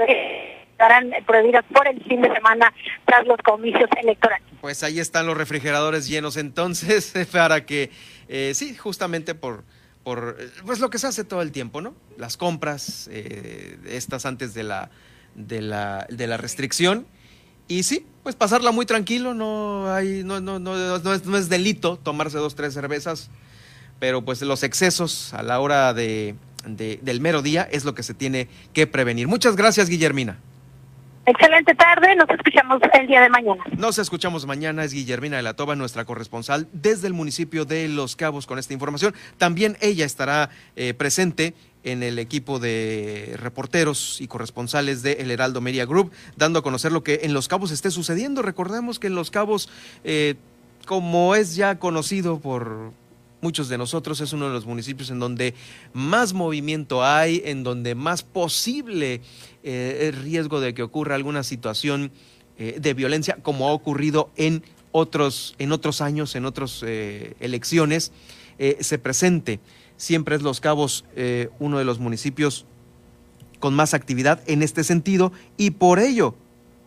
estarán 0.74 1.12
prohibidas 1.26 1.64
por 1.74 1.88
el 1.88 2.04
fin 2.04 2.22
de 2.22 2.34
semana 2.34 2.74
tras 3.06 3.26
los 3.26 3.38
comicios 3.38 3.90
electorales. 4.02 4.46
Pues 4.60 4.84
ahí 4.84 5.00
están 5.00 5.26
los 5.26 5.38
refrigeradores 5.38 6.08
llenos 6.08 6.38
entonces 6.38 7.14
para 7.32 7.66
que, 7.66 7.92
eh, 8.28 8.52
sí, 8.54 8.76
justamente 8.76 9.34
por 9.36 9.64
por 10.04 10.38
pues 10.66 10.80
lo 10.80 10.90
que 10.90 11.00
se 11.00 11.08
hace 11.08 11.24
todo 11.24 11.42
el 11.42 11.52
tiempo, 11.52 11.82
¿no? 11.82 11.96
Las 12.18 12.38
compras, 12.38 13.10
eh, 13.12 13.78
estas 13.88 14.26
antes 14.26 14.54
de 14.54 14.64
la, 14.64 14.90
de 15.36 15.62
la, 15.62 16.06
de 16.10 16.28
la 16.28 16.38
restricción. 16.38 17.08
Y 17.68 17.84
sí, 17.84 18.06
pues 18.24 18.36
pasarla 18.36 18.72
muy 18.72 18.86
tranquilo, 18.86 19.34
no 19.34 19.92
hay, 19.94 20.24
no, 20.24 20.42
no, 20.42 20.60
no, 20.60 21.00
no, 21.00 21.14
es, 21.14 21.26
no 21.26 21.38
es 21.38 21.48
delito 21.48 21.98
tomarse 21.98 22.38
dos, 22.38 22.56
tres 22.56 22.74
cervezas, 22.74 23.30
pero 24.00 24.26
pues 24.26 24.42
los 24.42 24.64
excesos 24.64 25.34
a 25.34 25.42
la 25.42 25.62
hora 25.62 25.94
de, 25.94 26.36
de, 26.68 27.00
del 27.02 27.22
mero 27.22 27.42
día 27.42 27.68
es 27.72 27.86
lo 27.86 27.96
que 27.96 28.04
se 28.04 28.14
tiene 28.14 28.50
que 28.74 28.86
prevenir. 28.88 29.30
Muchas 29.30 29.56
gracias, 29.56 29.88
Guillermina. 29.88 30.38
Excelente 31.26 31.74
tarde, 31.76 32.16
nos 32.18 32.30
escuchamos 32.30 32.82
el 33.00 33.08
día 33.08 33.22
de 33.22 33.30
mañana. 33.30 33.64
Nos 33.78 33.98
escuchamos 33.98 34.46
mañana, 34.46 34.84
es 34.84 34.92
Guillermina 34.92 35.38
de 35.38 35.44
la 35.44 35.54
Toba, 35.54 35.74
nuestra 35.76 36.04
corresponsal 36.04 36.68
desde 36.74 37.08
el 37.08 37.14
municipio 37.14 37.64
de 37.64 37.88
Los 37.88 38.18
Cabos 38.18 38.46
con 38.46 38.60
esta 38.60 38.74
información. 38.74 39.16
También 39.38 39.78
ella 39.80 40.06
estará 40.06 40.50
eh, 40.76 40.94
presente 40.94 41.54
en 41.86 42.04
el 42.04 42.20
equipo 42.20 42.60
de 42.60 43.36
reporteros 43.38 44.20
y 44.20 44.28
corresponsales 44.28 45.02
de 45.02 45.14
El 45.14 45.32
Heraldo 45.32 45.62
Media 45.62 45.86
Group, 45.86 46.12
dando 46.36 46.60
a 46.60 46.64
conocer 46.64 46.92
lo 46.92 47.04
que 47.04 47.22
en 47.24 47.34
Los 47.34 47.48
Cabos 47.48 47.72
esté 47.72 47.90
sucediendo. 47.90 48.42
Recordemos 48.42 49.00
que 49.00 49.08
en 49.08 49.16
Los 49.16 49.32
Cabos, 49.32 49.70
eh, 50.04 50.36
como 50.86 51.36
es 51.36 51.56
ya 51.56 51.80
conocido 51.80 52.40
por, 52.42 52.92
muchos 53.44 53.70
de 53.70 53.78
nosotros, 53.78 54.22
es 54.22 54.34
uno 54.34 54.48
de 54.48 54.54
los 54.54 54.66
municipios 54.66 55.12
en 55.12 55.20
donde 55.20 55.54
más 55.94 56.34
movimiento 56.34 57.06
hay, 57.06 57.42
en 57.46 57.64
donde 57.64 57.94
más 57.94 58.24
posible 58.24 59.22
eh, 59.64 60.12
riesgo 60.24 60.60
de 60.62 60.74
que 60.74 60.82
ocurra 60.82 61.16
alguna 61.16 61.44
situación 61.44 62.12
eh, 62.58 62.78
de 62.80 62.94
violencia, 62.94 63.38
como 63.44 63.68
ha 63.68 63.74
ocurrido 63.74 64.32
en 64.38 64.64
otros, 64.92 65.56
en 65.60 65.72
otros 65.72 66.02
años, 66.02 66.36
en 66.36 66.46
otras 66.46 66.82
eh, 66.86 67.36
elecciones, 67.40 68.12
se 68.80 68.98
presente. 68.98 69.60
Siempre 69.98 70.36
es 70.36 70.42
Los 70.42 70.62
Cabos 70.62 71.04
uno 71.60 71.80
de 71.80 71.84
los 71.84 72.00
municipios 72.00 72.66
con 73.60 73.74
más 73.74 73.94
actividad 73.94 74.42
en 74.46 74.62
este 74.62 74.86
sentido 74.86 75.34
y 75.58 75.72
por 75.72 76.00
ello, 76.00 76.36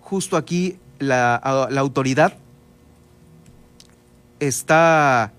justo 0.01 0.39
aquí 0.39 0.79
la, 1.01 1.69
la 1.71 1.81
autoridad 1.81 2.39
está 4.39 5.35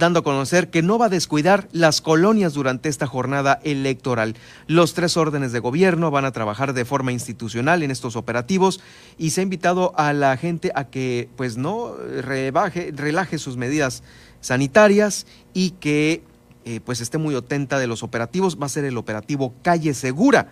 dando 0.00 0.18
a 0.18 0.24
conocer 0.24 0.70
que 0.70 0.82
no 0.82 0.98
va 0.98 1.06
a 1.06 1.10
descuidar 1.10 1.68
las 1.70 2.00
colonias 2.00 2.54
durante 2.54 2.88
esta 2.88 3.06
jornada 3.06 3.60
electoral. 3.62 4.34
Los 4.66 4.94
tres 4.94 5.16
órdenes 5.16 5.52
de 5.52 5.60
gobierno 5.60 6.10
van 6.10 6.24
a 6.24 6.32
trabajar 6.32 6.72
de 6.72 6.84
forma 6.84 7.12
institucional 7.12 7.84
en 7.84 7.92
estos 7.92 8.16
operativos 8.16 8.80
y 9.16 9.30
se 9.30 9.40
ha 9.40 9.44
invitado 9.44 9.92
a 9.96 10.12
la 10.12 10.36
gente 10.36 10.72
a 10.74 10.84
que 10.84 11.28
pues 11.36 11.56
no 11.56 11.94
rebaje, 11.94 12.92
relaje 12.96 13.38
sus 13.38 13.56
medidas 13.56 14.02
sanitarias 14.40 15.26
y 15.54 15.72
que 15.72 16.24
eh, 16.64 16.80
pues 16.84 17.00
esté 17.00 17.18
muy 17.18 17.36
atenta 17.36 17.78
de 17.78 17.86
los 17.86 18.02
operativos. 18.02 18.58
Va 18.60 18.66
a 18.66 18.70
ser 18.70 18.84
el 18.84 18.96
operativo 18.96 19.54
Calle 19.62 19.94
Segura 19.94 20.50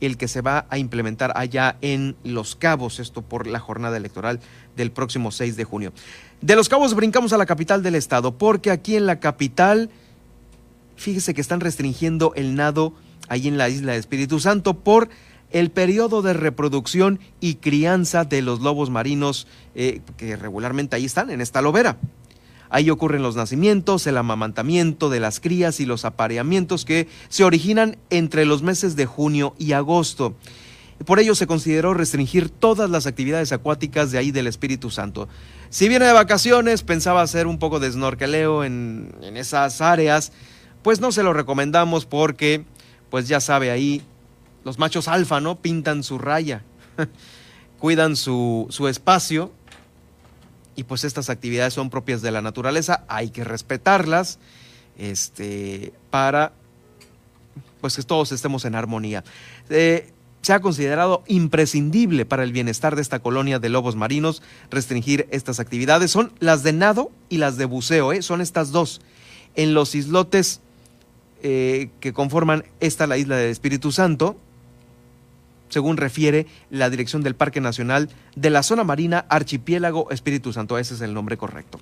el 0.00 0.16
que 0.16 0.28
se 0.28 0.40
va 0.40 0.66
a 0.70 0.78
implementar 0.78 1.32
allá 1.36 1.76
en 1.80 2.16
Los 2.24 2.56
Cabos, 2.56 3.00
esto 3.00 3.22
por 3.22 3.46
la 3.46 3.60
jornada 3.60 3.96
electoral 3.96 4.40
del 4.76 4.90
próximo 4.90 5.30
6 5.30 5.56
de 5.56 5.64
junio. 5.64 5.92
De 6.40 6.56
Los 6.56 6.68
Cabos 6.68 6.94
brincamos 6.94 7.32
a 7.32 7.38
la 7.38 7.46
capital 7.46 7.82
del 7.82 7.94
estado, 7.94 8.36
porque 8.36 8.70
aquí 8.70 8.96
en 8.96 9.06
la 9.06 9.20
capital, 9.20 9.90
fíjese 10.96 11.34
que 11.34 11.40
están 11.40 11.60
restringiendo 11.60 12.32
el 12.34 12.54
nado 12.54 12.94
ahí 13.28 13.48
en 13.48 13.58
la 13.58 13.68
isla 13.68 13.92
de 13.92 13.98
Espíritu 13.98 14.40
Santo 14.40 14.74
por 14.74 15.08
el 15.50 15.70
periodo 15.70 16.22
de 16.22 16.32
reproducción 16.32 17.20
y 17.40 17.56
crianza 17.56 18.24
de 18.24 18.42
los 18.42 18.60
lobos 18.60 18.90
marinos 18.90 19.46
eh, 19.74 20.00
que 20.16 20.36
regularmente 20.36 20.96
ahí 20.96 21.04
están, 21.04 21.30
en 21.30 21.40
esta 21.40 21.60
lobera. 21.60 21.98
Ahí 22.70 22.88
ocurren 22.88 23.22
los 23.22 23.36
nacimientos, 23.36 24.06
el 24.06 24.16
amamantamiento 24.16 25.10
de 25.10 25.18
las 25.20 25.40
crías 25.40 25.80
y 25.80 25.86
los 25.86 26.04
apareamientos 26.04 26.84
que 26.84 27.08
se 27.28 27.44
originan 27.44 27.98
entre 28.10 28.44
los 28.44 28.62
meses 28.62 28.94
de 28.94 29.06
junio 29.06 29.54
y 29.58 29.72
agosto. 29.72 30.34
Por 31.04 31.18
ello 31.18 31.34
se 31.34 31.46
consideró 31.46 31.94
restringir 31.94 32.48
todas 32.48 32.88
las 32.88 33.06
actividades 33.06 33.52
acuáticas 33.52 34.12
de 34.12 34.18
ahí 34.18 34.30
del 34.30 34.46
Espíritu 34.46 34.90
Santo. 34.90 35.28
Si 35.68 35.88
viene 35.88 36.06
de 36.06 36.12
vacaciones, 36.12 36.82
pensaba 36.82 37.22
hacer 37.22 37.46
un 37.46 37.58
poco 37.58 37.80
de 37.80 37.90
snorkeleo 37.90 38.64
en, 38.64 39.14
en 39.22 39.36
esas 39.36 39.80
áreas, 39.80 40.30
pues 40.82 41.00
no 41.00 41.10
se 41.10 41.22
lo 41.22 41.32
recomendamos 41.32 42.06
porque, 42.06 42.64
pues 43.10 43.28
ya 43.28 43.40
sabe 43.40 43.70
ahí, 43.70 44.02
los 44.64 44.78
machos 44.78 45.08
alfa, 45.08 45.40
¿no? 45.40 45.56
Pintan 45.56 46.02
su 46.02 46.18
raya, 46.18 46.62
cuidan 47.78 48.14
su, 48.14 48.66
su 48.70 48.86
espacio 48.86 49.52
y 50.80 50.84
pues 50.84 51.04
estas 51.04 51.28
actividades 51.28 51.74
son 51.74 51.90
propias 51.90 52.22
de 52.22 52.30
la 52.30 52.40
naturaleza, 52.40 53.04
hay 53.06 53.28
que 53.28 53.44
respetarlas 53.44 54.38
este, 54.98 55.92
para 56.08 56.54
pues 57.82 57.96
que 57.96 58.02
todos 58.02 58.32
estemos 58.32 58.64
en 58.64 58.74
armonía. 58.74 59.22
Eh, 59.68 60.10
se 60.40 60.54
ha 60.54 60.60
considerado 60.60 61.22
imprescindible 61.26 62.24
para 62.24 62.44
el 62.44 62.52
bienestar 62.52 62.96
de 62.96 63.02
esta 63.02 63.18
colonia 63.18 63.58
de 63.58 63.68
lobos 63.68 63.94
marinos 63.94 64.42
restringir 64.70 65.28
estas 65.30 65.60
actividades. 65.60 66.12
Son 66.12 66.32
las 66.40 66.62
de 66.62 66.72
nado 66.72 67.10
y 67.28 67.36
las 67.36 67.58
de 67.58 67.66
buceo, 67.66 68.14
¿eh? 68.14 68.22
son 68.22 68.40
estas 68.40 68.70
dos. 68.72 69.02
En 69.56 69.74
los 69.74 69.94
islotes 69.94 70.62
eh, 71.42 71.90
que 72.00 72.14
conforman 72.14 72.64
esta, 72.80 73.06
la 73.06 73.18
isla 73.18 73.36
del 73.36 73.50
Espíritu 73.50 73.92
Santo, 73.92 74.38
según 75.70 75.96
refiere 75.96 76.46
la 76.68 76.90
dirección 76.90 77.22
del 77.22 77.34
Parque 77.34 77.60
Nacional 77.60 78.10
de 78.36 78.50
la 78.50 78.62
Zona 78.62 78.84
Marina 78.84 79.24
Archipiélago 79.28 80.10
Espíritu 80.10 80.52
Santo, 80.52 80.76
ese 80.76 80.94
es 80.94 81.00
el 81.00 81.14
nombre 81.14 81.38
correcto. 81.38 81.80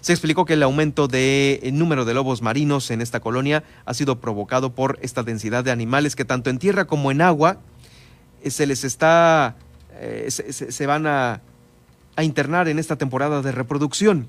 Se 0.00 0.12
explicó 0.12 0.44
que 0.44 0.52
el 0.52 0.62
aumento 0.62 1.08
de 1.08 1.60
eh, 1.62 1.72
número 1.72 2.04
de 2.04 2.14
lobos 2.14 2.42
marinos 2.42 2.90
en 2.90 3.00
esta 3.00 3.20
colonia 3.20 3.64
ha 3.84 3.94
sido 3.94 4.20
provocado 4.20 4.74
por 4.74 4.98
esta 5.02 5.22
densidad 5.22 5.64
de 5.64 5.70
animales 5.70 6.14
que 6.14 6.24
tanto 6.24 6.50
en 6.50 6.58
tierra 6.58 6.86
como 6.86 7.10
en 7.10 7.20
agua 7.20 7.58
eh, 8.42 8.50
se 8.50 8.66
les 8.66 8.84
está, 8.84 9.56
eh, 9.94 10.30
se, 10.30 10.86
van 10.86 11.06
a, 11.06 11.40
a 12.16 12.22
internar 12.22 12.68
en 12.68 12.78
esta 12.78 12.96
temporada 12.96 13.42
de 13.42 13.52
reproducción. 13.52 14.28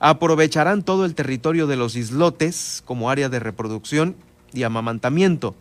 Aprovecharán 0.00 0.84
todo 0.84 1.04
el 1.04 1.16
territorio 1.16 1.66
de 1.66 1.76
los 1.76 1.96
islotes 1.96 2.82
como 2.84 3.10
área 3.10 3.28
de 3.28 3.40
reproducción 3.40 4.14
y 4.52 4.62
amamantamiento. 4.62 5.56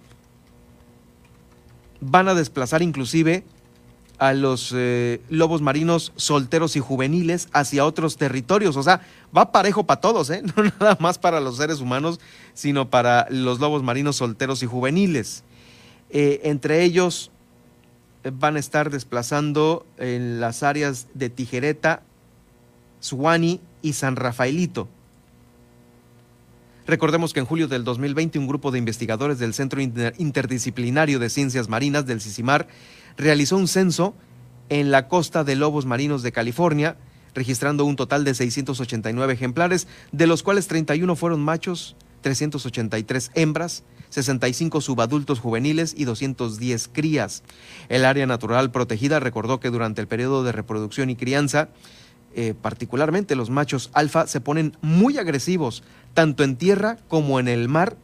Van 2.01 2.27
a 2.27 2.33
desplazar 2.33 2.81
inclusive 2.81 3.43
a 4.19 4.33
los 4.33 4.73
eh, 4.75 5.21
lobos 5.29 5.61
marinos 5.61 6.11
solteros 6.15 6.75
y 6.75 6.79
juveniles 6.79 7.49
hacia 7.53 7.85
otros 7.85 8.17
territorios. 8.17 8.75
O 8.75 8.83
sea, 8.83 9.01
va 9.35 9.51
parejo 9.51 9.85
para 9.85 10.01
todos, 10.01 10.29
¿eh? 10.29 10.41
no 10.55 10.63
nada 10.63 10.97
más 10.99 11.17
para 11.17 11.39
los 11.39 11.57
seres 11.57 11.79
humanos, 11.79 12.19
sino 12.53 12.89
para 12.89 13.27
los 13.29 13.59
lobos 13.59 13.83
marinos 13.83 14.15
solteros 14.17 14.63
y 14.63 14.65
juveniles. 14.65 15.43
entre 16.09 16.83
ellos 16.83 17.31
van 18.33 18.55
a 18.55 18.59
estar 18.59 18.89
desplazando 18.89 19.85
en 19.97 20.39
las 20.39 20.63
áreas 20.63 21.07
de 21.13 21.29
Tijereta, 21.29 22.01
Suani 22.99 23.61
y 23.81 23.93
San 23.93 24.15
Rafaelito. 24.15 24.87
Recordemos 26.87 27.33
que 27.33 27.41
en 27.41 27.45
julio 27.45 27.67
del 27.67 27.83
2020 27.83 28.39
un 28.39 28.47
grupo 28.47 28.71
de 28.71 28.79
investigadores 28.79 29.39
del 29.39 29.53
Centro 29.53 29.81
Interdisciplinario 29.81 31.19
de 31.19 31.29
Ciencias 31.29 31.67
Marinas 31.67 32.05
del 32.05 32.21
CICIMAR 32.21 32.67
realizó 33.17 33.57
un 33.57 33.67
censo 33.67 34.15
en 34.69 34.89
la 34.89 35.09
costa 35.09 35.43
de 35.43 35.57
lobos 35.57 35.85
marinos 35.85 36.23
de 36.23 36.31
California, 36.31 36.95
registrando 37.35 37.83
un 37.83 37.97
total 37.97 38.23
de 38.23 38.33
689 38.33 39.33
ejemplares, 39.33 39.85
de 40.13 40.27
los 40.27 40.43
cuales 40.43 40.67
31 40.67 41.13
fueron 41.17 41.41
machos, 41.41 41.97
383 42.21 43.31
hembras, 43.35 43.83
65 44.09 44.79
subadultos 44.79 45.39
juveniles 45.39 45.93
y 45.97 46.05
210 46.05 46.89
crías. 46.93 47.43
El 47.89 48.05
área 48.05 48.25
natural 48.27 48.71
protegida 48.71 49.19
recordó 49.19 49.59
que 49.59 49.71
durante 49.71 49.99
el 49.99 50.07
periodo 50.07 50.45
de 50.45 50.53
reproducción 50.53 51.09
y 51.09 51.17
crianza, 51.17 51.67
eh, 52.39 52.53
particularmente 52.53 53.35
los 53.35 53.49
machos 53.49 53.89
alfa, 53.93 54.27
se 54.27 54.39
ponen 54.39 54.77
muy 54.81 55.17
agresivos, 55.17 55.81
tanto 56.13 56.43
en 56.43 56.55
tierra 56.55 56.99
como 57.07 57.39
en 57.39 57.47
el 57.47 57.67
mar, 57.67 57.97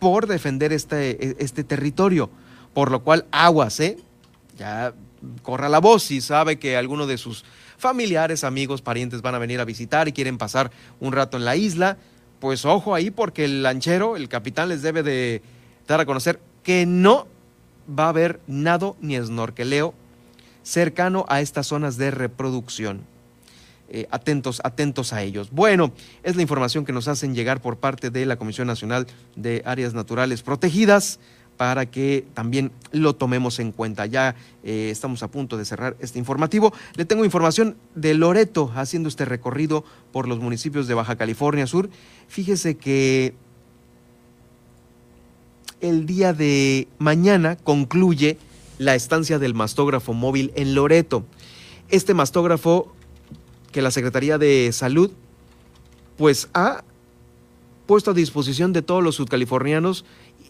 por 0.00 0.26
defender 0.26 0.72
este, 0.72 1.36
este 1.40 1.62
territorio. 1.62 2.30
Por 2.74 2.90
lo 2.90 3.04
cual, 3.04 3.26
aguas, 3.30 3.78
¿eh? 3.78 3.96
Ya 4.58 4.92
corra 5.42 5.68
la 5.68 5.78
voz 5.78 6.02
si 6.02 6.20
sabe 6.20 6.58
que 6.58 6.76
alguno 6.76 7.06
de 7.06 7.16
sus 7.16 7.44
familiares, 7.78 8.42
amigos, 8.42 8.82
parientes 8.82 9.22
van 9.22 9.36
a 9.36 9.38
venir 9.38 9.60
a 9.60 9.64
visitar 9.64 10.08
y 10.08 10.12
quieren 10.12 10.36
pasar 10.36 10.72
un 10.98 11.12
rato 11.12 11.36
en 11.36 11.44
la 11.44 11.54
isla, 11.54 11.96
pues 12.40 12.64
ojo 12.64 12.96
ahí 12.96 13.12
porque 13.12 13.44
el 13.44 13.62
lanchero, 13.62 14.16
el 14.16 14.28
capitán 14.28 14.68
les 14.68 14.82
debe 14.82 15.04
de 15.04 15.42
dar 15.86 16.00
a 16.00 16.06
conocer 16.06 16.40
que 16.64 16.86
no 16.86 17.28
va 17.88 18.06
a 18.06 18.08
haber 18.08 18.40
nado 18.48 18.96
ni 19.00 19.16
snorkeleo 19.16 19.94
cercano 20.64 21.24
a 21.28 21.40
estas 21.40 21.68
zonas 21.68 21.96
de 21.98 22.10
reproducción. 22.10 23.06
Eh, 23.92 24.06
atentos, 24.12 24.60
atentos 24.62 25.12
a 25.12 25.22
ellos. 25.24 25.50
Bueno, 25.50 25.92
es 26.22 26.36
la 26.36 26.42
información 26.42 26.84
que 26.84 26.92
nos 26.92 27.08
hacen 27.08 27.34
llegar 27.34 27.60
por 27.60 27.78
parte 27.78 28.10
de 28.10 28.24
la 28.24 28.36
Comisión 28.36 28.68
Nacional 28.68 29.08
de 29.34 29.62
Áreas 29.66 29.94
Naturales 29.94 30.42
Protegidas 30.42 31.18
para 31.56 31.86
que 31.86 32.24
también 32.32 32.70
lo 32.92 33.16
tomemos 33.16 33.58
en 33.58 33.72
cuenta. 33.72 34.06
Ya 34.06 34.36
eh, 34.62 34.90
estamos 34.92 35.24
a 35.24 35.28
punto 35.28 35.56
de 35.56 35.64
cerrar 35.64 35.96
este 35.98 36.20
informativo. 36.20 36.72
Le 36.94 37.04
tengo 37.04 37.24
información 37.24 37.76
de 37.96 38.14
Loreto 38.14 38.70
haciendo 38.76 39.08
este 39.08 39.24
recorrido 39.24 39.84
por 40.12 40.28
los 40.28 40.38
municipios 40.38 40.86
de 40.86 40.94
Baja 40.94 41.16
California 41.16 41.66
Sur. 41.66 41.90
Fíjese 42.28 42.76
que 42.76 43.34
el 45.80 46.06
día 46.06 46.32
de 46.32 46.86
mañana 46.98 47.56
concluye 47.56 48.38
la 48.78 48.94
estancia 48.94 49.40
del 49.40 49.54
mastógrafo 49.54 50.12
móvil 50.12 50.52
en 50.54 50.76
Loreto. 50.76 51.24
Este 51.88 52.14
mastógrafo 52.14 52.94
que 53.72 53.82
la 53.82 53.90
Secretaría 53.90 54.38
de 54.38 54.70
Salud 54.72 55.10
pues 56.16 56.48
ha 56.52 56.84
puesto 57.86 58.10
a 58.10 58.14
disposición 58.14 58.72
de 58.72 58.82
todos 58.82 59.02
los 59.02 59.16
sudcalifornianos 59.16 60.04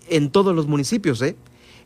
en 0.09 0.31
todos 0.31 0.55
los 0.55 0.67
municipios. 0.67 1.23
¿eh? 1.23 1.37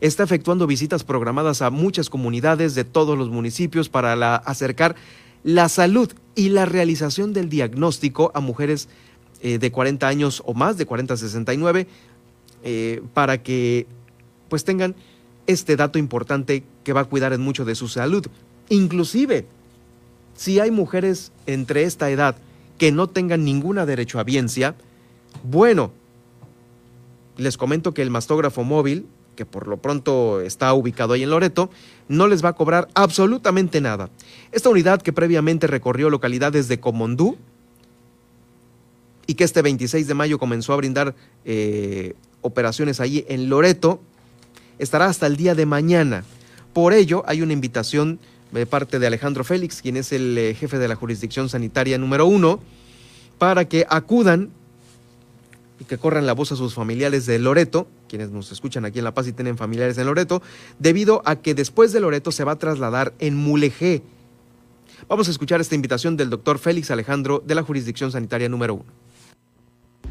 Está 0.01 0.23
efectuando 0.23 0.67
visitas 0.67 1.05
programadas 1.05 1.63
a 1.63 1.71
muchas 1.71 2.11
comunidades 2.11 2.75
de 2.75 2.85
todos 2.85 3.17
los 3.17 3.29
municipios 3.29 3.89
para 3.89 4.37
acercar 4.37 4.97
la 5.45 5.69
salud 5.69 6.11
y 6.35 6.49
la 6.49 6.65
realización 6.65 7.33
del 7.33 7.49
diagnóstico 7.51 8.33
a 8.35 8.41
mujeres 8.41 8.89
eh, 9.43 9.59
de 9.59 9.71
40 9.71 10.09
años 10.09 10.43
o 10.47 10.55
más, 10.55 10.79
de 10.79 10.87
40 10.87 11.15
a 11.15 11.17
69, 11.19 11.87
eh, 12.65 13.03
para 13.13 13.43
que 13.43 13.87
pues 14.49 14.65
tengan 14.65 14.95
este 15.47 15.77
dato 15.77 15.99
importante 15.99 16.65
que 16.83 16.93
va 16.95 17.03
a 17.03 17.05
cuidar 17.05 17.33
en 17.33 17.43
mucho 17.43 17.65
de 17.65 17.75
su 17.75 17.89
salud. 17.89 18.27
Inclusive, 18.71 19.47
si 20.37 20.61
hay 20.61 20.71
mujeres 20.71 21.33
entre 21.47 21.85
esta 21.85 22.11
edad 22.11 22.37
que 22.79 22.93
no 22.93 23.09
tengan 23.09 23.45
ninguna 23.45 23.87
derecho 23.87 24.19
a 24.19 24.25
biencia, 24.25 24.75
bueno, 25.43 25.93
les 27.37 27.57
comento 27.57 27.95
que 27.95 28.03
el 28.03 28.11
mastógrafo 28.11 28.65
móvil, 28.65 29.07
que 29.37 29.47
por 29.47 29.67
lo 29.67 29.77
pronto 29.79 30.41
está 30.41 30.73
ubicado 30.75 31.15
ahí 31.15 31.23
en 31.23 31.31
Loreto, 31.31 31.71
no 32.09 32.29
les 32.29 32.45
va 32.45 32.51
a 32.51 32.55
cobrar 32.55 32.89
absolutamente 32.95 33.81
nada. 33.81 34.11
Esta 34.53 34.69
unidad 34.69 35.03
que 35.03 35.13
previamente 35.13 35.67
recorrió 35.67 36.11
localidades 36.11 36.69
de 36.69 36.79
Comondú 36.79 37.37
y 39.27 39.35
que 39.35 39.45
este 39.45 39.63
26 39.63 40.07
de 40.07 40.15
mayo 40.15 40.39
comenzó 40.39 40.73
a 40.73 40.77
brindar 40.77 41.15
eh, 41.45 42.15
operaciones 42.43 43.01
allí 43.01 43.25
en 43.29 43.49
Loreto, 43.49 44.01
estará 44.79 45.07
hasta 45.07 45.27
el 45.27 45.37
día 45.37 45.55
de 45.55 45.67
mañana. 45.67 46.25
Por 46.73 46.93
ello, 46.93 47.23
hay 47.27 47.41
una 47.41 47.53
invitación 47.53 48.19
de 48.61 48.67
parte 48.67 48.99
de 48.99 49.07
Alejandro 49.07 49.45
Félix, 49.45 49.83
quien 49.83 49.97
es 49.97 50.13
el 50.13 50.37
eh, 50.39 50.55
jefe 50.55 50.79
de 50.79 50.89
la 50.89 50.97
jurisdicción 50.97 51.49
sanitaria 51.49 51.99
número 51.99 52.27
uno, 52.27 52.61
para 53.39 53.67
que 53.67 53.85
acudan 53.89 54.51
y 55.81 55.85
que 55.85 55.99
corran 55.99 56.27
la 56.27 56.35
voz 56.35 56.53
a 56.53 56.57
sus 56.57 56.75
familiares 56.75 57.27
de 57.27 57.39
Loreto, 57.39 57.89
quienes 58.09 58.31
nos 58.31 58.53
escuchan 58.53 58.85
aquí 58.85 58.99
en 58.99 59.05
La 59.05 59.15
Paz 59.15 59.27
y 59.27 59.33
tienen 59.33 59.57
familiares 59.57 59.99
en 59.99 60.07
Loreto, 60.07 60.41
debido 60.79 61.23
a 61.25 61.37
que 61.37 61.55
después 61.55 61.93
de 61.93 62.01
Loreto 62.01 62.31
se 62.31 62.45
va 62.45 62.53
a 62.53 62.59
trasladar 62.59 63.13
en 63.19 63.37
Mulegé. 63.37 64.03
Vamos 65.09 65.27
a 65.29 65.33
escuchar 65.33 65.61
esta 65.61 65.75
invitación 65.75 66.17
del 66.17 66.31
doctor 66.31 66.59
Félix 66.59 66.91
Alejandro 66.91 67.43
de 67.45 67.57
la 67.57 67.63
jurisdicción 67.63 68.13
sanitaria 68.13 68.49
número 68.49 68.75
uno. 68.75 69.04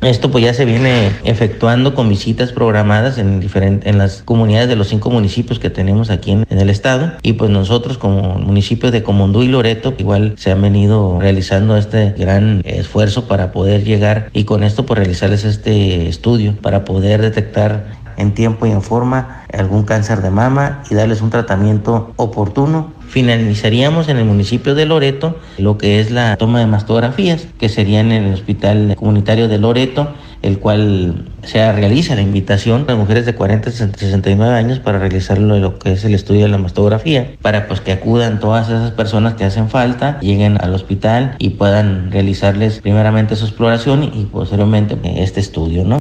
Esto 0.06 0.32
pues 0.32 0.44
ya 0.44 0.54
se 0.54 0.66
viene 0.66 1.12
efectuando 1.24 1.96
con 1.96 2.10
visitas 2.10 2.52
programadas 2.52 3.18
en, 3.18 3.42
en 3.56 3.98
las 3.98 4.22
comunidades 4.24 4.68
de 4.68 4.76
los 4.76 4.88
cinco 4.90 5.10
municipios 5.10 5.60
que 5.60 5.70
tenemos 5.70 6.10
aquí 6.10 6.32
en, 6.32 6.46
el 6.50 6.70
estado 6.70 7.14
y 7.22 7.34
pues 7.34 7.50
nosotros 7.50 7.98
como 7.98 8.36
municipios 8.36 8.92
de 8.92 9.04
Comondú 9.04 9.44
y 9.44 9.48
Loreto 9.48 9.94
igual 9.98 10.36
se 10.38 10.52
han 10.52 10.62
venido 10.62 11.20
realizando 11.20 11.78
este 11.78 12.12
gran 12.18 12.62
esfuerzo 12.66 13.28
para 13.28 13.52
poder 13.52 13.84
llegar 13.84 14.30
y 14.34 14.44
con 14.44 14.64
esto 14.64 14.86
pues 14.86 15.00
realizarles 15.00 15.46
este 15.46 16.08
estudio 16.08 16.56
para 16.62 16.86
poder 16.86 17.22
detectar 17.22 18.04
en 18.18 18.34
tiempo 18.34 18.66
y 18.66 18.72
en 18.72 18.82
forma 18.82 19.44
algún 19.52 19.84
cáncer 19.84 20.22
de 20.22 20.30
mama 20.30 20.84
y 20.90 20.96
darles 20.96 21.22
un 21.22 21.30
tratamiento 21.30 22.14
oportuno. 22.16 22.94
Finalizaríamos 23.14 24.10
en 24.10 24.18
el 24.18 24.26
municipio 24.26 24.74
de 24.74 24.88
Loreto 24.88 25.38
lo 25.60 25.78
que 25.78 26.00
es 26.00 26.10
la 26.10 26.36
toma 26.36 26.60
de 26.60 26.66
mastografías, 26.66 27.46
que 27.60 27.70
sería 27.70 28.00
en 28.00 28.12
el 28.12 28.34
Hospital 28.34 28.96
Comunitario 28.96 29.48
de 29.48 29.60
Loreto, 29.60 30.12
el 30.42 30.58
cual 30.58 31.26
se 31.44 31.72
realiza 31.72 32.16
la 32.16 32.24
invitación 32.24 32.86
a 32.88 32.96
mujeres 32.96 33.28
de 33.28 33.36
40 33.36 33.70
a 33.70 33.72
69 33.72 34.56
años 34.56 34.80
para 34.80 34.98
realizar 34.98 35.38
lo 35.38 35.78
que 35.78 35.92
es 35.92 36.04
el 36.06 36.16
estudio 36.16 36.42
de 36.42 36.48
la 36.48 36.58
mastografía, 36.58 37.36
para 37.44 37.68
pues 37.68 37.82
que 37.82 37.92
acudan 37.92 38.40
todas 38.40 38.70
esas 38.70 38.90
personas 38.90 39.36
que 39.36 39.44
hacen 39.44 39.70
falta, 39.70 40.20
lleguen 40.22 40.58
al 40.60 40.74
hospital 40.74 41.36
y 41.38 41.52
puedan 41.52 42.12
realizarles 42.12 42.80
primeramente 42.82 43.36
su 43.36 43.46
exploración 43.46 44.06
y 44.06 44.26
posteriormente 44.26 44.98
este 45.22 45.40
estudio, 45.40 45.84
¿no? 45.84 46.00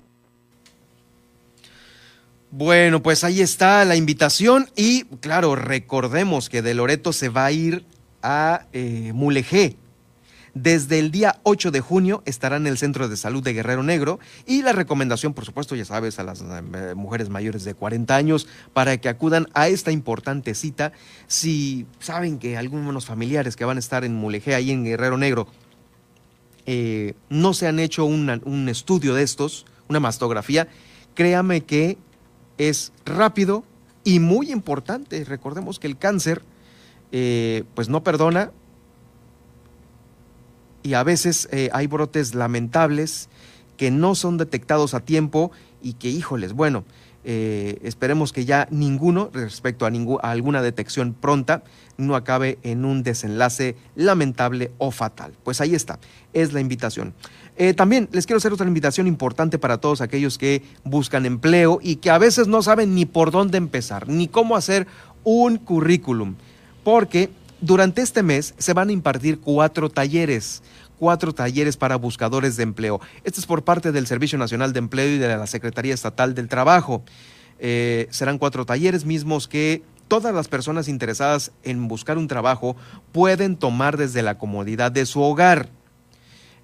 Bueno, 2.55 3.03
pues 3.03 3.25
ahí 3.25 3.41
está 3.41 3.83
la 3.87 3.97
invitación 3.97 4.69
y 4.77 5.05
claro, 5.21 5.57
recordemos 5.57 6.51
que 6.51 6.61
de 6.61 6.75
Loreto 6.75 7.15
se 7.15 7.31
va 7.31 7.47
a 7.47 7.51
ir 7.51 7.87
a 8.21 8.67
eh, 8.75 9.13
Mulegé. 9.15 9.79
Desde 10.53 10.99
el 10.99 11.11
día 11.11 11.41
8 11.45 11.71
de 11.71 11.81
junio 11.81 12.23
estará 12.27 12.57
en 12.57 12.67
el 12.67 12.77
Centro 12.77 13.09
de 13.09 13.17
Salud 13.17 13.43
de 13.43 13.55
Guerrero 13.55 13.83
Negro 13.83 14.21
y 14.45 14.61
la 14.61 14.75
recomendación, 14.75 15.33
por 15.33 15.47
supuesto, 15.47 15.75
ya 15.77 15.87
sabes, 15.87 16.19
a 16.19 16.25
las 16.25 16.43
eh, 16.43 16.95
mujeres 16.95 17.31
mayores 17.31 17.65
de 17.65 17.73
40 17.73 18.15
años 18.15 18.47
para 18.75 18.99
que 18.99 19.09
acudan 19.09 19.49
a 19.55 19.69
esta 19.69 19.91
importante 19.91 20.55
cita. 20.55 20.93
Si 21.29 21.87
saben 22.01 22.39
que 22.39 22.59
algunos 22.59 23.07
familiares 23.07 23.57
que 23.57 23.65
van 23.65 23.79
a 23.79 23.81
estar 23.81 24.05
en 24.05 24.15
Mulegé, 24.15 24.55
ahí 24.55 24.73
en 24.73 24.85
Guerrero 24.85 25.17
Negro, 25.17 25.47
eh, 26.67 27.15
no 27.31 27.55
se 27.55 27.67
han 27.67 27.81
hecho 27.81 28.05
un 28.05 28.69
estudio 28.69 29.15
de 29.15 29.23
estos, 29.23 29.65
una 29.89 30.01
mastografía, 30.01 30.69
créame 31.15 31.63
que 31.63 31.97
es 32.59 32.93
rápido 33.05 33.65
y 34.05 34.19
muy 34.19 34.51
importante. 34.51 35.25
Recordemos 35.25 35.79
que 35.79 35.87
el 35.87 35.99
cáncer 35.99 36.43
eh, 37.13 37.65
pues 37.75 37.89
no 37.89 38.03
perdona 38.03 38.51
y 40.83 40.95
a 40.95 41.03
veces 41.03 41.49
eh, 41.53 41.71
hay 41.73 41.87
brotes 41.87 42.35
lamentables 42.35 43.29
que 43.77 43.91
no 43.91 44.15
son 44.15 44.39
detectados 44.39 44.95
a 44.95 45.01
tiempo 45.01 45.53
y 45.83 45.95
que, 45.95 46.09
híjoles, 46.09 46.53
bueno, 46.53 46.85
eh, 47.25 47.79
esperemos 47.83 48.33
que 48.33 48.45
ya 48.45 48.67
ninguno, 48.71 49.31
respecto 49.33 49.87
a, 49.87 49.91
a, 49.91 50.31
alguna 50.31 50.63
detección 50.63 51.15
pronta, 51.15 51.63
no 51.97 52.17
acabe 52.17 52.59
en 52.63 52.85
un 52.85 53.03
desenlace 53.03 53.77
lamentable 53.95 54.73
o 54.79 54.91
fatal. 54.91 55.35
Pues 55.45 55.61
ahí 55.61 55.75
está, 55.75 55.99
es 56.33 56.53
la 56.53 56.61
invitación. 56.61 57.15
Eh, 57.57 57.75
también 57.75 58.09
les 58.13 58.27
quiero 58.27 58.39
hacer 58.39 58.53
otra 58.53 58.67
invitación 58.67 59.07
importante 59.07 59.59
para 59.59 59.79
todos 59.79 60.01
aquellos 60.01 60.39
que 60.39 60.63
buscan 60.85 61.27
empleo 61.27 61.79
y 61.83 61.97
que 61.97 62.11
a 62.11 62.19
veces 62.19 62.49
no 62.49 62.63
saben 62.63 62.95
ni 62.95 63.05
por 63.05 63.31
dónde 63.31 63.59
empezar, 63.59 64.09
ni 64.09 64.27
cómo 64.29 64.57
hacer 64.57 64.87
un 65.23 65.59
currículum, 65.59 66.37
porque 66.83 67.31
durante 67.61 68.03
este 68.03 68.23
mes 68.23 68.55
se 68.59 68.73
van 68.73 68.89
a 68.89 68.93
impartir 68.93 69.39
cuatro 69.39 69.91
talleres 69.91 70.63
cuatro 71.03 71.35
talleres 71.35 71.77
para 71.77 71.97
buscadores 71.97 72.57
de 72.57 72.63
empleo. 72.63 73.01
Este 73.25 73.41
es 73.41 73.47
por 73.47 73.65
parte 73.65 73.91
del 73.91 74.07
Servicio 74.07 74.39
Nacional 74.39 74.73
de 74.73 74.79
Empleo 74.79 75.09
y 75.09 75.19
de 75.19 75.37
la 75.37 75.49
Secretaría 75.49 75.93
Estatal 75.93 76.33
del 76.33 76.47
Trabajo. 76.47 77.03
Eh, 77.59 78.07
serán 78.11 78.39
cuatro 78.39 78.65
talleres 78.65 79.05
mismos 79.05 79.49
que 79.49 79.83
todas 80.07 80.33
las 80.33 80.47
personas 80.47 80.87
interesadas 80.87 81.51
en 81.65 81.89
buscar 81.89 82.19
un 82.19 82.29
trabajo 82.29 82.77
pueden 83.11 83.57
tomar 83.57 83.97
desde 83.97 84.23
la 84.23 84.39
comodidad 84.39 84.93
de 84.93 85.05
su 85.05 85.21
hogar. 85.21 85.71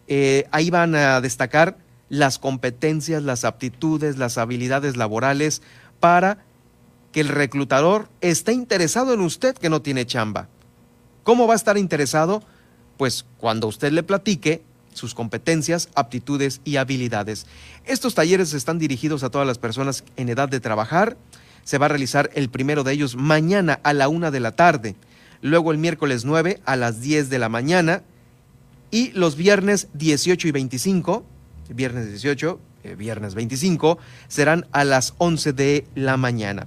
Eh, 0.09 0.47
ahí 0.51 0.71
van 0.71 0.95
a 0.95 1.21
destacar 1.21 1.77
las 2.09 2.39
competencias, 2.39 3.23
las 3.23 3.45
aptitudes, 3.45 4.17
las 4.17 4.39
habilidades 4.39 4.97
laborales 4.97 5.63
para 6.01 6.39
que 7.13 7.21
el 7.21 7.29
reclutador 7.29 8.09
esté 8.21 8.53
interesado 8.53 9.13
en 9.13 9.21
usted 9.21 9.57
que 9.57 9.69
no 9.69 9.83
tiene 9.83 10.07
chamba. 10.07 10.49
¿Cómo 11.23 11.47
va 11.47 11.53
a 11.53 11.57
estar 11.57 11.77
interesado? 11.77 12.43
Pues 12.97 13.27
cuando 13.39 13.67
usted 13.67 13.93
le 13.93 14.03
platique 14.03 14.63
sus 14.95 15.15
competencias, 15.15 15.89
aptitudes 15.95 16.61
y 16.65 16.77
habilidades. 16.77 17.47
Estos 17.85 18.15
talleres 18.15 18.53
están 18.53 18.79
dirigidos 18.79 19.23
a 19.23 19.31
todas 19.31 19.47
las 19.47 19.59
personas 19.59 20.05
en 20.17 20.29
edad 20.29 20.49
de 20.49 20.61
trabajar. 20.61 21.17
Se 21.65 21.79
va 21.79 21.87
a 21.87 21.91
realizar 21.91 22.31
el 22.35 22.51
primero 22.51 22.83
de 22.83 22.93
ellos 22.93 23.15
mañana 23.15 23.79
a 23.83 23.93
la 23.93 24.09
una 24.09 24.31
de 24.31 24.41
la 24.41 24.53
tarde, 24.53 24.97
luego 25.41 25.71
el 25.71 25.79
miércoles 25.79 26.25
9 26.25 26.61
a 26.65 26.77
las 26.77 27.01
10 27.01 27.31
de 27.31 27.39
la 27.39 27.49
mañana 27.49 28.03
y 28.91 29.11
los 29.13 29.37
viernes 29.37 29.89
18 29.95 30.49
y 30.49 30.51
25, 30.51 31.25
viernes 31.71 32.09
18, 32.09 32.61
eh, 32.85 32.95
viernes 32.95 33.35
25, 33.35 33.99
serán 34.29 34.67
a 34.73 34.85
las 34.85 35.15
11 35.19 35.53
de 35.53 35.87
la 35.95 36.17
mañana. 36.17 36.67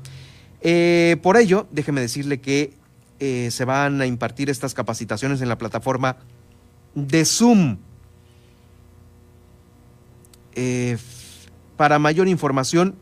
Eh, 0.62 1.18
por 1.24 1.38
ello, 1.38 1.68
déjeme 1.72 2.02
decirle 2.02 2.40
que 2.40 2.74
eh, 3.20 3.50
se 3.52 3.66
van 3.66 4.02
a 4.02 4.06
impartir 4.06 4.50
estas 4.50 4.74
capacitaciones 4.74 5.42
en 5.42 5.50
la 5.50 5.58
plataforma 5.58 6.18
de 6.96 7.26
Zoom. 7.26 7.78
para 11.78 11.98
mayor 11.98 12.28
información, 12.28 12.94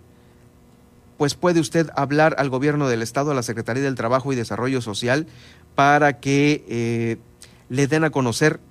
pues 1.17 1.35
puede 1.35 1.59
usted 1.59 1.89
hablar 1.97 2.35
al 2.37 2.49
gobierno 2.49 2.87
del 2.87 3.01
estado, 3.01 3.31
a 3.31 3.33
la 3.33 3.43
Secretaría 3.43 3.83
del 3.83 3.95
Trabajo 3.95 4.31
y 4.31 4.37
Desarrollo 4.37 4.79
Social, 4.79 5.27
para 5.75 6.21
que 6.21 7.19
le 7.67 7.87
den 7.87 8.05
a 8.05 8.11
conocer 8.11 8.61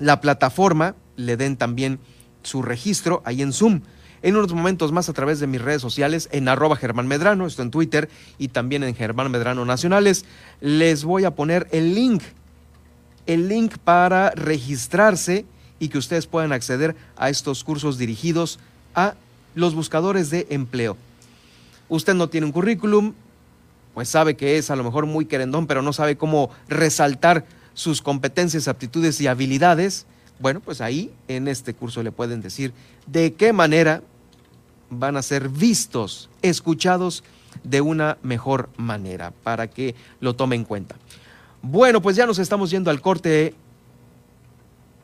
la 0.00 0.20
plataforma, 0.20 0.96
le 1.16 1.36
den 1.36 1.56
también 1.56 2.00
su 2.42 2.62
registro 2.62 3.22
ahí 3.24 3.42
en 3.42 3.52
Zoom. 3.52 3.82
en 4.22 4.36
unos 4.36 4.52
momentos 4.52 4.92
más 4.92 5.08
a 5.08 5.14
través 5.14 5.40
de 5.40 5.46
mis 5.46 5.62
redes 5.62 5.80
sociales 5.80 6.28
en 6.30 6.46
arroba 6.48 6.76
Germán 6.76 7.06
Medrano, 7.06 7.46
esto 7.46 7.62
en 7.62 7.70
Twitter 7.70 8.10
y 8.36 8.48
también 8.48 8.82
en 8.82 8.94
Germán 8.94 9.30
Medrano 9.30 9.64
Nacionales. 9.64 10.26
Les 10.60 11.04
voy 11.04 11.24
a 11.24 11.34
poner 11.34 11.68
el 11.72 11.94
link, 11.94 12.22
el 13.26 13.48
link 13.48 13.78
para 13.78 14.30
registrarse 14.32 15.46
y 15.78 15.88
que 15.88 15.96
ustedes 15.96 16.26
puedan 16.26 16.52
acceder 16.52 16.96
a 17.16 17.30
estos 17.30 17.64
cursos 17.64 17.96
dirigidos 17.96 18.58
a 18.94 19.14
los 19.54 19.74
buscadores 19.74 20.28
de 20.28 20.46
empleo. 20.50 20.98
Usted 21.88 22.14
no 22.14 22.28
tiene 22.28 22.46
un 22.46 22.52
currículum, 22.52 23.14
pues 23.94 24.08
sabe 24.08 24.36
que 24.36 24.58
es 24.58 24.70
a 24.70 24.76
lo 24.76 24.84
mejor 24.84 25.06
muy 25.06 25.24
querendón, 25.24 25.66
pero 25.66 25.80
no 25.80 25.92
sabe 25.92 26.16
cómo 26.16 26.50
resaltar 26.68 27.46
sus 27.74 28.02
competencias, 28.02 28.68
aptitudes 28.68 29.20
y 29.20 29.26
habilidades. 29.26 30.06
Bueno, 30.38 30.60
pues 30.60 30.80
ahí 30.80 31.12
en 31.28 31.48
este 31.48 31.74
curso 31.74 32.02
le 32.02 32.12
pueden 32.12 32.40
decir 32.40 32.72
de 33.06 33.34
qué 33.34 33.52
manera 33.52 34.02
van 34.90 35.16
a 35.16 35.22
ser 35.22 35.48
vistos, 35.48 36.28
escuchados 36.42 37.22
de 37.64 37.80
una 37.80 38.18
mejor 38.22 38.68
manera, 38.76 39.32
para 39.42 39.68
que 39.68 39.94
lo 40.20 40.34
tome 40.34 40.56
en 40.56 40.64
cuenta. 40.64 40.96
Bueno, 41.62 42.00
pues 42.00 42.16
ya 42.16 42.26
nos 42.26 42.38
estamos 42.38 42.70
yendo 42.70 42.90
al 42.90 43.00
corte 43.00 43.54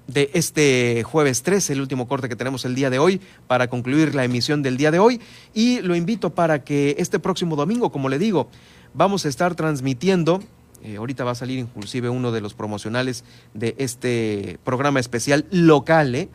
de 0.07 0.31
este 0.35 1.03
jueves 1.03 1.43
13, 1.43 1.73
el 1.73 1.81
último 1.81 2.07
corte 2.07 2.29
que 2.29 2.37
tenemos 2.37 2.65
el 2.65 2.75
día 2.75 2.91
de 2.91 2.99
hoy, 2.99 3.21
para 3.47 3.69
concluir 3.69 4.15
la 4.15 4.25
emisión 4.25 4.63
del 4.63 4.77
día 4.77 4.91
de 4.91 4.99
hoy. 4.99 5.21
Y 5.53 5.81
lo 5.81 5.97
invito 5.97 6.31
para 6.31 6.63
que 6.63 6.97
este 6.99 7.19
próximo 7.19 7.57
domingo, 7.57 7.91
como 7.91 8.09
le 8.09 8.19
digo, 8.19 8.49
vamos 8.95 9.27
a 9.27 9.29
estar 9.29 9.55
transmitiendo, 9.55 10.43
eh, 10.83 10.97
ahorita 10.97 11.25
va 11.25 11.33
a 11.33 11.35
salir 11.35 11.59
inclusive 11.59 12.09
uno 12.09 12.33
de 12.33 12.41
los 12.41 12.55
promocionales 12.55 13.25
de 13.55 13.75
este 13.79 14.59
programa 14.65 15.01
especial 15.01 15.47
local, 15.51 16.15
¿eh? 16.15 16.29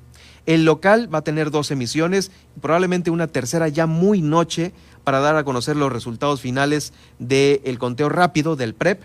El 0.48 0.66
local 0.66 1.14
va 1.14 1.20
a 1.20 1.24
tener 1.24 1.52
dos 1.52 1.70
emisiones, 1.70 2.32
probablemente 2.62 3.12
una 3.12 3.28
tercera 3.28 3.68
ya 3.68 3.86
muy 3.86 4.22
noche 4.22 4.74
para 5.04 5.20
dar 5.20 5.36
a 5.36 5.44
conocer 5.44 5.76
los 5.76 5.92
resultados 5.92 6.42
finales 6.42 6.94
del 7.20 7.78
conteo 7.78 8.10
rápido 8.10 8.56
del 8.56 8.74
PREP, 8.74 9.04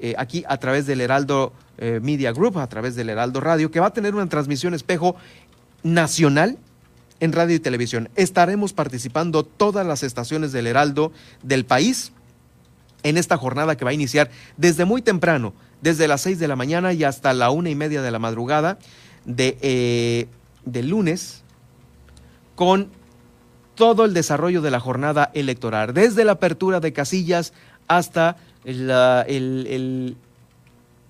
eh, 0.00 0.14
aquí 0.18 0.42
a 0.48 0.56
través 0.56 0.86
del 0.86 1.00
Heraldo 1.00 1.52
Media 2.00 2.30
Group, 2.30 2.58
a 2.58 2.68
través 2.68 2.94
del 2.94 3.08
Heraldo 3.08 3.40
Radio, 3.40 3.72
que 3.72 3.80
va 3.80 3.86
a 3.86 3.92
tener 3.92 4.14
una 4.14 4.28
transmisión 4.28 4.72
espejo 4.72 5.16
nacional 5.82 6.58
en 7.18 7.32
radio 7.32 7.56
y 7.56 7.60
televisión. 7.60 8.08
Estaremos 8.14 8.72
participando 8.72 9.44
todas 9.44 9.84
las 9.86 10.02
estaciones 10.02 10.52
del 10.52 10.66
Heraldo 10.66 11.12
del 11.42 11.64
país 11.64 12.12
en 13.02 13.16
esta 13.16 13.36
jornada 13.36 13.76
que 13.76 13.84
va 13.84 13.90
a 13.90 13.94
iniciar 13.94 14.30
desde 14.56 14.84
muy 14.84 15.02
temprano, 15.02 15.54
desde 15.80 16.08
las 16.08 16.20
6 16.22 16.38
de 16.38 16.48
la 16.48 16.56
mañana 16.56 16.92
y 16.92 17.04
hasta 17.04 17.32
la 17.32 17.50
una 17.50 17.70
y 17.70 17.74
media 17.74 18.02
de 18.02 18.10
la 18.10 18.18
madrugada 18.18 18.78
de, 19.24 19.58
eh, 19.62 20.82
lunes, 20.82 21.42
con 22.54 22.90
todo 23.74 24.04
el 24.04 24.14
desarrollo 24.14 24.62
de 24.62 24.70
la 24.70 24.80
jornada 24.80 25.30
electoral, 25.34 25.94
desde 25.94 26.24
la 26.24 26.32
apertura 26.32 26.80
de 26.80 26.92
casillas 26.92 27.52
hasta 27.88 28.36
la, 28.64 29.26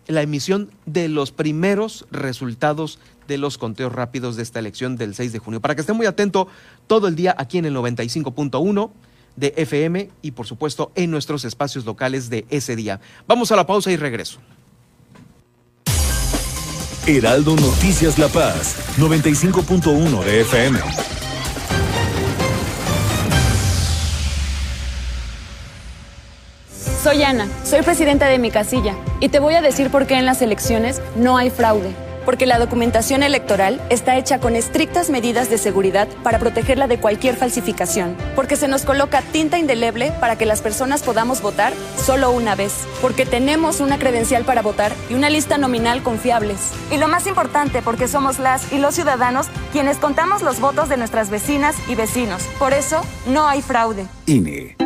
la 0.06 0.22
emisión 0.22 0.70
de 0.86 1.08
los 1.08 1.32
primeros 1.32 2.06
resultados 2.10 2.98
de 3.28 3.38
los 3.38 3.58
conteos 3.58 3.92
rápidos 3.92 4.36
de 4.36 4.42
esta 4.42 4.58
elección 4.58 4.96
del 4.96 5.14
6 5.14 5.32
de 5.32 5.38
junio. 5.38 5.60
Para 5.60 5.74
que 5.74 5.80
esté 5.80 5.92
muy 5.92 6.06
atento 6.06 6.48
todo 6.86 7.08
el 7.08 7.16
día 7.16 7.34
aquí 7.38 7.58
en 7.58 7.66
el 7.66 7.74
95.1 7.74 8.90
de 9.36 9.54
FM 9.56 10.10
y 10.22 10.32
por 10.32 10.46
supuesto 10.46 10.92
en 10.94 11.10
nuestros 11.10 11.44
espacios 11.44 11.84
locales 11.84 12.30
de 12.30 12.44
ese 12.50 12.76
día. 12.76 13.00
Vamos 13.26 13.52
a 13.52 13.56
la 13.56 13.66
pausa 13.66 13.90
y 13.90 13.96
regreso. 13.96 14.38
Heraldo 17.06 17.56
Noticias 17.56 18.18
La 18.18 18.28
Paz, 18.28 18.76
95.1 18.96 20.24
de 20.24 20.40
FM. 20.42 20.78
Soy 27.02 27.24
Ana, 27.24 27.48
soy 27.64 27.82
presidenta 27.82 28.28
de 28.28 28.38
mi 28.38 28.52
casilla 28.52 28.94
y 29.18 29.28
te 29.28 29.40
voy 29.40 29.54
a 29.54 29.60
decir 29.60 29.90
por 29.90 30.06
qué 30.06 30.14
en 30.14 30.24
las 30.24 30.40
elecciones 30.42 31.02
no 31.16 31.36
hay 31.36 31.50
fraude 31.50 31.92
porque 32.24 32.46
la 32.46 32.58
documentación 32.58 33.22
electoral 33.22 33.80
está 33.90 34.16
hecha 34.16 34.38
con 34.38 34.56
estrictas 34.56 35.10
medidas 35.10 35.50
de 35.50 35.58
seguridad 35.58 36.08
para 36.22 36.38
protegerla 36.38 36.86
de 36.86 36.98
cualquier 36.98 37.36
falsificación, 37.36 38.16
porque 38.34 38.56
se 38.56 38.68
nos 38.68 38.82
coloca 38.82 39.22
tinta 39.32 39.58
indeleble 39.58 40.12
para 40.20 40.36
que 40.36 40.46
las 40.46 40.60
personas 40.60 41.02
podamos 41.02 41.42
votar 41.42 41.72
solo 42.04 42.30
una 42.30 42.54
vez, 42.54 42.72
porque 43.00 43.26
tenemos 43.26 43.80
una 43.80 43.98
credencial 43.98 44.44
para 44.44 44.62
votar 44.62 44.92
y 45.10 45.14
una 45.14 45.30
lista 45.30 45.58
nominal 45.58 46.02
confiables. 46.02 46.72
Y 46.90 46.96
lo 46.96 47.08
más 47.08 47.26
importante, 47.26 47.82
porque 47.82 48.08
somos 48.08 48.38
las 48.38 48.72
y 48.72 48.78
los 48.78 48.94
ciudadanos 48.94 49.46
quienes 49.72 49.98
contamos 49.98 50.42
los 50.42 50.60
votos 50.60 50.88
de 50.88 50.96
nuestras 50.96 51.30
vecinas 51.30 51.76
y 51.88 51.94
vecinos. 51.94 52.42
Por 52.58 52.72
eso, 52.72 53.02
no 53.26 53.46
hay 53.46 53.62
fraude. 53.62 54.06
INE. 54.26 54.76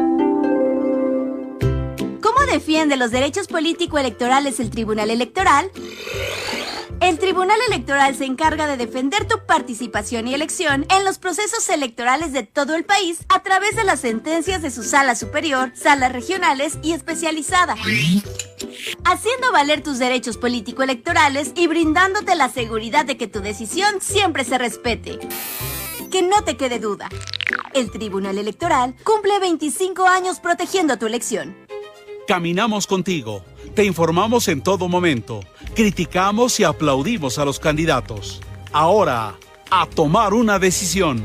¿Cómo 2.20 2.41
defiende 2.53 2.97
los 2.97 3.11
derechos 3.11 3.47
político-electorales 3.47 4.61
el 4.61 4.70
Tribunal 4.70 5.11
Electoral? 5.11 5.70
El 7.01 7.18
Tribunal 7.18 7.59
Electoral 7.68 8.14
se 8.14 8.24
encarga 8.24 8.66
de 8.66 8.76
defender 8.76 9.26
tu 9.26 9.45
participación 9.47 10.28
y 10.28 10.34
elección 10.34 10.87
en 10.91 11.05
los 11.05 11.18
procesos 11.18 11.68
electorales 11.68 12.32
de 12.32 12.43
todo 12.43 12.74
el 12.74 12.84
país 12.84 13.18
a 13.28 13.43
través 13.43 13.76
de 13.76 13.84
las 13.84 14.01
sentencias 14.01 14.62
de 14.62 14.70
su 14.70 14.82
sala 14.82 15.14
superior, 15.14 15.72
salas 15.74 16.12
regionales 16.12 16.78
y 16.82 16.93
especializada. 16.93 17.74
Haciendo 19.05 19.53
valer 19.53 19.82
tus 19.82 19.99
derechos 19.99 20.37
político-electorales 20.37 21.53
y 21.55 21.66
brindándote 21.66 22.34
la 22.34 22.49
seguridad 22.49 23.05
de 23.05 23.16
que 23.16 23.26
tu 23.26 23.41
decisión 23.41 24.01
siempre 24.01 24.45
se 24.45 24.59
respete. 24.59 25.18
Que 26.11 26.22
no 26.22 26.45
te 26.45 26.57
quede 26.57 26.78
duda. 26.78 27.09
El 27.74 27.91
Tribunal 27.91 28.39
Electoral 28.39 28.95
cumple 29.05 29.39
25 29.39 30.07
años 30.07 30.41
protegiendo 30.41 30.99
tu 30.99 31.07
elección. 31.07 31.57
Caminamos 32.26 32.87
contigo, 32.89 33.45
te 33.74 33.84
informamos 33.84 34.49
en 34.49 34.61
todo 34.61 34.89
momento, 34.89 35.41
criticamos 35.77 36.59
y 36.59 36.64
aplaudimos 36.64 37.39
a 37.39 37.45
los 37.45 37.61
candidatos. 37.61 38.41
Ahora, 38.72 39.35
a 39.70 39.87
tomar 39.87 40.33
una 40.33 40.59
decisión. 40.59 41.22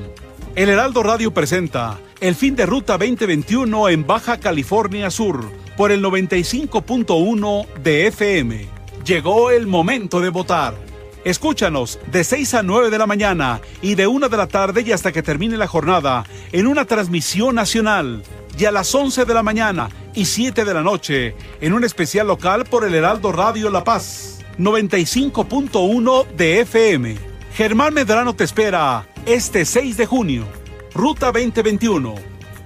El 0.56 0.68
Heraldo 0.68 1.04
Radio 1.04 1.34
presenta 1.34 1.98
el 2.20 2.36
fin 2.36 2.58
de 2.58 2.66
ruta 2.66 2.98
2021 2.98 3.88
en 3.88 4.06
Baja 4.06 4.42
California 4.42 5.10
Sur 5.10 5.50
por 5.78 5.94
el 5.94 6.04
95.1 6.04 7.66
de 7.82 8.08
FM. 8.08 8.68
Llegó 9.06 9.52
el 9.52 9.68
momento 9.68 10.20
de 10.20 10.30
votar. 10.30 10.76
Escúchanos 11.24 11.98
de 12.12 12.26
6 12.26 12.56
a 12.56 12.64
9 12.64 12.90
de 12.90 12.98
la 12.98 13.08
mañana 13.08 13.62
y 13.82 13.96
de 13.96 14.08
1 14.08 14.28
de 14.28 14.38
la 14.38 14.48
tarde 14.48 14.84
y 14.86 14.92
hasta 14.92 15.14
que 15.14 15.24
termine 15.24 15.56
la 15.56 15.68
jornada 15.68 16.26
en 16.52 16.68
una 16.68 16.84
transmisión 16.84 17.56
nacional 17.56 18.22
y 18.58 18.66
a 18.66 18.72
las 18.72 18.94
11 18.94 19.24
de 19.24 19.34
la 19.34 19.44
mañana 19.44 19.88
y 20.14 20.26
7 20.26 20.66
de 20.66 20.74
la 20.74 20.82
noche 20.82 21.36
en 21.62 21.72
un 21.72 21.86
especial 21.86 22.28
local 22.28 22.66
por 22.66 22.86
el 22.86 22.94
Heraldo 22.94 23.32
Radio 23.32 23.70
La 23.70 23.84
Paz, 23.84 24.41
95.1 24.62 26.28
de 26.38 26.62
FM. 26.62 27.16
Germán 27.56 27.94
Medrano 27.96 28.36
te 28.36 28.44
espera 28.44 29.08
este 29.26 29.66
6 29.66 29.98
de 29.98 30.06
junio, 30.06 30.46
Ruta 30.94 31.32
2021, 31.32 32.14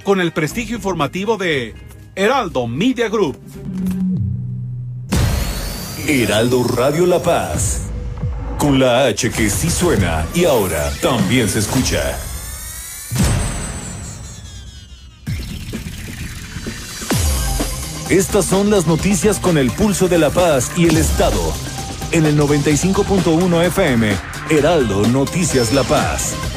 con 0.04 0.20
el 0.20 0.34
prestigio 0.34 0.76
informativo 0.76 1.38
de 1.38 1.74
Heraldo 2.14 2.68
Media 2.68 3.08
Group. 3.08 3.38
Heraldo 6.06 6.66
Radio 6.66 7.06
La 7.06 7.22
Paz, 7.22 7.84
con 8.58 8.78
la 8.78 9.06
H 9.06 9.32
que 9.32 9.50
sí 9.50 9.70
suena 9.70 10.26
y 10.36 10.44
ahora 10.44 10.92
también 11.02 11.48
se 11.48 11.60
escucha. 11.60 12.18
Estas 18.10 18.46
son 18.46 18.70
las 18.70 18.86
noticias 18.86 19.40
con 19.40 19.58
el 19.58 19.72
pulso 19.72 20.08
de 20.08 20.20
la 20.20 20.30
paz 20.30 20.72
y 20.78 20.88
el 20.88 20.98
Estado. 20.98 21.42
En 22.16 22.26
el 22.26 22.40
95.1 22.40 23.66
FM, 23.66 24.16
Heraldo 24.50 25.06
Noticias 25.06 25.74
La 25.74 25.84
Paz. 25.84 26.55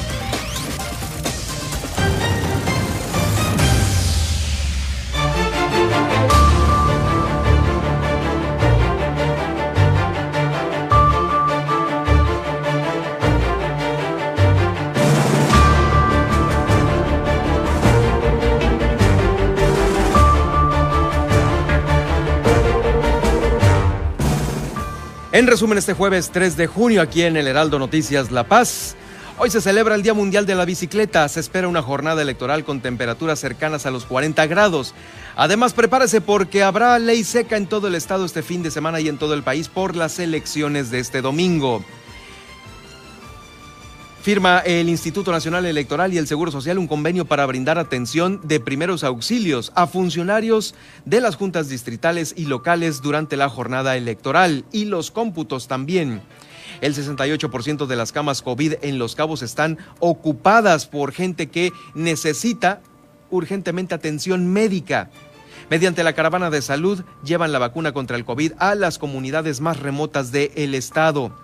En 25.38 25.46
resumen, 25.46 25.78
este 25.78 25.92
jueves 25.92 26.30
3 26.32 26.56
de 26.56 26.66
junio 26.66 27.00
aquí 27.00 27.22
en 27.22 27.36
el 27.36 27.46
Heraldo 27.46 27.78
Noticias 27.78 28.32
La 28.32 28.42
Paz. 28.42 28.96
Hoy 29.38 29.50
se 29.50 29.60
celebra 29.60 29.94
el 29.94 30.02
Día 30.02 30.12
Mundial 30.12 30.46
de 30.46 30.56
la 30.56 30.64
Bicicleta. 30.64 31.28
Se 31.28 31.38
espera 31.38 31.68
una 31.68 31.80
jornada 31.80 32.20
electoral 32.22 32.64
con 32.64 32.80
temperaturas 32.80 33.38
cercanas 33.38 33.86
a 33.86 33.92
los 33.92 34.04
40 34.04 34.44
grados. 34.48 34.96
Además, 35.36 35.74
prepárese 35.74 36.20
porque 36.20 36.64
habrá 36.64 36.98
ley 36.98 37.22
seca 37.22 37.56
en 37.56 37.68
todo 37.68 37.86
el 37.86 37.94
estado 37.94 38.24
este 38.24 38.42
fin 38.42 38.64
de 38.64 38.72
semana 38.72 38.98
y 38.98 39.06
en 39.06 39.16
todo 39.16 39.32
el 39.34 39.44
país 39.44 39.68
por 39.68 39.94
las 39.94 40.18
elecciones 40.18 40.90
de 40.90 40.98
este 40.98 41.22
domingo. 41.22 41.84
Firma 44.28 44.58
el 44.58 44.90
Instituto 44.90 45.32
Nacional 45.32 45.64
Electoral 45.64 46.12
y 46.12 46.18
el 46.18 46.26
Seguro 46.26 46.52
Social 46.52 46.76
un 46.76 46.86
convenio 46.86 47.24
para 47.24 47.46
brindar 47.46 47.78
atención 47.78 48.42
de 48.44 48.60
primeros 48.60 49.02
auxilios 49.02 49.72
a 49.74 49.86
funcionarios 49.86 50.74
de 51.06 51.22
las 51.22 51.34
juntas 51.34 51.70
distritales 51.70 52.34
y 52.36 52.44
locales 52.44 53.00
durante 53.00 53.38
la 53.38 53.48
jornada 53.48 53.96
electoral 53.96 54.66
y 54.70 54.84
los 54.84 55.10
cómputos 55.10 55.66
también. 55.66 56.20
El 56.82 56.94
68% 56.94 57.86
de 57.86 57.96
las 57.96 58.12
camas 58.12 58.42
COVID 58.42 58.74
en 58.82 58.98
Los 58.98 59.14
Cabos 59.14 59.40
están 59.40 59.78
ocupadas 59.98 60.86
por 60.86 61.12
gente 61.12 61.46
que 61.46 61.72
necesita 61.94 62.82
urgentemente 63.30 63.94
atención 63.94 64.46
médica. 64.46 65.08
Mediante 65.70 66.04
la 66.04 66.12
caravana 66.12 66.50
de 66.50 66.60
salud 66.60 67.02
llevan 67.24 67.50
la 67.50 67.60
vacuna 67.60 67.92
contra 67.92 68.18
el 68.18 68.26
COVID 68.26 68.52
a 68.58 68.74
las 68.74 68.98
comunidades 68.98 69.62
más 69.62 69.80
remotas 69.80 70.32
del 70.32 70.74
estado. 70.74 71.34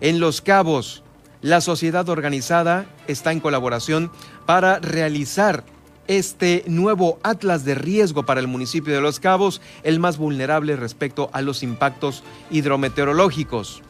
En 0.00 0.20
Los 0.20 0.40
Cabos, 0.40 1.02
la 1.42 1.60
sociedad 1.60 2.08
organizada 2.08 2.86
está 3.06 3.32
en 3.32 3.40
colaboración 3.40 4.10
para 4.46 4.78
realizar 4.78 5.64
este 6.06 6.64
nuevo 6.66 7.18
atlas 7.22 7.64
de 7.64 7.74
riesgo 7.74 8.24
para 8.24 8.40
el 8.40 8.48
municipio 8.48 8.92
de 8.92 9.00
Los 9.00 9.20
Cabos, 9.20 9.60
el 9.84 10.00
más 10.00 10.18
vulnerable 10.18 10.74
respecto 10.76 11.30
a 11.32 11.40
los 11.40 11.62
impactos 11.62 12.24
hidrometeorológicos. 12.50 13.82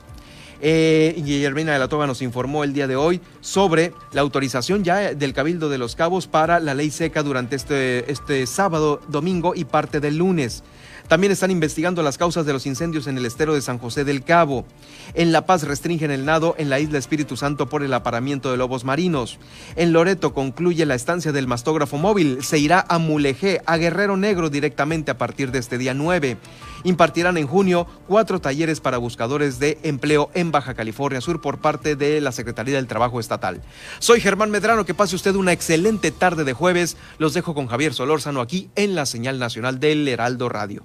Eh, 0.62 1.14
Guillermina 1.16 1.72
de 1.72 1.78
la 1.78 1.88
Toba 1.88 2.06
nos 2.06 2.20
informó 2.20 2.64
el 2.64 2.74
día 2.74 2.86
de 2.86 2.96
hoy 2.96 3.22
sobre 3.40 3.94
la 4.12 4.20
autorización 4.20 4.84
ya 4.84 5.14
del 5.14 5.32
Cabildo 5.32 5.70
de 5.70 5.78
los 5.78 5.96
Cabos 5.96 6.26
para 6.26 6.60
la 6.60 6.74
ley 6.74 6.90
seca 6.90 7.22
durante 7.22 7.56
este, 7.56 8.10
este 8.12 8.46
sábado, 8.46 9.00
domingo 9.08 9.54
y 9.54 9.64
parte 9.64 10.00
del 10.00 10.18
lunes. 10.18 10.62
También 11.10 11.32
están 11.32 11.50
investigando 11.50 12.04
las 12.04 12.18
causas 12.18 12.46
de 12.46 12.52
los 12.52 12.66
incendios 12.66 13.08
en 13.08 13.18
el 13.18 13.26
estero 13.26 13.52
de 13.52 13.62
San 13.62 13.78
José 13.78 14.04
del 14.04 14.22
Cabo. 14.22 14.64
En 15.14 15.32
La 15.32 15.44
Paz 15.44 15.64
restringen 15.64 16.12
el 16.12 16.24
nado 16.24 16.54
en 16.56 16.70
la 16.70 16.78
isla 16.78 16.98
Espíritu 16.98 17.36
Santo 17.36 17.68
por 17.68 17.82
el 17.82 17.92
aparamiento 17.94 18.52
de 18.52 18.56
lobos 18.56 18.84
marinos. 18.84 19.40
En 19.74 19.92
Loreto 19.92 20.32
concluye 20.32 20.86
la 20.86 20.94
estancia 20.94 21.32
del 21.32 21.48
mastógrafo 21.48 21.98
móvil. 21.98 22.44
Se 22.44 22.60
irá 22.60 22.86
a 22.88 22.98
Mulegé, 22.98 23.60
a 23.66 23.76
Guerrero 23.76 24.16
Negro 24.16 24.50
directamente 24.50 25.10
a 25.10 25.18
partir 25.18 25.50
de 25.50 25.58
este 25.58 25.78
día 25.78 25.94
9. 25.94 26.36
Impartirán 26.84 27.38
en 27.38 27.48
junio 27.48 27.88
cuatro 28.06 28.40
talleres 28.40 28.78
para 28.78 28.98
buscadores 28.98 29.58
de 29.58 29.80
empleo 29.82 30.30
en 30.34 30.52
Baja 30.52 30.74
California 30.74 31.20
Sur 31.20 31.40
por 31.40 31.58
parte 31.58 31.96
de 31.96 32.20
la 32.20 32.30
Secretaría 32.30 32.76
del 32.76 32.86
Trabajo 32.86 33.18
Estatal. 33.18 33.62
Soy 33.98 34.20
Germán 34.20 34.52
Medrano, 34.52 34.84
que 34.84 34.94
pase 34.94 35.16
usted 35.16 35.34
una 35.34 35.50
excelente 35.50 36.12
tarde 36.12 36.44
de 36.44 36.52
jueves. 36.52 36.96
Los 37.18 37.34
dejo 37.34 37.52
con 37.52 37.66
Javier 37.66 37.94
Solórzano 37.94 38.40
aquí 38.40 38.70
en 38.76 38.94
la 38.94 39.06
señal 39.06 39.40
nacional 39.40 39.80
del 39.80 40.06
Heraldo 40.06 40.48
Radio. 40.48 40.84